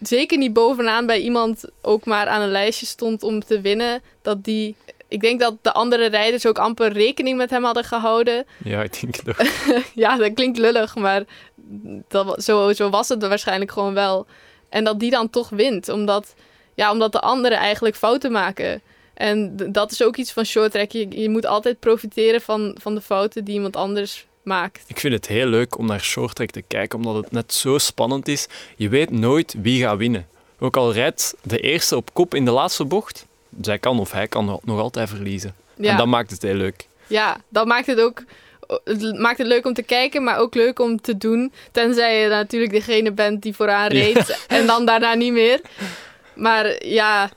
zeker 0.02 0.38
niet 0.38 0.54
bovenaan 0.54 1.06
bij 1.06 1.20
iemand 1.20 1.64
ook 1.82 2.06
maar 2.06 2.28
aan 2.28 2.42
een 2.42 2.52
lijstje 2.52 2.86
stond 2.86 3.24
om 3.24 3.44
te 3.44 3.62
winnen. 3.62 4.02
Dat 4.22 4.44
die, 4.44 4.76
ik 5.08 5.22
denk 5.22 5.40
dat 5.40 5.56
de 5.62 5.74
andere 5.74 6.06
rijders 6.06 6.46
ook 6.46 6.60
amper 6.60 6.92
rekening 6.92 7.38
met 7.38 7.50
hem 7.50 7.64
hadden 7.64 7.84
gehouden. 7.84 8.46
Ja, 8.64 8.84
ik 8.84 9.02
denk 9.02 9.16
het 9.16 9.30
ook. 9.30 9.48
Ja, 9.94 10.18
dat 10.18 10.34
klinkt 10.34 10.58
lullig, 10.58 10.96
maar 10.96 11.24
dat, 12.08 12.44
zo, 12.44 12.74
zo 12.74 12.90
was 12.90 13.10
het 13.10 13.28
waarschijnlijk 13.28 13.72
gewoon 13.72 13.94
wel. 13.94 14.26
En 14.70 14.84
dat 14.84 15.00
die 15.00 15.12
dan 15.12 15.30
toch 15.30 15.50
wint, 15.50 15.90
omdat, 15.90 16.34
ja, 16.74 16.92
omdat 16.92 17.12
de 17.12 17.22
anderen 17.22 17.58
eigenlijk 17.58 17.96
fouten 17.96 18.32
maken. 18.32 18.82
En 19.18 19.54
dat 19.72 19.92
is 19.92 20.04
ook 20.04 20.16
iets 20.18 20.32
van 20.32 20.46
short 20.46 20.72
track. 20.72 20.92
Je, 20.92 21.22
je 21.22 21.30
moet 21.30 21.46
altijd 21.46 21.80
profiteren 21.80 22.42
van, 22.42 22.76
van 22.82 22.96
de 22.96 23.02
fouten 23.02 23.44
die 23.44 23.54
iemand 23.54 23.76
anders 23.76 24.26
maakt. 24.44 24.84
Ik 24.88 25.00
vind 25.00 25.14
het 25.14 25.28
heel 25.28 25.48
leuk 25.48 25.78
om 25.78 25.86
naar 25.86 26.00
shorttrack 26.02 26.50
te 26.50 26.62
kijken, 26.62 26.98
omdat 27.00 27.16
het 27.16 27.32
net 27.32 27.54
zo 27.54 27.78
spannend 27.78 28.28
is. 28.28 28.48
Je 28.76 28.90
weet 28.90 29.12
nooit 29.12 29.56
wie 29.62 29.82
gaat 29.84 29.98
winnen. 29.98 30.28
Ook 30.60 30.78
al 30.78 30.94
rijdt 30.94 31.36
de 31.42 31.60
eerste 31.60 31.96
op 31.96 32.14
kop 32.14 32.36
in 32.36 32.46
de 32.46 32.52
laatste 32.52 32.86
bocht, 32.86 33.26
zij 33.62 33.78
kan 33.80 34.00
of 34.00 34.12
hij 34.12 34.28
kan 34.28 34.60
nog 34.64 34.80
altijd 34.80 35.10
verliezen. 35.10 35.56
Ja, 35.76 35.92
En 35.92 35.98
dat 35.98 36.08
maakt 36.08 36.32
het 36.32 36.42
heel 36.42 36.56
leuk. 36.56 36.88
ja 37.08 37.38
dat 37.50 37.66
maakt 37.68 37.88
het 37.88 38.00
ook 38.00 38.24
het 38.84 39.18
maakt 39.20 39.38
het 39.38 39.48
leuk 39.48 39.66
om 39.66 39.74
te 39.74 39.84
kijken, 39.84 40.24
maar 40.24 40.38
ook 40.40 40.56
leuk 40.56 40.80
om 40.80 41.02
te 41.02 41.18
doen. 41.18 41.52
Tenzij 41.72 42.22
je 42.22 42.28
natuurlijk 42.28 42.72
degene 42.72 43.12
bent 43.12 43.42
die 43.42 43.56
vooraan 43.56 43.94
Ja. 43.94 44.02
reed 44.04 44.40
en 44.48 44.66
dan 44.68 44.86
daarna 44.86 45.14
niet 45.14 45.32
meer. 45.34 45.62
Maar 46.36 46.86
ja, 46.86 47.30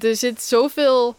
er 0.00 0.16
zit 0.16 0.42
zoveel 0.42 1.16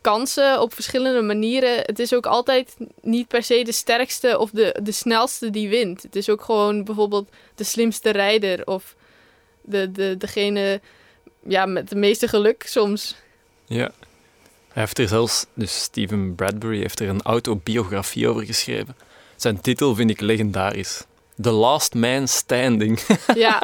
kansen 0.00 0.60
op 0.60 0.74
verschillende 0.74 1.22
manieren. 1.22 1.76
Het 1.76 1.98
is 1.98 2.14
ook 2.14 2.26
altijd 2.26 2.76
niet 3.02 3.28
per 3.28 3.42
se 3.42 3.64
de 3.64 3.72
sterkste 3.72 4.38
of 4.38 4.50
de, 4.50 4.76
de 4.82 4.92
snelste 4.92 5.50
die 5.50 5.68
wint. 5.68 6.02
Het 6.02 6.16
is 6.16 6.28
ook 6.28 6.42
gewoon 6.42 6.84
bijvoorbeeld 6.84 7.28
de 7.54 7.64
slimste 7.64 8.10
rijder 8.10 8.66
of 8.66 8.94
de, 9.60 9.92
de, 9.92 10.14
degene 10.18 10.80
ja, 11.42 11.66
met 11.66 11.88
het 11.88 11.98
meeste 11.98 12.28
geluk 12.28 12.64
soms. 12.66 13.16
Ja. 13.66 13.90
Hij 14.68 14.82
heeft 14.82 14.98
er 14.98 15.08
zelfs, 15.08 15.46
dus 15.54 15.82
Steven 15.82 16.34
Bradbury 16.34 16.80
heeft 16.80 17.00
er 17.00 17.08
een 17.08 17.22
autobiografie 17.22 18.28
over 18.28 18.44
geschreven. 18.44 18.96
Zijn 19.36 19.60
titel 19.60 19.94
vind 19.94 20.10
ik 20.10 20.20
legendarisch. 20.20 21.04
The 21.42 21.50
Last 21.50 21.94
Man 21.94 22.28
Standing. 22.28 23.00
Ja, 23.34 23.62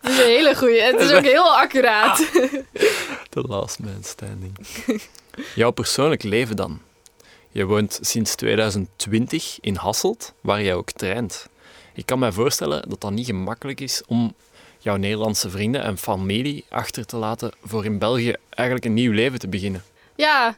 het 0.00 0.10
is 0.10 0.18
een 0.18 0.24
hele 0.24 0.56
goeie. 0.56 0.80
Het 0.82 1.00
is 1.00 1.12
ook 1.12 1.24
heel 1.24 1.56
accuraat. 1.56 2.16
The 3.34 3.40
Last 3.40 3.78
Man 3.78 4.02
Standing. 4.02 4.56
Jouw 5.54 5.70
persoonlijk 5.70 6.22
leven 6.22 6.56
dan? 6.56 6.80
Je 7.50 7.64
woont 7.64 7.98
sinds 8.00 8.34
2020 8.34 9.58
in 9.60 9.74
Hasselt, 9.74 10.32
waar 10.40 10.62
jij 10.62 10.74
ook 10.74 10.90
traint. 10.90 11.46
Ik 11.94 12.06
kan 12.06 12.18
me 12.18 12.32
voorstellen 12.32 12.88
dat 12.88 13.00
dat 13.00 13.10
niet 13.10 13.26
gemakkelijk 13.26 13.80
is 13.80 14.02
om 14.06 14.34
jouw 14.78 14.96
Nederlandse 14.96 15.50
vrienden 15.50 15.82
en 15.82 15.98
familie 15.98 16.64
achter 16.68 17.06
te 17.06 17.16
laten 17.16 17.52
voor 17.64 17.84
in 17.84 17.98
België 17.98 18.34
eigenlijk 18.48 18.86
een 18.86 18.94
nieuw 18.94 19.12
leven 19.12 19.38
te 19.38 19.48
beginnen. 19.48 19.84
Ja, 20.16 20.56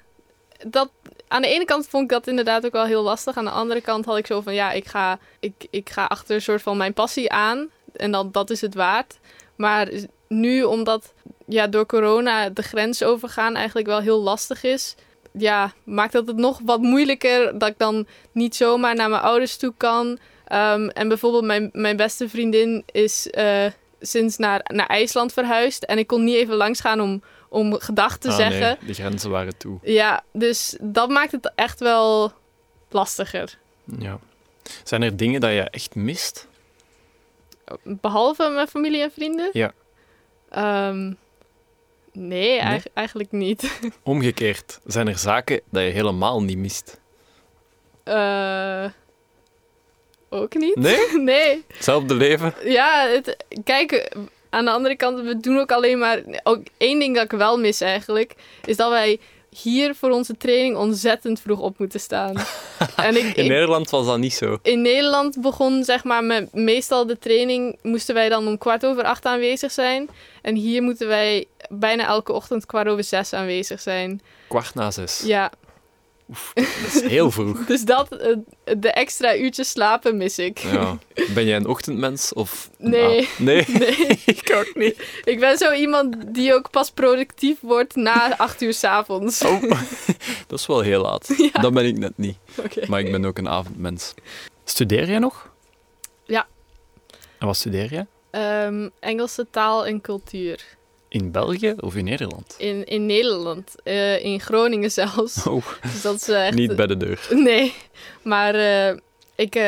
dat, 0.66 0.90
aan 1.32 1.42
de 1.42 1.48
ene 1.48 1.64
kant 1.64 1.88
vond 1.88 2.02
ik 2.02 2.08
dat 2.08 2.26
inderdaad 2.26 2.66
ook 2.66 2.72
wel 2.72 2.84
heel 2.84 3.02
lastig. 3.02 3.36
Aan 3.36 3.44
de 3.44 3.50
andere 3.50 3.80
kant 3.80 4.04
had 4.04 4.16
ik 4.16 4.26
zo 4.26 4.40
van, 4.40 4.54
ja, 4.54 4.72
ik 4.72 4.86
ga, 4.86 5.18
ik, 5.40 5.66
ik 5.70 5.90
ga 5.90 6.04
achter 6.04 6.34
een 6.34 6.42
soort 6.42 6.62
van 6.62 6.76
mijn 6.76 6.92
passie 6.92 7.32
aan. 7.32 7.68
En 7.92 8.10
dan, 8.10 8.28
dat 8.32 8.50
is 8.50 8.60
het 8.60 8.74
waard. 8.74 9.18
Maar 9.56 9.88
nu, 10.28 10.62
omdat 10.62 11.12
ja, 11.46 11.66
door 11.66 11.86
corona 11.86 12.48
de 12.48 12.62
grens 12.62 13.02
overgaan 13.02 13.54
eigenlijk 13.54 13.86
wel 13.86 14.00
heel 14.00 14.20
lastig 14.20 14.62
is... 14.62 14.94
Ja, 15.38 15.72
maakt 15.84 16.12
dat 16.12 16.26
het 16.26 16.36
nog 16.36 16.60
wat 16.64 16.80
moeilijker 16.80 17.58
dat 17.58 17.68
ik 17.68 17.78
dan 17.78 18.06
niet 18.32 18.56
zomaar 18.56 18.94
naar 18.94 19.10
mijn 19.10 19.22
ouders 19.22 19.56
toe 19.56 19.74
kan. 19.76 20.18
Ehm, 20.44 20.88
en 20.88 21.08
bijvoorbeeld 21.08 21.44
mijn, 21.44 21.68
mijn 21.72 21.96
beste 21.96 22.28
vriendin 22.28 22.82
is, 22.86 23.30
eh, 23.30 23.66
sinds 24.00 24.36
naar, 24.36 24.60
naar 24.72 24.86
IJsland 24.86 25.32
verhuisd. 25.32 25.82
En 25.82 25.98
ik 25.98 26.06
kon 26.06 26.24
niet 26.24 26.34
even 26.34 26.54
langs 26.54 26.80
gaan 26.80 27.00
om, 27.00 27.22
om 27.52 27.72
gedag 27.80 28.18
te 28.18 28.28
Ah, 28.28 28.36
zeggen. 28.36 28.60
Nee, 28.80 28.86
de 28.86 28.94
grenzen 28.94 29.30
waren 29.30 29.56
toe. 29.56 29.78
Ja, 29.82 30.24
dus 30.32 30.76
dat 30.80 31.08
maakt 31.08 31.32
het 31.32 31.52
echt 31.54 31.80
wel 31.80 32.32
lastiger. 32.90 33.58
Ja. 33.98 34.18
Zijn 34.84 35.02
er 35.02 35.16
dingen 35.16 35.40
dat 35.40 35.50
je 35.50 35.60
echt 35.70 35.94
mist? 35.94 36.48
Behalve 37.82 38.48
mijn 38.48 38.68
familie 38.68 39.02
en 39.02 39.12
vrienden? 39.12 39.48
Ja. 39.52 39.72
Ehm, 40.48 41.12
nee, 42.12 42.58
eig- 42.58 42.86
eigenlijk 42.94 43.32
niet. 43.32 43.80
Omgekeerd, 44.02 44.80
zijn 44.84 45.08
er 45.08 45.18
zaken 45.18 45.60
dat 45.70 45.82
je 45.82 45.88
helemaal 45.88 46.42
niet 46.42 46.58
mist? 46.58 47.00
Eh, 48.04 48.84
ook 50.28 50.54
niet. 50.54 50.76
Nee? 50.76 51.18
nee. 51.32 51.64
Hetzelfde 51.72 52.14
leven? 52.14 52.54
Ja, 52.64 53.06
het, 53.08 53.36
kijk, 53.64 54.16
aan 54.52 54.64
de 54.64 54.70
andere 54.70 54.96
kant, 54.96 55.20
we 55.20 55.40
doen 55.40 55.58
ook 55.58 55.72
alleen 55.72 55.98
maar... 55.98 56.20
Ook 56.42 56.62
één 56.76 56.98
ding 56.98 57.14
dat 57.14 57.24
ik 57.24 57.30
wel 57.30 57.58
mis 57.58 57.80
eigenlijk, 57.80 58.34
is 58.64 58.76
dat 58.76 58.90
wij 58.90 59.18
hier 59.60 59.94
voor 59.94 60.10
onze 60.10 60.36
training 60.36 60.76
ontzettend 60.76 61.40
vroeg 61.40 61.58
op 61.60 61.78
moeten 61.78 62.00
staan. 62.00 62.36
en 62.96 63.16
ik, 63.16 63.36
In 63.36 63.44
ik- 63.44 63.50
Nederland 63.50 63.90
was 63.90 64.06
dat 64.06 64.18
niet 64.18 64.34
zo. 64.34 64.58
in 64.62 64.82
Nederland 64.82 65.40
begon 65.40 65.84
zeg 65.84 66.04
maar 66.04 66.24
met 66.24 66.52
meestal 66.54 67.06
de 67.06 67.18
training 67.18 67.78
moesten 67.82 68.14
wij 68.14 68.28
dan 68.28 68.46
om 68.46 68.58
kwart 68.58 68.86
over 68.86 69.04
acht 69.04 69.24
aanwezig 69.26 69.72
zijn. 69.72 70.08
En 70.42 70.54
hier 70.54 70.82
moeten 70.82 71.08
wij 71.08 71.44
bijna 71.68 72.06
elke 72.06 72.32
ochtend 72.32 72.66
kwart 72.66 72.88
over 72.88 73.04
zes 73.04 73.32
aanwezig 73.32 73.80
zijn. 73.80 74.20
Kwart 74.48 74.74
na 74.74 74.90
zes. 74.90 75.22
Ja, 75.24 75.50
Dat 76.54 76.94
is 76.94 77.00
heel 77.00 77.30
vroeg. 77.30 77.64
dus 77.72 77.82
dat, 77.82 78.16
eh, 78.16 78.36
de 78.78 78.92
extra 78.92 79.36
uurtjes 79.36 79.70
slapen 79.70 80.16
mis 80.16 80.38
ik. 80.38 80.58
Ja. 80.58 80.98
Ben 81.34 81.44
jij 81.44 81.56
een 81.56 81.66
ochtendmens? 81.66 82.32
Of... 82.32 82.70
Nee. 82.78 83.20
Ah, 83.20 83.38
nee? 83.38 83.64
Nee, 83.78 84.20
ik 84.26 84.52
ook 84.54 84.72
niet. 84.74 85.20
ik 85.24 85.40
ben 85.40 85.58
zo 85.58 85.72
iemand 85.72 86.34
die 86.34 86.54
ook 86.54 86.70
pas 86.70 86.90
productief 86.90 87.60
wordt 87.60 87.96
na 87.96 88.36
acht 88.38 88.62
uur 88.62 88.74
s'avonds. 88.74 89.42
Oh, 89.44 89.62
dat 90.46 90.58
is 90.58 90.66
wel 90.66 90.80
heel 90.80 91.02
laat. 91.02 91.34
Ja. 91.36 91.60
Dat 91.60 91.72
ben 91.72 91.86
ik 91.86 91.98
net 91.98 92.12
niet. 92.16 92.36
Maar 92.88 93.00
ik 93.00 93.10
ben 93.10 93.24
ook 93.24 93.38
een 93.38 93.48
avondmens. 93.48 94.14
Studeer 94.64 95.08
jij 95.08 95.18
nog? 95.18 95.50
Ja. 96.24 96.46
En 97.38 97.46
wat 97.46 97.56
studeer 97.56 97.92
jij? 97.92 98.06
Ehm, 98.30 98.88
Engelse 99.00 99.46
taal 99.50 99.86
en 99.86 100.00
cultuur. 100.00 100.64
In 101.12 101.30
België 101.30 101.74
of 101.80 101.96
in 101.96 102.04
Nederland? 102.04 102.54
In, 102.58 102.84
in 102.84 103.06
Nederland, 103.06 103.74
eh, 103.82 104.24
in 104.24 104.40
Groningen 104.40 104.90
zelfs. 104.90 105.46
Oh, 105.46 105.66
Dus 105.82 106.02
dat 106.02 106.14
is 106.14 106.28
eh, 106.28 106.46
echt 106.46 106.54
niet 106.54 106.76
bij 106.76 106.86
de 106.86 106.96
deur. 106.96 107.28
Nee, 107.30 107.74
maar 108.22 108.54
eh, 108.54 108.96
ik, 109.34 109.60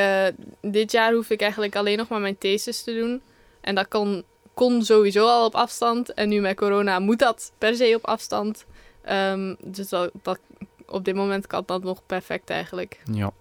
dit 0.61 0.93
jaar 0.93 1.13
hoef 1.13 1.31
ik 1.31 1.41
eigenlijk 1.41 1.77
alleen 1.77 1.97
nog 1.97 2.09
maar 2.09 2.21
mijn 2.21 2.39
thesis 2.39 2.83
te 2.83 2.95
doen. 2.95 3.21
En 3.61 3.75
dat 3.75 3.89
kon, 3.89 4.25
kon 4.55 4.85
sowieso 4.85 5.27
al 5.27 5.47
op 5.47 5.55
afstand. 5.55 6.15
En 6.15 6.29
nu 6.29 6.41
met 6.41 6.57
corona 6.57 6.99
moet 6.99 7.19
dat 7.19 7.53
per 7.59 7.77
se 7.77 7.93
op 7.97 8.05
afstand. 8.07 8.65
Ehm, 9.03 9.55
dus 9.61 9.89
dat, 9.89 10.11
dat, 10.23 10.39
op 10.87 11.05
dit 11.05 11.15
moment 11.15 11.47
kan 11.47 11.63
dat 11.67 11.83
nog 11.83 12.01
perfect 12.07 12.51
eigenlijk. 12.51 13.01
Ja. 13.13 13.33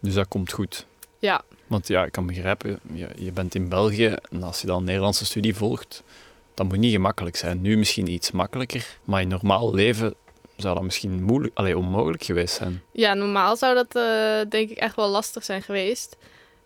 Dus 0.00 0.14
dat 0.14 0.28
komt 0.28 0.52
goed. 0.52 0.86
Ja, 1.18 1.42
Want 1.66 1.88
ja, 1.88 2.04
ik 2.04 2.12
kan 2.12 2.26
begrijpen, 2.26 2.80
je, 2.92 3.08
je 3.16 3.32
bent 3.32 3.54
in 3.54 3.68
België 3.68 4.16
en 4.30 4.42
als 4.42 4.60
je 4.60 4.66
dan 4.66 4.78
een 4.78 4.84
Nederlandse 4.84 5.24
studie 5.24 5.56
volgt, 5.56 6.02
dat 6.56 6.66
moet 6.66 6.78
niet 6.78 6.92
gemakkelijk 6.92 7.36
zijn. 7.36 7.60
Nu 7.60 7.76
misschien 7.76 8.08
iets 8.08 8.30
makkelijker, 8.30 8.86
maar 9.04 9.20
in 9.20 9.28
normaal 9.28 9.74
leven 9.74 10.14
zou 10.56 10.74
dat 10.74 10.82
misschien 10.84 11.22
moeilijk, 11.22 11.54
allee, 11.58 11.78
onmogelijk 11.78 12.22
geweest 12.22 12.54
zijn. 12.54 12.82
ja 12.92 13.14
normaal 13.14 13.56
zou 13.56 13.74
dat 13.74 13.96
eh, 13.96 14.50
denk 14.50 14.70
ik 14.70 14.76
echt 14.78 14.96
wel 14.96 15.08
lastig 15.08 15.44
zijn 15.44 15.62
geweest. 15.62 16.16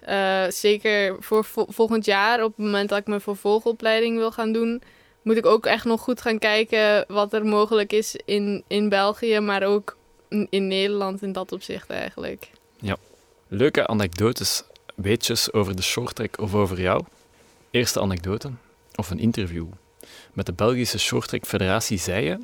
Eh, 0.00 0.44
zeker 0.48 1.16
voor 1.18 1.44
vo- 1.44 1.66
volgend 1.68 2.04
jaar, 2.04 2.44
op 2.44 2.56
het 2.56 2.64
moment 2.64 2.88
dat 2.88 2.98
ik 2.98 3.06
mijn 3.06 3.20
vervolgopleiding 3.20 4.16
wil 4.16 4.32
gaan 4.32 4.52
doen, 4.52 4.82
moet 5.22 5.36
ik 5.36 5.46
ook 5.46 5.66
echt 5.66 5.84
nog 5.84 6.00
goed 6.00 6.20
gaan 6.20 6.38
kijken 6.38 7.04
wat 7.08 7.32
er 7.32 7.46
mogelijk 7.46 7.92
is 7.92 8.16
in, 8.24 8.64
in 8.66 8.88
België, 8.88 9.40
maar 9.40 9.62
ook 9.62 9.96
in, 10.28 10.66
Nederland 10.66 11.22
in 11.22 11.32
dat 11.32 11.52
opzicht 11.52 11.90
eigenlijk. 11.90 12.50
Leuke 13.52 13.86
anekdotes, 13.86 14.62
weetjes 14.94 15.52
over 15.52 15.76
de 15.76 15.82
shorttrack 15.82 16.38
of 16.40 16.54
over 16.54 16.80
jou. 16.80 17.04
Eerste 17.70 18.00
anekdote, 18.00 18.50
of 19.00 19.10
een 19.10 19.18
interview. 19.18 19.66
Met 20.32 20.46
de 20.46 20.52
Belgische 20.52 20.98
Shorttrack 20.98 21.46
Federatie 21.46 21.98
zei 21.98 22.24
je... 22.24 22.38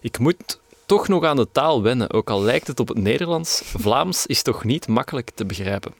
Ik 0.00 0.18
moet 0.18 0.60
toch 0.86 1.08
nog 1.08 1.24
aan 1.24 1.36
de 1.36 1.48
taal 1.52 1.82
wennen, 1.82 2.12
ook 2.12 2.30
al 2.30 2.42
lijkt 2.42 2.66
het 2.66 2.80
op 2.80 2.88
het 2.88 2.98
Nederlands. 2.98 3.62
Vlaams 3.64 4.26
is 4.26 4.42
toch 4.42 4.64
niet 4.64 4.88
makkelijk 4.88 5.30
te 5.34 5.44
begrijpen. 5.44 5.94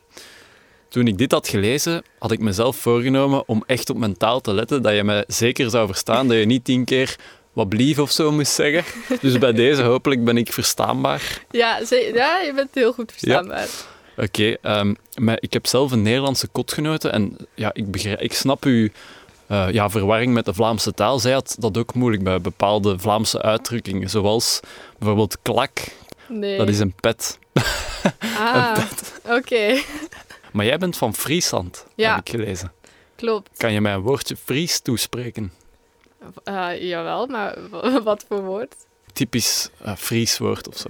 Toen 0.88 1.06
ik 1.06 1.18
dit 1.18 1.32
had 1.32 1.48
gelezen, 1.48 2.02
had 2.18 2.30
ik 2.30 2.38
mezelf 2.40 2.76
voorgenomen 2.76 3.42
om 3.48 3.64
echt 3.66 3.90
op 3.90 3.96
mijn 3.96 4.16
taal 4.16 4.40
te 4.40 4.52
letten, 4.54 4.82
dat 4.82 4.94
je 4.94 5.04
mij 5.04 5.24
zeker 5.26 5.70
zou 5.70 5.86
verstaan, 5.86 6.28
dat 6.28 6.36
je 6.36 6.44
niet 6.44 6.64
tien 6.64 6.84
keer 6.84 7.16
wat 7.52 7.68
blief 7.68 7.98
of 7.98 8.10
zo 8.10 8.32
moest 8.32 8.52
zeggen. 8.52 8.84
Dus 9.20 9.38
bij 9.38 9.52
deze 9.52 9.82
hopelijk 9.82 10.24
ben 10.24 10.36
ik 10.36 10.52
verstaanbaar. 10.52 11.44
Ja, 11.50 11.84
ze- 11.84 12.10
ja 12.14 12.38
je 12.38 12.52
bent 12.54 12.68
heel 12.72 12.92
goed 12.92 13.12
verstaanbaar. 13.12 13.68
Oké, 14.16 14.56
ehm, 14.62 14.94
maar 15.14 15.36
ik 15.40 15.52
heb 15.52 15.66
zelf 15.66 15.92
een 15.92 16.02
Nederlandse 16.02 16.46
kotgenote 16.48 17.08
en 17.08 17.36
ja, 17.54 17.70
ik, 17.74 17.90
begrijp, 17.90 18.20
ik 18.20 18.32
snap 18.32 18.64
uw 18.64 18.88
eh, 19.50 19.70
ja, 19.72 19.90
verwarring 19.90 20.32
met 20.32 20.44
de 20.44 20.54
Vlaamse 20.54 20.92
taal. 20.92 21.18
Zij 21.18 21.32
had 21.32 21.56
dat 21.58 21.78
ook 21.78 21.94
moeilijk 21.94 22.22
bij 22.24 22.40
bepaalde 22.40 22.98
Vlaamse 22.98 23.42
uitdrukkingen, 23.42 24.10
zoals 24.10 24.60
bijvoorbeeld 24.98 25.36
klak, 25.42 25.80
Nee. 26.28 26.58
dat 26.58 26.68
is 26.68 26.78
een 26.78 26.92
pet. 27.00 27.38
ah, 28.38 28.78
oké. 29.38 29.80
Maar 30.52 30.64
jij 30.66 30.78
bent 30.78 30.96
van 30.96 31.14
Friesland, 31.14 31.86
Ja. 31.94 32.14
heb 32.14 32.20
ik 32.26 32.30
gelezen. 32.30 32.72
Klopt. 33.16 33.50
Kan 33.56 33.72
je 33.72 33.80
mij 33.80 33.92
een 33.92 34.00
woordje 34.00 34.36
Fries 34.36 34.80
toespreken? 34.80 35.52
Eh, 36.44 36.82
jawel, 36.82 37.26
maar 37.26 37.56
wat 38.02 38.24
voor 38.28 38.42
woord? 38.42 38.74
Typisch 39.12 39.70
eh, 39.82 39.96
Fries 39.96 40.38
woord 40.38 40.68
of 40.68 40.76
zo. 40.76 40.88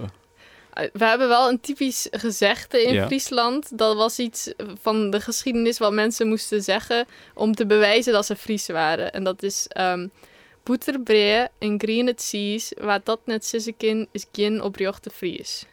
Eh, 0.73 0.87
We 0.93 1.05
hebben 1.05 1.27
wel 1.27 1.49
een 1.49 1.59
typisch 1.59 2.07
gezegde 2.11 2.83
in 2.83 2.93
Ja. 2.93 3.05
Friesland. 3.05 3.77
Dat 3.77 3.95
was 3.95 4.19
iets 4.19 4.53
van 4.81 5.09
de 5.09 5.21
geschiedenis 5.21 5.77
wat 5.77 5.91
mensen 5.93 6.27
moesten 6.27 6.61
zeggen 6.63 7.05
om 7.33 7.55
te 7.55 7.65
bewijzen 7.65 8.13
dat 8.13 8.25
ze 8.25 8.35
Fries 8.35 8.67
waren. 8.67 9.13
En 9.13 9.23
dat 9.23 9.43
is 9.43 9.65
ehm 9.69 10.07
Boeterbree 10.63 11.47
en 11.59 11.79
green 11.79 12.07
het 12.07 12.21
zies, 12.21 12.71
waar 12.81 12.99
dat 13.03 13.19
net 13.25 13.45
sissekin 13.45 14.07
is 14.11 14.25
geen 14.31 14.61
oprechte 14.61 15.09
Fries. 15.09 15.65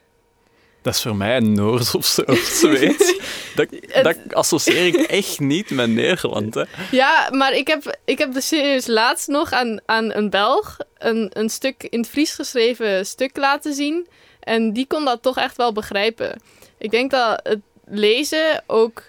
Dat 0.82 0.94
is 0.94 1.02
voor 1.02 1.16
mij 1.16 1.36
een 1.36 1.52
Noors 1.52 1.94
of 1.94 2.06
zo, 2.06 2.22
of 2.26 2.38
Zweeds. 2.38 3.14
Dat, 3.54 3.66
Het- 3.70 4.04
dat 4.04 4.16
associeer 4.34 4.86
ik 4.86 4.94
echt 4.96 5.40
niet 5.40 5.70
met 5.70 5.90
Nederland. 5.90 6.54
Hè. 6.54 6.64
Ja, 6.90 7.28
maar 7.32 7.52
ik 7.54 7.66
heb, 7.66 7.98
ik 8.04 8.18
heb 8.18 8.32
dus 8.32 8.48
serieus 8.48 8.86
laatst 8.86 9.28
nog 9.28 9.52
aan, 9.52 9.80
aan 9.86 10.12
een 10.14 10.30
Belg 10.30 10.76
een, 10.98 11.30
een 11.32 11.48
stuk 11.48 11.82
in 11.90 11.98
het 12.00 12.08
Fries 12.08 12.30
geschreven 12.32 13.06
stuk 13.06 13.36
laten 13.36 13.74
zien. 13.74 14.06
En 14.40 14.72
die 14.72 14.86
kon 14.86 15.04
dat 15.04 15.22
toch 15.22 15.36
echt 15.36 15.56
wel 15.56 15.72
begrijpen. 15.72 16.40
Ik 16.78 16.90
denk 16.90 17.10
dat 17.10 17.40
het 17.42 17.60
lezen 17.84 18.62
ook 18.66 19.02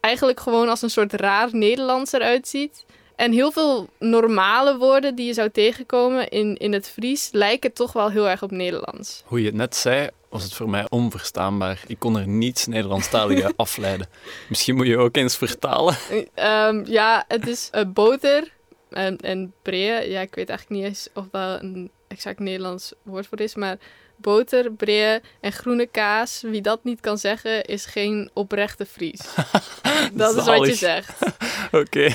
eigenlijk 0.00 0.40
gewoon 0.40 0.68
als 0.68 0.82
een 0.82 0.90
soort 0.90 1.12
raar 1.12 1.48
Nederlands 1.52 2.12
eruit 2.12 2.48
ziet. 2.48 2.84
En 3.16 3.32
heel 3.32 3.52
veel 3.52 3.88
normale 3.98 4.76
woorden 4.76 5.14
die 5.14 5.26
je 5.26 5.32
zou 5.32 5.50
tegenkomen 5.50 6.28
in, 6.28 6.56
in 6.56 6.72
het 6.72 6.88
Fries 6.88 7.28
lijken 7.32 7.72
toch 7.72 7.92
wel 7.92 8.10
heel 8.10 8.28
erg 8.28 8.42
op 8.42 8.50
Nederlands. 8.50 9.22
Hoe 9.26 9.40
je 9.40 9.46
het 9.46 9.54
net 9.54 9.76
zei, 9.76 10.08
was 10.28 10.42
het 10.42 10.54
voor 10.54 10.70
mij 10.70 10.86
onverstaanbaar. 10.88 11.82
Ik 11.86 11.98
kon 11.98 12.18
er 12.18 12.28
niets 12.28 12.66
Nederlandstalig 12.66 13.42
uit 13.42 13.56
afleiden. 13.66 14.08
Misschien 14.48 14.76
moet 14.76 14.86
je 14.86 14.98
ook 14.98 15.16
eens 15.16 15.36
vertalen. 15.36 15.96
Ehm, 16.34 16.84
ja, 16.86 17.24
het 17.28 17.46
is 17.46 17.68
eh, 17.72 17.84
boter 17.86 18.52
en, 18.90 19.16
en. 19.16 19.52
Ja, 19.62 20.20
ik 20.20 20.34
weet 20.34 20.48
eigenlijk 20.48 20.68
niet 20.68 20.84
eens 20.84 21.08
of 21.14 21.24
dat 21.30 21.62
een 21.62 21.90
exact 22.08 22.38
Nederlands 22.38 22.92
woord 23.02 23.26
voor 23.26 23.40
is, 23.40 23.54
maar 23.54 23.78
boter, 24.20 24.72
bree 24.72 25.20
en 25.40 25.52
groene 25.52 25.86
kaas, 25.86 26.42
wie 26.42 26.60
dat 26.60 26.84
niet 26.84 27.00
kan 27.00 27.18
zeggen, 27.18 27.64
is 27.64 27.86
geen 27.86 28.30
oprechte 28.32 28.86
Fries. 28.86 29.20
dat 30.12 30.36
is 30.36 30.44
wat 30.44 30.66
je 30.66 30.74
zegt. 30.74 31.12
Oké, 31.80 32.14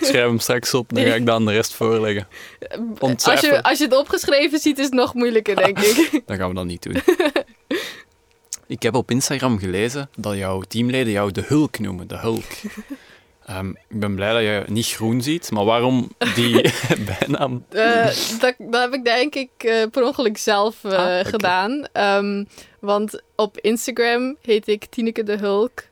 schrijf 0.00 0.24
hem 0.26 0.38
straks 0.38 0.74
op, 0.74 0.94
dan 0.94 1.04
ga 1.04 1.14
ik 1.14 1.26
dan 1.26 1.46
de 1.46 1.52
rest 1.52 1.74
voorleggen. 1.74 2.28
Als 2.68 2.98
Ontcijferen. 2.98 3.56
je, 3.56 3.62
als 3.62 3.78
je 3.78 3.84
het 3.84 3.96
opgeschreven 3.96 4.58
ziet, 4.58 4.78
is 4.78 4.84
het 4.84 4.94
nog 4.94 5.14
moeilijker, 5.14 5.56
denk 5.56 5.78
ik. 5.78 6.10
Dan 6.26 6.36
gaan 6.36 6.48
we 6.48 6.54
dat 6.54 6.64
niet 6.64 6.82
doen. 6.82 7.02
Ik 8.66 8.82
heb 8.82 8.94
op 8.94 9.10
Instagram 9.10 9.58
gelezen 9.58 10.10
dat 10.16 10.36
jouw 10.36 10.60
teamleden 10.60 11.12
jou 11.12 11.32
de 11.32 11.44
Hulk 11.46 11.78
noemen, 11.78 12.08
de 12.08 12.18
Hulk. 12.18 12.44
Ehm, 13.46 13.68
ik 13.68 14.00
ben 14.00 14.14
blij 14.14 14.32
dat 14.32 14.42
je 14.42 14.72
niet 14.72 14.86
groen 14.86 15.22
ziet, 15.22 15.50
maar 15.50 15.64
waarom 15.64 16.08
die 16.34 16.72
bijnaam? 17.18 17.64
Eh, 17.68 18.04
dat, 18.40 18.54
dat 18.58 18.80
heb 18.80 18.92
ik 18.94 19.04
denk 19.04 19.34
ik 19.34 19.50
eh, 19.56 19.82
per 19.90 20.04
ongeluk 20.04 20.38
zelf 20.38 20.84
eh, 20.84 20.92
Ah, 21.18 21.26
gedaan. 21.26 21.86
Ehm, 21.92 22.44
want 22.80 23.22
op 23.36 23.58
Instagram 23.58 24.36
heet 24.42 24.68
ik 24.68 24.84
Tineke 24.84 25.22
de 25.22 25.36
Hulk. 25.36 25.82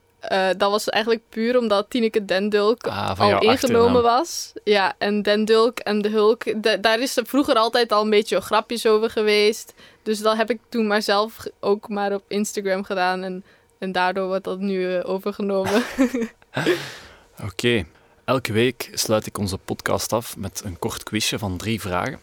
Dat 0.57 0.70
was 0.70 0.88
eigenlijk 0.88 1.24
puur 1.28 1.59
omdat 1.59 1.86
Tineke 1.90 2.24
den 2.24 2.48
Dulk 2.48 2.86
Ah, 2.86 3.20
al 3.20 3.28
ingenomen 3.40 3.50
achternaam. 3.50 4.03
was. 4.03 4.53
Ja, 4.64 4.94
en 4.98 5.22
den 5.22 5.44
Dulk 5.44 5.78
en 5.78 6.03
de 6.03 6.09
Hulk, 6.09 6.62
da- 6.62 6.76
daar 6.76 7.00
is 7.00 7.16
er 7.16 7.26
vroeger 7.26 7.55
altijd 7.55 7.92
al 7.92 8.03
een 8.03 8.11
beetje 8.11 8.40
grapjes 8.40 8.86
over 8.86 9.11
geweest. 9.11 9.74
Dus 10.03 10.18
dat 10.18 10.36
heb 10.36 10.50
ik 10.50 10.59
toen 10.68 10.86
maar 10.86 11.03
zelf 11.03 11.36
ook 11.61 11.88
maar 11.88 12.12
op 12.14 12.22
Instagram 12.28 12.84
gedaan. 12.84 13.22
En, 13.22 13.44
en 13.78 13.92
daardoor 13.92 14.26
wordt 14.26 14.44
dat 14.44 14.59
nu 14.59 15.03
overgenomen. 15.03 15.82
Oké. 17.41 17.85
Elke 18.24 18.53
week 18.53 18.91
sluit 18.93 19.26
ik 19.26 19.39
onze 19.39 19.59
podcast 19.59 20.12
af 20.12 20.37
met 20.37 20.62
een 20.64 20.78
kort 20.78 21.03
quizje 21.03 21.39
van 21.39 21.57
drie 21.57 21.80
vragen. 21.80 22.20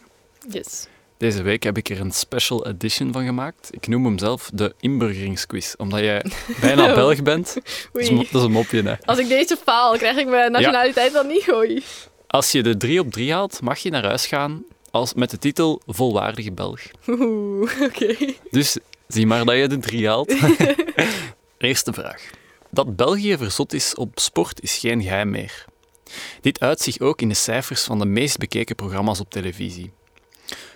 Yes. 0.49 0.88
Deze 1.18 1.41
week 1.41 1.64
heb 1.64 1.78
ik 1.78 1.89
er 1.89 1.99
een 1.99 2.12
special 2.12 2.68
edition 2.68 3.12
van 3.14 3.26
gemaakt. 3.26 3.68
Ik 3.72 3.88
noem 3.88 4.05
hem 4.05 4.18
zelf 4.18 4.49
de 4.53 4.74
inburgeringsquiz, 4.80 5.74
omdat 5.78 5.99
jij 5.99 6.26
bijna 6.62 6.93
Belg 6.93 7.24
bent. 7.24 7.53
Dat 7.53 8.01
is, 8.01 8.10
Oei. 8.10 8.18
dat 8.18 8.41
is 8.41 8.41
een 8.41 8.51
mopje, 8.51 8.82
hè. 8.82 8.95
Als 9.05 9.18
ik 9.18 9.28
deze 9.28 9.57
faal, 9.57 9.97
krijg 9.97 10.18
ik 10.18 10.28
mijn 10.28 10.51
nationaliteit 10.51 11.14
dan 11.14 11.28
niet 11.28 11.43
gooi. 11.43 11.84
Als 12.28 12.51
je 12.51 12.64
de 12.64 12.78
drie 12.78 12.99
op 12.99 13.12
drie 13.12 13.34
haalt, 13.34 13.62
mag 13.62 13.80
je 13.80 13.89
naar 13.89 14.05
huis 14.05 14.28
gaan 14.28 14.64
als, 14.91 15.14
met 15.14 15.30
de 15.30 15.38
titel 15.38 15.82
Volwaardige 15.86 16.51
Belg. 16.51 16.82
Oeh, 17.07 17.82
oké. 17.88 18.16
Dus 18.49 18.78
zie 19.07 19.28
maar 19.28 19.45
dat 19.45 19.55
je 19.55 19.68
de 19.68 19.78
drie 19.78 20.07
haalt. 20.07 20.36
Eerste 21.57 21.93
vraag. 21.93 22.30
Dat 22.70 22.95
België 22.95 23.38
verzot 23.38 23.74
is 23.74 23.95
op 23.95 24.20
sport 24.20 24.61
is 24.61 24.78
geen 24.78 25.01
geheim 25.01 25.30
meer. 25.30 25.65
Dit 26.41 26.59
uit 26.59 26.80
zich 26.80 26.99
ook 26.99 27.22
in 27.22 27.30
de 27.30 27.36
cijfers 27.36 27.84
van 27.84 27.99
de 27.99 28.05
meest 28.05 28.38
bekeken 28.38 28.76
programma's 28.76 29.20
op 29.20 29.30
televisie. 29.30 29.91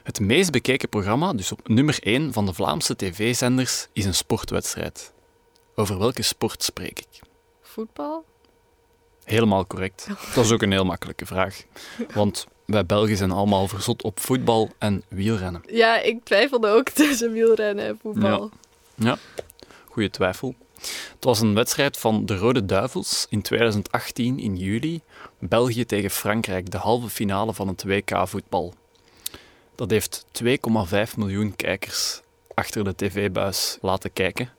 Het 0.04 0.20
meest 0.20 0.52
bekeken 0.52 0.90
programma, 0.90 1.34
dus 1.34 1.52
op 1.52 1.68
nummer 1.68 1.98
1 2.00 2.34
van 2.34 2.46
de 2.46 2.54
Vlaamse 2.54 2.96
tv-zenders, 2.96 3.88
is 3.94 4.06
een 4.06 4.14
sportwedstrijd. 4.14 5.14
Over 5.76 5.98
welke 6.00 6.22
sport 6.22 6.64
spreek 6.64 7.00
ik? 7.00 7.20
Voetbal? 7.62 8.26
Helemaal 9.24 9.68
correct. 9.68 10.08
Dat 10.36 10.46
is 10.46 10.52
ook 10.52 10.62
een 10.62 10.72
heel 10.72 10.86
makkelijke 10.86 11.26
vraag. 11.26 11.64
Want 12.14 12.48
wij 12.66 12.86
Belgen 12.86 13.18
zijn 13.18 13.32
allemaal 13.32 13.68
verzot 13.68 14.04
op 14.04 14.20
voetbal 14.20 14.70
en 14.78 15.04
wielrennen. 15.08 15.62
Ja, 15.68 16.00
ik 16.02 16.24
twijfelde 16.24 16.68
ook 16.68 16.90
tussen 17.00 17.32
wielrennen 17.32 17.86
en 17.86 18.00
voetbal. 18.02 18.52
Goeie 19.86 20.10
twijfel. 20.10 20.56
Het 21.14 21.24
was 21.24 21.40
een 21.40 21.54
wedstrijd 21.54 21.98
van 21.98 22.26
de 22.26 22.38
Rode 22.38 22.66
Duivels 22.66 23.26
in 23.30 23.42
2018 23.42 24.40
in 24.40 24.56
juli. 24.58 25.02
België 25.40 25.86
tegen 25.86 26.10
Frankrijk, 26.10 26.72
de 26.72 26.78
halve 26.78 27.10
finale 27.10 27.54
van 27.54 27.68
het 27.68 27.84
WK 27.84 28.28
voetbal. 28.28 28.74
Dat 29.76 29.90
heeft 29.90 30.26
2,5 30.44 30.48
miljoen 31.18 31.56
kijkers 31.56 32.22
achter 32.54 32.84
de 32.84 32.96
tv-buis 32.96 33.78
laten 33.82 34.14
kijken. 34.14 34.50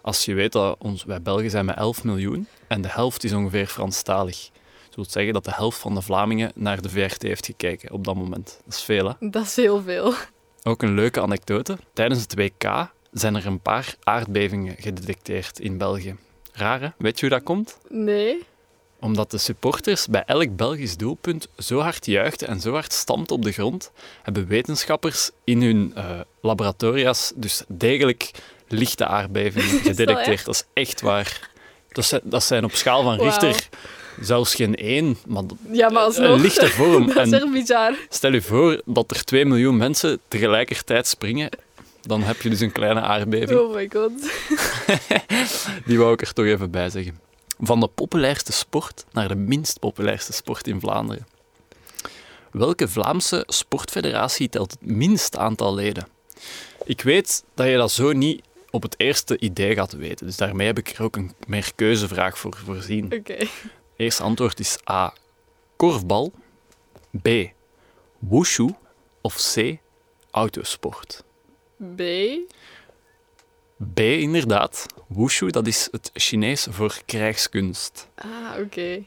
Als 0.00 0.24
je 0.24 0.34
weet 0.34 0.52
dat 0.52 0.76
ons, 0.78 1.04
wij 1.04 1.22
Belgen 1.22 1.50
zijn 1.50 1.64
met 1.64 1.76
11 1.76 2.04
miljoen 2.04 2.48
en 2.68 2.82
de 2.82 2.88
helft 2.88 3.24
is 3.24 3.32
ongeveer 3.32 3.66
Franstalig. 3.66 4.50
Dat 4.86 4.94
wil 4.94 5.04
zeggen 5.08 5.32
dat 5.32 5.44
de 5.44 5.54
helft 5.54 5.78
van 5.78 5.94
de 5.94 6.02
Vlamingen 6.02 6.52
naar 6.54 6.82
de 6.82 6.88
VRT 6.88 7.22
heeft 7.22 7.46
gekeken 7.46 7.92
op 7.92 8.04
dat 8.04 8.14
moment. 8.14 8.60
Dat 8.64 8.74
is 8.74 8.82
veel, 8.82 9.06
hè? 9.08 9.28
Dat 9.30 9.44
is 9.44 9.56
heel 9.56 9.82
veel. 9.82 10.14
Ook 10.62 10.82
een 10.82 10.94
leuke 10.94 11.20
anekdote. 11.20 11.78
Tijdens 11.92 12.20
het 12.20 12.34
WK 12.34 12.90
zijn 13.20 13.34
er 13.34 13.46
een 13.46 13.60
paar 13.60 13.94
aardbevingen 14.04 14.74
gedetecteerd 14.78 15.58
in 15.60 15.78
België. 15.78 16.16
Raar, 16.52 16.80
hè? 16.80 16.88
Weet 16.98 17.20
je 17.20 17.26
hoe 17.26 17.34
dat 17.36 17.44
komt? 17.44 17.78
Nee. 17.88 18.42
Omdat 19.00 19.30
de 19.30 19.38
supporters 19.38 20.06
bij 20.06 20.22
elk 20.26 20.56
Belgisch 20.56 20.96
doelpunt 20.96 21.48
zo 21.58 21.78
hard 21.78 22.06
juichten 22.06 22.48
en 22.48 22.60
zo 22.60 22.72
hard 22.72 22.92
stampten 22.92 23.36
op 23.36 23.42
de 23.42 23.52
grond, 23.52 23.90
hebben 24.22 24.46
wetenschappers 24.46 25.30
in 25.44 25.62
hun 25.62 25.92
eh, 25.94 26.20
laboratoria's 26.40 27.32
dus 27.34 27.62
degelijk 27.68 28.30
lichte 28.68 29.06
aardbevingen 29.06 29.80
gedetecteerd. 29.90 30.44
Dat 30.44 30.54
is 30.54 30.64
echt 30.82 31.00
waar. 31.00 31.50
Dat 31.88 32.04
zijn, 32.04 32.20
dat 32.24 32.44
zijn 32.44 32.64
op 32.64 32.72
schaal 32.74 33.02
van. 33.02 33.20
Richter 33.20 33.68
zelfs 34.20 34.54
geen 34.54 34.74
één, 34.76 35.16
maar 35.26 35.42
Ja, 35.70 35.88
maar 35.88 36.02
alsnog. 36.02 36.30
een 36.34 36.40
lichte 36.40 36.68
vorm. 36.68 37.06
Dat 37.14 37.26
is 37.26 37.32
echt 37.32 37.52
bizar. 37.52 37.94
Stel 38.08 38.32
je 38.32 38.42
voor 38.42 38.82
dat 38.84 39.10
er 39.10 39.24
2 39.24 39.44
miljoen 39.44 39.76
mensen 39.76 40.20
tegelijkertijd 40.28 41.06
springen. 41.06 41.50
Dan 42.06 42.22
heb 42.22 42.40
je 42.42 42.50
dus 42.50 42.60
een 42.60 42.72
kleine 42.72 43.00
aardbeving. 43.00 43.58
Oh 43.58 43.74
my 43.74 43.90
god. 43.92 44.12
Die 45.86 45.98
wou 45.98 46.12
ik 46.12 46.20
er 46.20 46.32
toch 46.32 46.44
even 46.44 46.70
bij 46.70 46.90
zeggen. 46.90 47.20
Van 47.58 47.80
de 47.80 47.88
populairste 47.88 48.52
sport 48.52 49.04
naar 49.12 49.28
de 49.28 49.34
minst 49.34 49.78
populairste 49.78 50.32
sport 50.32 50.66
in 50.66 50.80
Vlaanderen. 50.80 51.26
Welke 52.50 52.88
Vlaamse 52.88 53.42
sportfederatie 53.46 54.48
telt 54.48 54.70
het 54.70 54.86
minst 54.90 55.36
aantal 55.36 55.74
leden? 55.74 56.08
Ik 56.84 57.00
weet 57.00 57.44
dat 57.54 57.66
je 57.66 57.76
dat 57.76 57.92
zo 57.92 58.12
niet 58.12 58.42
op 58.70 58.82
het 58.82 58.94
eerste 58.98 59.38
idee 59.38 59.74
gaat 59.74 59.92
weten. 59.92 60.26
Dus 60.26 60.36
daarmee 60.36 60.66
heb 60.66 60.78
ik 60.78 60.88
er 60.88 61.02
ook 61.02 61.16
een 61.16 61.34
meer 61.46 61.72
keuzevraag 61.74 62.38
voor 62.38 62.56
voorzien. 62.64 63.12
Oké. 63.14 63.36
Eerste 63.96 64.22
antwoord 64.22 64.60
is 64.60 64.78
A. 64.90 65.14
Korfbal. 65.76 66.32
B. 67.22 67.28
Wushu. 68.18 68.74
Of 69.20 69.52
C. 69.54 69.78
Autosport. 70.30 71.24
B. 71.96 72.00
B, 73.94 73.98
inderdaad. 74.00 74.86
Wushu, 75.08 75.50
dat 75.50 75.66
is 75.66 75.88
het 75.90 76.10
Chinees 76.14 76.66
voor 76.70 76.98
krijgskunst. 77.06 78.08
Ah, 78.14 78.60
oké. 78.60 79.02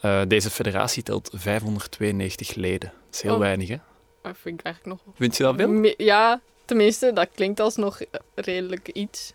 Eh, 0.00 0.20
deze 0.28 0.50
federatie 0.50 1.02
telt 1.02 1.30
592 1.34 2.54
leden. 2.54 2.92
Dat 3.06 3.14
is 3.14 3.22
heel 3.22 3.32
Oh. 3.34 3.38
weinig, 3.38 3.68
hè? 3.68 3.76
Maar 4.22 4.34
vind 4.40 4.58
ik 4.60 4.64
eigenlijk 4.66 4.96
nog... 5.04 5.14
Vind 5.16 5.36
je 5.36 5.42
dat 5.42 5.54
veel? 5.56 5.68
Me- 5.68 5.94
Ja, 5.96 6.40
tenminste, 6.64 7.12
dat 7.12 7.28
klinkt 7.34 7.60
alsnog 7.60 8.00
eh, 8.00 8.20
redelijk 8.34 8.88
iets. 8.88 9.32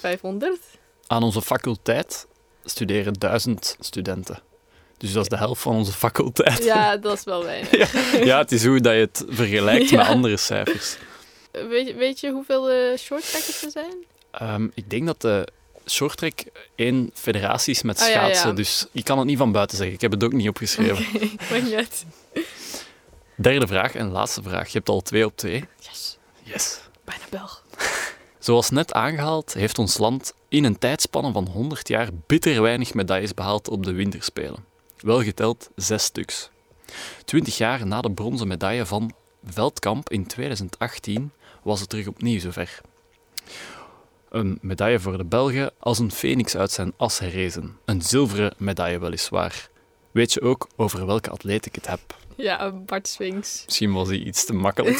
500? 0.00 0.60
Aan 1.06 1.22
onze 1.22 1.42
faculteit 1.42 2.26
studeren 2.64 3.12
1000 3.12 3.76
studenten. 3.80 4.38
Dus 4.96 5.12
dat 5.12 5.22
is 5.22 5.28
de 5.28 5.36
helft 5.36 5.62
van 5.62 5.74
onze 5.74 5.92
faculteit. 5.92 6.64
Ja, 6.64 6.96
dat 6.96 7.18
is 7.18 7.24
wel 7.24 7.44
weinig. 7.44 7.92
Ja, 8.24 8.38
het 8.38 8.52
is 8.52 8.64
hoe 8.66 8.80
dat 8.80 8.92
je 8.92 8.98
het 9.00 9.24
vergelijkt 9.28 9.88
Ja. 9.90 9.96
met 9.96 10.06
andere 10.06 10.36
cijfers. 10.36 10.96
Weet, 11.68 11.86
je- 11.86 11.94
weet 11.94 12.20
je 12.20 12.30
hoeveel 12.30 12.72
uh, 12.72 12.96
shorttrackers 12.98 13.62
er 13.64 13.70
zijn? 13.70 13.94
Ehm, 14.30 14.68
ik 14.74 14.90
denk 14.90 15.06
dat 15.06 15.20
de 15.20 15.48
shorttrack 15.86 16.42
één 16.74 17.10
federatie 17.14 17.74
is 17.74 17.82
met 17.82 18.00
Ah, 18.00 18.08
ja, 18.08 18.12
ja. 18.12 18.20
schaatsen, 18.20 18.54
dus 18.54 18.86
ik 18.92 19.04
kan 19.04 19.18
het 19.18 19.26
niet 19.26 19.38
van 19.38 19.52
buiten 19.52 19.76
zeggen. 19.76 19.94
Ik 19.94 20.00
heb 20.00 20.10
het 20.10 20.24
ook 20.24 20.32
niet 20.32 20.48
opgeschreven. 20.48 21.06
Oké, 21.14 21.28
maakt 21.50 21.62
niet 21.64 21.74
uit. 21.74 22.04
Derde 23.36 23.66
vraag 23.66 23.94
en 23.94 24.10
laatste 24.10 24.42
vraag. 24.42 24.66
Je 24.66 24.76
hebt 24.78 24.88
al 24.88 25.00
twee 25.00 25.24
op 25.26 25.36
twee. 25.36 25.64
Yes, 25.78 26.18
Yes. 26.42 26.80
bijna 27.04 27.24
Belg. 27.30 27.64
Zoals 28.38 28.70
net 28.70 28.92
aangehaald, 28.92 29.52
heeft 29.54 29.78
ons 29.78 29.98
land 29.98 30.34
in 30.48 30.64
een 30.64 30.78
tijdspanne 30.78 31.32
van 31.32 31.46
100 31.48 31.88
jaar 31.88 32.08
bitter 32.26 32.62
weinig 32.62 32.94
medailles 32.94 33.34
behaald 33.34 33.68
op 33.68 33.84
de 33.84 33.92
winterspelen. 33.92 34.64
Wel 34.98 35.22
geteld 35.22 35.70
zes 35.76 36.04
stuks. 36.04 36.50
Twintig 37.24 37.56
jaar 37.58 37.86
na 37.86 38.00
de 38.00 38.10
bronzen 38.10 38.48
medaille 38.48 38.86
van 38.86 39.14
Veldkamp 39.44 40.10
in 40.10 40.26
2018 40.26 41.32
was 41.64 41.80
het 41.80 41.88
terug 41.88 42.06
opnieuw 42.06 42.40
zover. 42.40 42.80
Een 44.30 44.58
medaille 44.60 45.00
voor 45.00 45.16
de 45.16 45.24
Belgen 45.24 45.70
als 45.78 45.98
een 45.98 46.12
phoenix 46.12 46.56
uit 46.56 46.70
zijn 46.70 46.92
as 46.96 47.18
herrezen. 47.18 47.76
Een 47.84 48.02
zilveren 48.02 48.54
medaille 48.58 48.98
weliswaar. 48.98 49.68
Weet 50.10 50.32
je 50.32 50.40
ook 50.40 50.68
over 50.76 51.06
welke 51.06 51.30
atleet 51.30 51.66
ik 51.66 51.74
het 51.74 51.86
heb? 51.86 52.00
Ja, 52.36 52.70
Bart 52.72 53.08
Swings. 53.08 53.62
Misschien 53.64 53.92
was 53.92 54.08
hij 54.08 54.18
iets 54.18 54.44
te 54.44 54.52
makkelijk. 54.52 54.98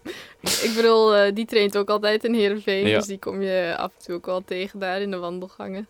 ik 0.66 0.72
bedoel, 0.76 1.14
eh, 1.14 1.34
die 1.34 1.46
traint 1.46 1.76
ook 1.76 1.88
altijd 1.90 2.24
in 2.24 2.34
Heerenveen, 2.34 2.86
Ja. 2.86 2.98
dus 2.98 3.06
die 3.06 3.18
kom 3.18 3.42
je 3.42 3.74
af 3.78 3.90
en 3.98 4.04
toe 4.04 4.14
ook 4.14 4.26
wel 4.26 4.42
tegen 4.44 4.78
daar 4.78 5.00
in 5.00 5.10
de 5.10 5.16
wandelgangen. 5.16 5.88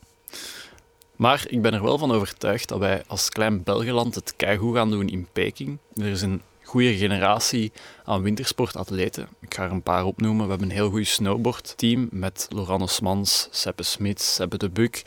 Maar 1.17 1.45
ik 1.49 1.63
ben 1.63 1.75
er 1.75 1.83
wel 1.83 1.99
van 1.99 2.13
overtuigd 2.13 2.69
dat 2.69 2.79
wij 2.79 3.03
als 3.07 3.29
klein 3.29 3.63
Belgeland 3.63 4.15
het 4.15 4.37
keigoed 4.37 4.77
gaan 4.77 4.91
doen 4.91 5.09
in 5.09 5.29
Peking. 5.33 5.79
Er 5.95 6.07
is 6.07 6.23
een 6.23 6.43
goede 6.73 6.97
generatie 6.97 7.73
aan 8.05 8.23
wintersportatleten. 8.23 9.29
Ik 9.41 9.55
ga 9.55 9.65
er 9.65 9.71
een 9.71 9.83
paar 9.83 10.05
opnoemen. 10.05 10.45
We 10.45 10.51
hebben 10.51 10.69
een 10.69 10.75
heel 10.75 10.91
goed 10.91 11.07
snowboardteam 11.07 12.09
met 12.11 12.47
Laurent 12.51 12.83
Osmans, 12.83 13.49
Seppe 13.51 13.83
Smits, 13.83 14.35
Seppe 14.35 14.57
de 14.57 14.69
Buk. 14.69 15.03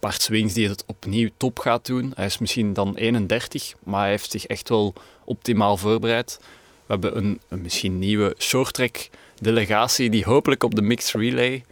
Bart 0.00 0.22
Swings 0.22 0.54
die 0.54 0.68
het 0.68 0.84
opnieuw 0.86 1.28
top 1.36 1.58
gaat 1.58 1.86
doen. 1.86 2.12
Hij 2.14 2.24
is 2.24 2.38
misschien 2.38 2.72
dan 2.72 2.96
31, 2.96 3.74
maar 3.82 4.00
hij 4.00 4.10
heeft 4.10 4.30
zich 4.30 4.46
echt 4.46 4.68
wel 4.68 4.94
optimaal 5.24 5.76
voorbereid. 5.76 6.38
We 6.86 6.92
hebben 6.92 7.16
een, 7.16 7.40
een 7.48 7.62
misschien 7.62 7.98
nieuwe 7.98 8.34
shorttrack 8.38 9.08
delegatie 9.40 10.10
die 10.10 10.24
hopelijk 10.24 10.62
op 10.62 10.74
de 10.74 10.82
mixed 10.82 11.20
relay 11.20 11.64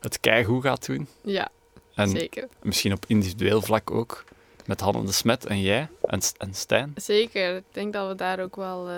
het 0.00 0.20
keigoed 0.20 0.62
gaat 0.62 0.86
doen. 0.86 1.08
Ja, 1.22 1.48
En 1.94 2.08
zeker. 2.08 2.48
Misschien 2.62 2.92
op 2.92 3.04
individueel 3.06 3.62
vlak 3.62 3.90
ook. 3.90 4.24
Met 4.66 4.80
Hanne 4.80 5.04
de 5.04 5.12
Smet 5.12 5.46
en 5.46 5.60
jij 5.60 5.88
en, 6.02 6.20
en 6.38 6.54
Stijn. 6.54 6.92
Zeker. 6.96 7.56
Ik 7.56 7.64
denk 7.72 7.92
dat 7.92 8.08
we 8.08 8.14
daar 8.14 8.40
ook 8.40 8.56
wel 8.56 8.88
eh, 8.88 8.96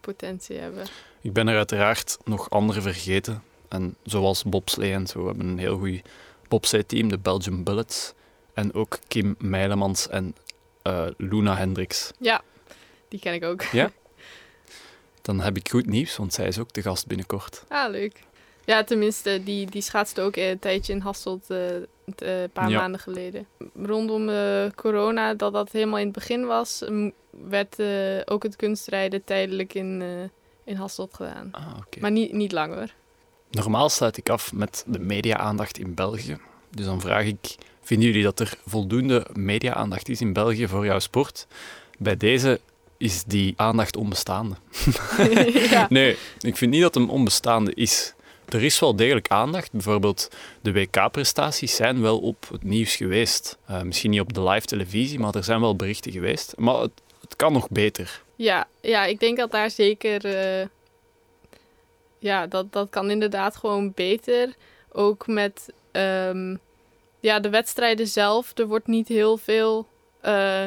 potentie 0.00 0.56
hebben. 0.56 0.86
Ik 1.20 1.32
ben 1.32 1.48
er 1.48 1.56
uiteraard 1.56 2.18
nog 2.24 2.50
andere 2.50 2.80
vergeten. 2.80 3.42
En 3.68 3.96
zoals 4.02 4.44
bobslee 4.44 4.92
en 4.92 5.06
zo. 5.06 5.20
We 5.20 5.26
hebben 5.26 5.46
een 5.46 5.58
heel 5.58 5.78
goed 5.78 6.02
bobslee-team, 6.48 7.08
de 7.08 7.18
Belgian 7.18 7.64
Bullets. 7.64 8.12
En 8.54 8.74
ook 8.74 8.98
Kim 9.08 9.34
Meilemans 9.38 10.08
en 10.08 10.34
eh, 10.82 11.06
Luna 11.16 11.56
Hendricks. 11.56 12.10
Ja, 12.18 12.42
die 13.08 13.20
ken 13.20 13.34
ik 13.34 13.44
ook. 13.44 13.62
Ja? 13.62 13.90
Dan 15.22 15.40
heb 15.40 15.56
ik 15.56 15.68
goed 15.68 15.86
nieuws, 15.86 16.16
want 16.16 16.34
zij 16.34 16.46
is 16.46 16.58
ook 16.58 16.72
de 16.72 16.82
gast 16.82 17.06
binnenkort. 17.06 17.64
Ah, 17.68 17.90
leuk. 17.90 18.20
Ja, 18.70 18.84
tenminste, 18.84 19.40
die, 19.44 19.70
die 19.70 19.82
schaatste 19.82 20.20
ook 20.20 20.36
een 20.36 20.58
tijdje 20.58 20.92
in 20.92 21.00
Hasselt 21.00 21.50
eh, 21.50 21.76
eh, 21.76 21.82
een 22.16 22.50
paar 22.50 22.70
Ja. 22.70 22.80
maanden 22.80 23.00
geleden. 23.00 23.46
Rondom 23.82 24.28
eh, 24.28 24.70
corona, 24.74 25.34
dat 25.34 25.52
dat 25.52 25.72
helemaal 25.72 25.98
in 25.98 26.04
het 26.04 26.14
begin 26.14 26.46
was, 26.46 26.84
werd 27.48 27.76
ook 28.24 28.42
het 28.42 28.56
kunstrijden 28.56 29.24
tijdelijk 29.24 29.74
in, 29.74 30.02
in 30.64 30.76
Hasselt 30.76 31.14
gedaan. 31.14 31.48
Ah. 31.52 31.62
Maar 32.00 32.10
niet, 32.10 32.32
niet 32.32 32.52
lang 32.52 32.74
hoor. 32.74 32.88
Normaal 33.50 33.88
sluit 33.88 34.16
ik 34.16 34.28
af 34.28 34.52
met 34.52 34.84
de 34.86 34.98
media-aandacht 34.98 35.78
in 35.78 35.94
België. 35.94 36.38
Dus 36.70 36.84
dan 36.84 37.00
vraag 37.00 37.24
ik, 37.24 37.54
vinden 37.82 38.06
jullie 38.06 38.22
dat 38.22 38.40
er 38.40 38.58
voldoende 38.66 39.26
media-aandacht 39.32 40.08
is 40.08 40.20
in 40.20 40.32
België 40.32 40.68
voor 40.68 40.84
jouw 40.84 40.98
sport? 40.98 41.46
Bij 41.98 42.16
deze 42.16 42.60
is 42.96 43.24
die 43.24 43.52
aandacht 43.56 43.96
onbestaande. 43.96 44.54
ja. 45.70 45.86
Nee, 45.88 46.16
ik 46.40 46.56
vind 46.56 46.70
niet 46.70 46.82
dat 46.82 46.94
hem 46.94 47.10
onbestaande 47.10 47.74
is. 47.74 48.14
Er 48.50 48.64
is 48.64 48.80
wel 48.80 48.96
degelijk 48.96 49.28
aandacht. 49.28 49.72
Bijvoorbeeld 49.72 50.30
de 50.60 50.72
WK-prestaties 50.72 51.76
zijn 51.76 52.00
wel 52.00 52.18
op 52.18 52.48
het 52.52 52.62
nieuws 52.62 52.96
geweest. 52.96 53.58
Uh, 53.70 53.82
misschien 53.82 54.10
niet 54.10 54.20
op 54.20 54.32
de 54.32 54.42
live 54.42 54.66
televisie, 54.66 55.18
maar 55.18 55.34
er 55.34 55.44
zijn 55.44 55.60
wel 55.60 55.76
berichten 55.76 56.12
geweest. 56.12 56.54
Maar 56.56 56.74
het, 56.74 56.92
het 57.20 57.36
kan 57.36 57.52
nog 57.52 57.68
beter. 57.68 58.22
Ja, 58.36 58.68
ja, 58.80 59.04
ik 59.04 59.20
denk 59.20 59.36
dat 59.36 59.50
daar 59.50 59.70
zeker... 59.70 60.24
Uh, 60.24 60.66
ja, 62.18 62.46
dat, 62.46 62.72
dat 62.72 62.90
kan 62.90 63.10
inderdaad 63.10 63.56
gewoon 63.56 63.92
beter. 63.94 64.54
Ook 64.92 65.26
met 65.26 65.72
um, 65.92 66.60
ja, 67.20 67.40
de 67.40 67.50
wedstrijden 67.50 68.06
zelf. 68.06 68.58
Er 68.58 68.66
wordt 68.66 68.86
niet 68.86 69.08
heel 69.08 69.36
veel... 69.36 69.86
Uh, 70.24 70.66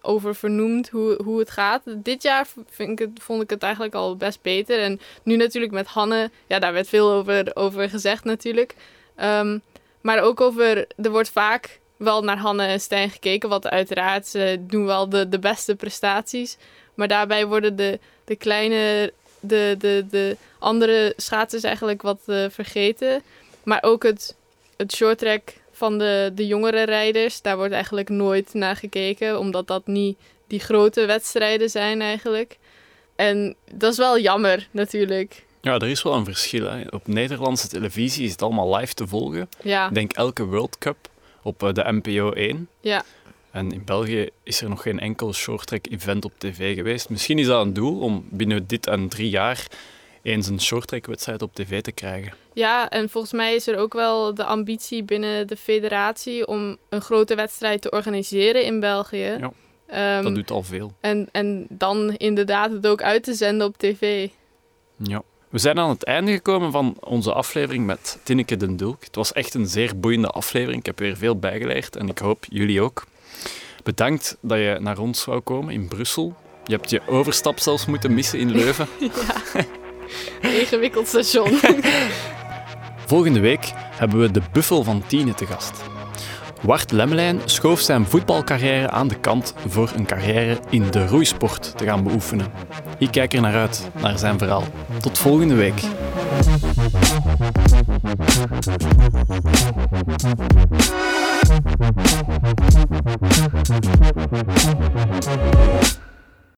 over 0.00 0.34
vernoemd 0.34 0.88
hoe, 0.88 1.22
hoe 1.22 1.38
het 1.38 1.50
gaat. 1.50 1.82
Dit 1.86 2.22
jaar 2.22 2.46
vind 2.70 2.90
ik 2.90 2.98
het, 2.98 3.22
vond 3.22 3.42
ik 3.42 3.50
het 3.50 3.62
eigenlijk 3.62 3.94
al 3.94 4.16
best 4.16 4.42
beter. 4.42 4.80
En 4.80 5.00
nu 5.22 5.36
natuurlijk 5.36 5.72
met 5.72 5.86
Hanne, 5.86 6.30
ja, 6.46 6.58
daar 6.58 6.72
werd 6.72 6.88
veel 6.88 7.10
over, 7.10 7.56
over 7.56 7.88
gezegd 7.88 8.24
natuurlijk. 8.24 8.74
Um, 9.22 9.62
maar 10.00 10.20
ook 10.20 10.40
over, 10.40 10.86
er 10.96 11.10
wordt 11.10 11.30
vaak 11.30 11.80
wel 11.96 12.22
naar 12.22 12.38
Hanne 12.38 12.66
en 12.66 12.80
Stijn 12.80 13.10
gekeken, 13.10 13.48
wat 13.48 13.68
uiteraard, 13.68 14.26
ze 14.26 14.56
doen 14.60 14.86
wel 14.86 15.08
de, 15.08 15.28
de 15.28 15.38
beste 15.38 15.74
prestaties. 15.74 16.56
Maar 16.94 17.08
daarbij 17.08 17.46
worden 17.46 17.76
de, 17.76 17.98
de 18.24 18.36
kleine, 18.36 19.12
de, 19.40 19.74
de, 19.78 20.06
de 20.10 20.36
andere 20.58 21.12
schaatsers 21.16 21.62
eigenlijk 21.62 22.02
wat 22.02 22.20
uh, 22.26 22.44
vergeten. 22.50 23.22
Maar 23.62 23.82
ook 23.82 24.02
het, 24.02 24.36
het 24.76 24.94
short 24.94 25.18
track 25.18 25.52
van 25.82 25.98
de, 25.98 26.32
de 26.34 26.46
jongere 26.46 26.82
rijders, 26.84 27.40
daar 27.40 27.56
wordt 27.56 27.72
eigenlijk 27.72 28.08
nooit 28.08 28.54
naar 28.54 28.76
gekeken, 28.76 29.38
omdat 29.38 29.66
dat 29.66 29.86
niet 29.86 30.16
die 30.46 30.60
grote 30.60 31.06
wedstrijden 31.06 31.70
zijn 31.70 32.00
eigenlijk. 32.00 32.58
En 33.16 33.54
dat 33.72 33.92
is 33.92 33.98
wel 33.98 34.18
jammer 34.18 34.68
natuurlijk. 34.70 35.44
Ja, 35.60 35.74
er 35.74 35.88
is 35.88 36.02
wel 36.02 36.14
een 36.14 36.24
verschil. 36.24 36.70
Hè. 36.70 36.82
Op 36.90 37.06
Nederlandse 37.06 37.68
televisie 37.68 38.24
is 38.24 38.30
het 38.30 38.42
allemaal 38.42 38.76
live 38.76 38.94
te 38.94 39.06
volgen. 39.06 39.48
Ja. 39.62 39.88
Ik 39.88 39.94
denk 39.94 40.12
elke 40.12 40.44
World 40.44 40.78
Cup 40.78 40.96
op 41.42 41.62
eh, 41.62 41.72
de 41.72 41.92
NPO 41.92 42.30
1. 42.30 42.68
Ja. 42.80 43.04
En 43.50 43.72
in 43.72 43.84
België 43.84 44.28
is 44.42 44.60
er 44.60 44.68
nog 44.68 44.82
geen 44.82 45.00
enkel 45.00 45.32
shorttrack 45.32 45.86
event 45.90 46.24
op 46.24 46.32
tv 46.38 46.74
geweest. 46.74 47.08
Misschien 47.08 47.38
is 47.38 47.46
dat 47.46 47.64
een 47.66 47.72
doel 47.72 48.00
om 48.00 48.26
binnen 48.30 48.66
dit 48.66 48.86
en 48.86 49.08
drie 49.08 49.30
jaar 49.30 49.66
eens 50.22 50.46
een 50.46 50.60
shorttrack-wedstrijd 50.60 51.42
op 51.42 51.54
tv 51.54 51.80
te 51.80 51.92
krijgen. 51.92 52.32
Ja, 52.52 52.88
en 52.88 53.08
volgens 53.08 53.32
mij 53.32 53.54
is 53.54 53.66
er 53.66 53.78
ook 53.78 53.92
wel 53.92 54.34
de 54.34 54.44
ambitie 54.44 55.02
binnen 55.02 55.46
de 55.46 55.56
federatie 55.56 56.46
om 56.46 56.76
een 56.88 57.00
grote 57.00 57.34
wedstrijd 57.34 57.82
te 57.82 57.90
organiseren 57.90 58.64
in 58.64 58.80
België. 58.80 59.38
Ja, 59.38 60.18
um, 60.18 60.24
dat 60.24 60.34
doet 60.34 60.50
al 60.50 60.62
veel. 60.62 60.92
En, 61.00 61.28
en 61.32 61.66
dan 61.68 62.14
inderdaad 62.16 62.70
het 62.70 62.86
ook 62.86 63.02
uit 63.02 63.22
te 63.24 63.34
zenden 63.34 63.66
op 63.66 63.76
tv. 63.76 64.28
Ja. 64.96 65.22
We 65.48 65.58
zijn 65.58 65.78
aan 65.78 65.88
het 65.88 66.04
einde 66.04 66.32
gekomen 66.32 66.72
van 66.72 66.96
onze 67.00 67.32
aflevering 67.32 67.86
met 67.86 68.18
Tinneke 68.22 68.56
den 68.56 68.76
Dulk. 68.76 69.04
Het 69.04 69.14
was 69.14 69.32
echt 69.32 69.54
een 69.54 69.66
zeer 69.66 69.98
boeiende 69.98 70.28
aflevering. 70.28 70.80
Ik 70.80 70.86
heb 70.86 70.98
weer 70.98 71.16
veel 71.16 71.38
bijgeleerd 71.38 71.96
en 71.96 72.08
ik 72.08 72.18
hoop 72.18 72.44
jullie 72.48 72.80
ook. 72.80 73.04
Bedankt 73.82 74.36
dat 74.40 74.58
je 74.58 74.78
naar 74.80 74.98
ons 74.98 75.24
wou 75.24 75.40
komen 75.40 75.74
in 75.74 75.88
Brussel. 75.88 76.34
Je 76.64 76.74
hebt 76.74 76.90
je 76.90 77.00
overstap 77.06 77.58
zelfs 77.58 77.86
moeten 77.86 78.14
missen 78.14 78.38
in 78.38 78.50
Leuven. 78.50 78.88
ja. 79.54 79.80
Ingewikkeld 80.40 81.06
station. 81.06 81.58
Volgende 83.06 83.40
week 83.40 83.72
hebben 83.74 84.20
we 84.20 84.30
de 84.30 84.42
buffel 84.52 84.82
van 84.82 85.02
Tiene 85.06 85.34
te 85.34 85.46
gast. 85.46 85.82
Wart 86.62 86.90
Lemmelijn 86.90 87.40
schoof 87.44 87.80
zijn 87.80 88.06
voetbalcarrière 88.06 88.90
aan 88.90 89.08
de 89.08 89.20
kant 89.20 89.54
voor 89.68 89.90
een 89.96 90.06
carrière 90.06 90.58
in 90.70 90.90
de 90.90 91.06
roeisport 91.06 91.72
te 91.76 91.84
gaan 91.84 92.02
beoefenen. 92.02 92.46
Ik 92.98 93.10
kijk 93.10 93.32
er 93.32 93.40
naar 93.40 93.54
uit, 93.54 93.90
naar 94.00 94.18
zijn 94.18 94.38
verhaal. 94.38 94.64
Tot 95.00 95.18
volgende 95.18 95.54
week. 95.54 95.82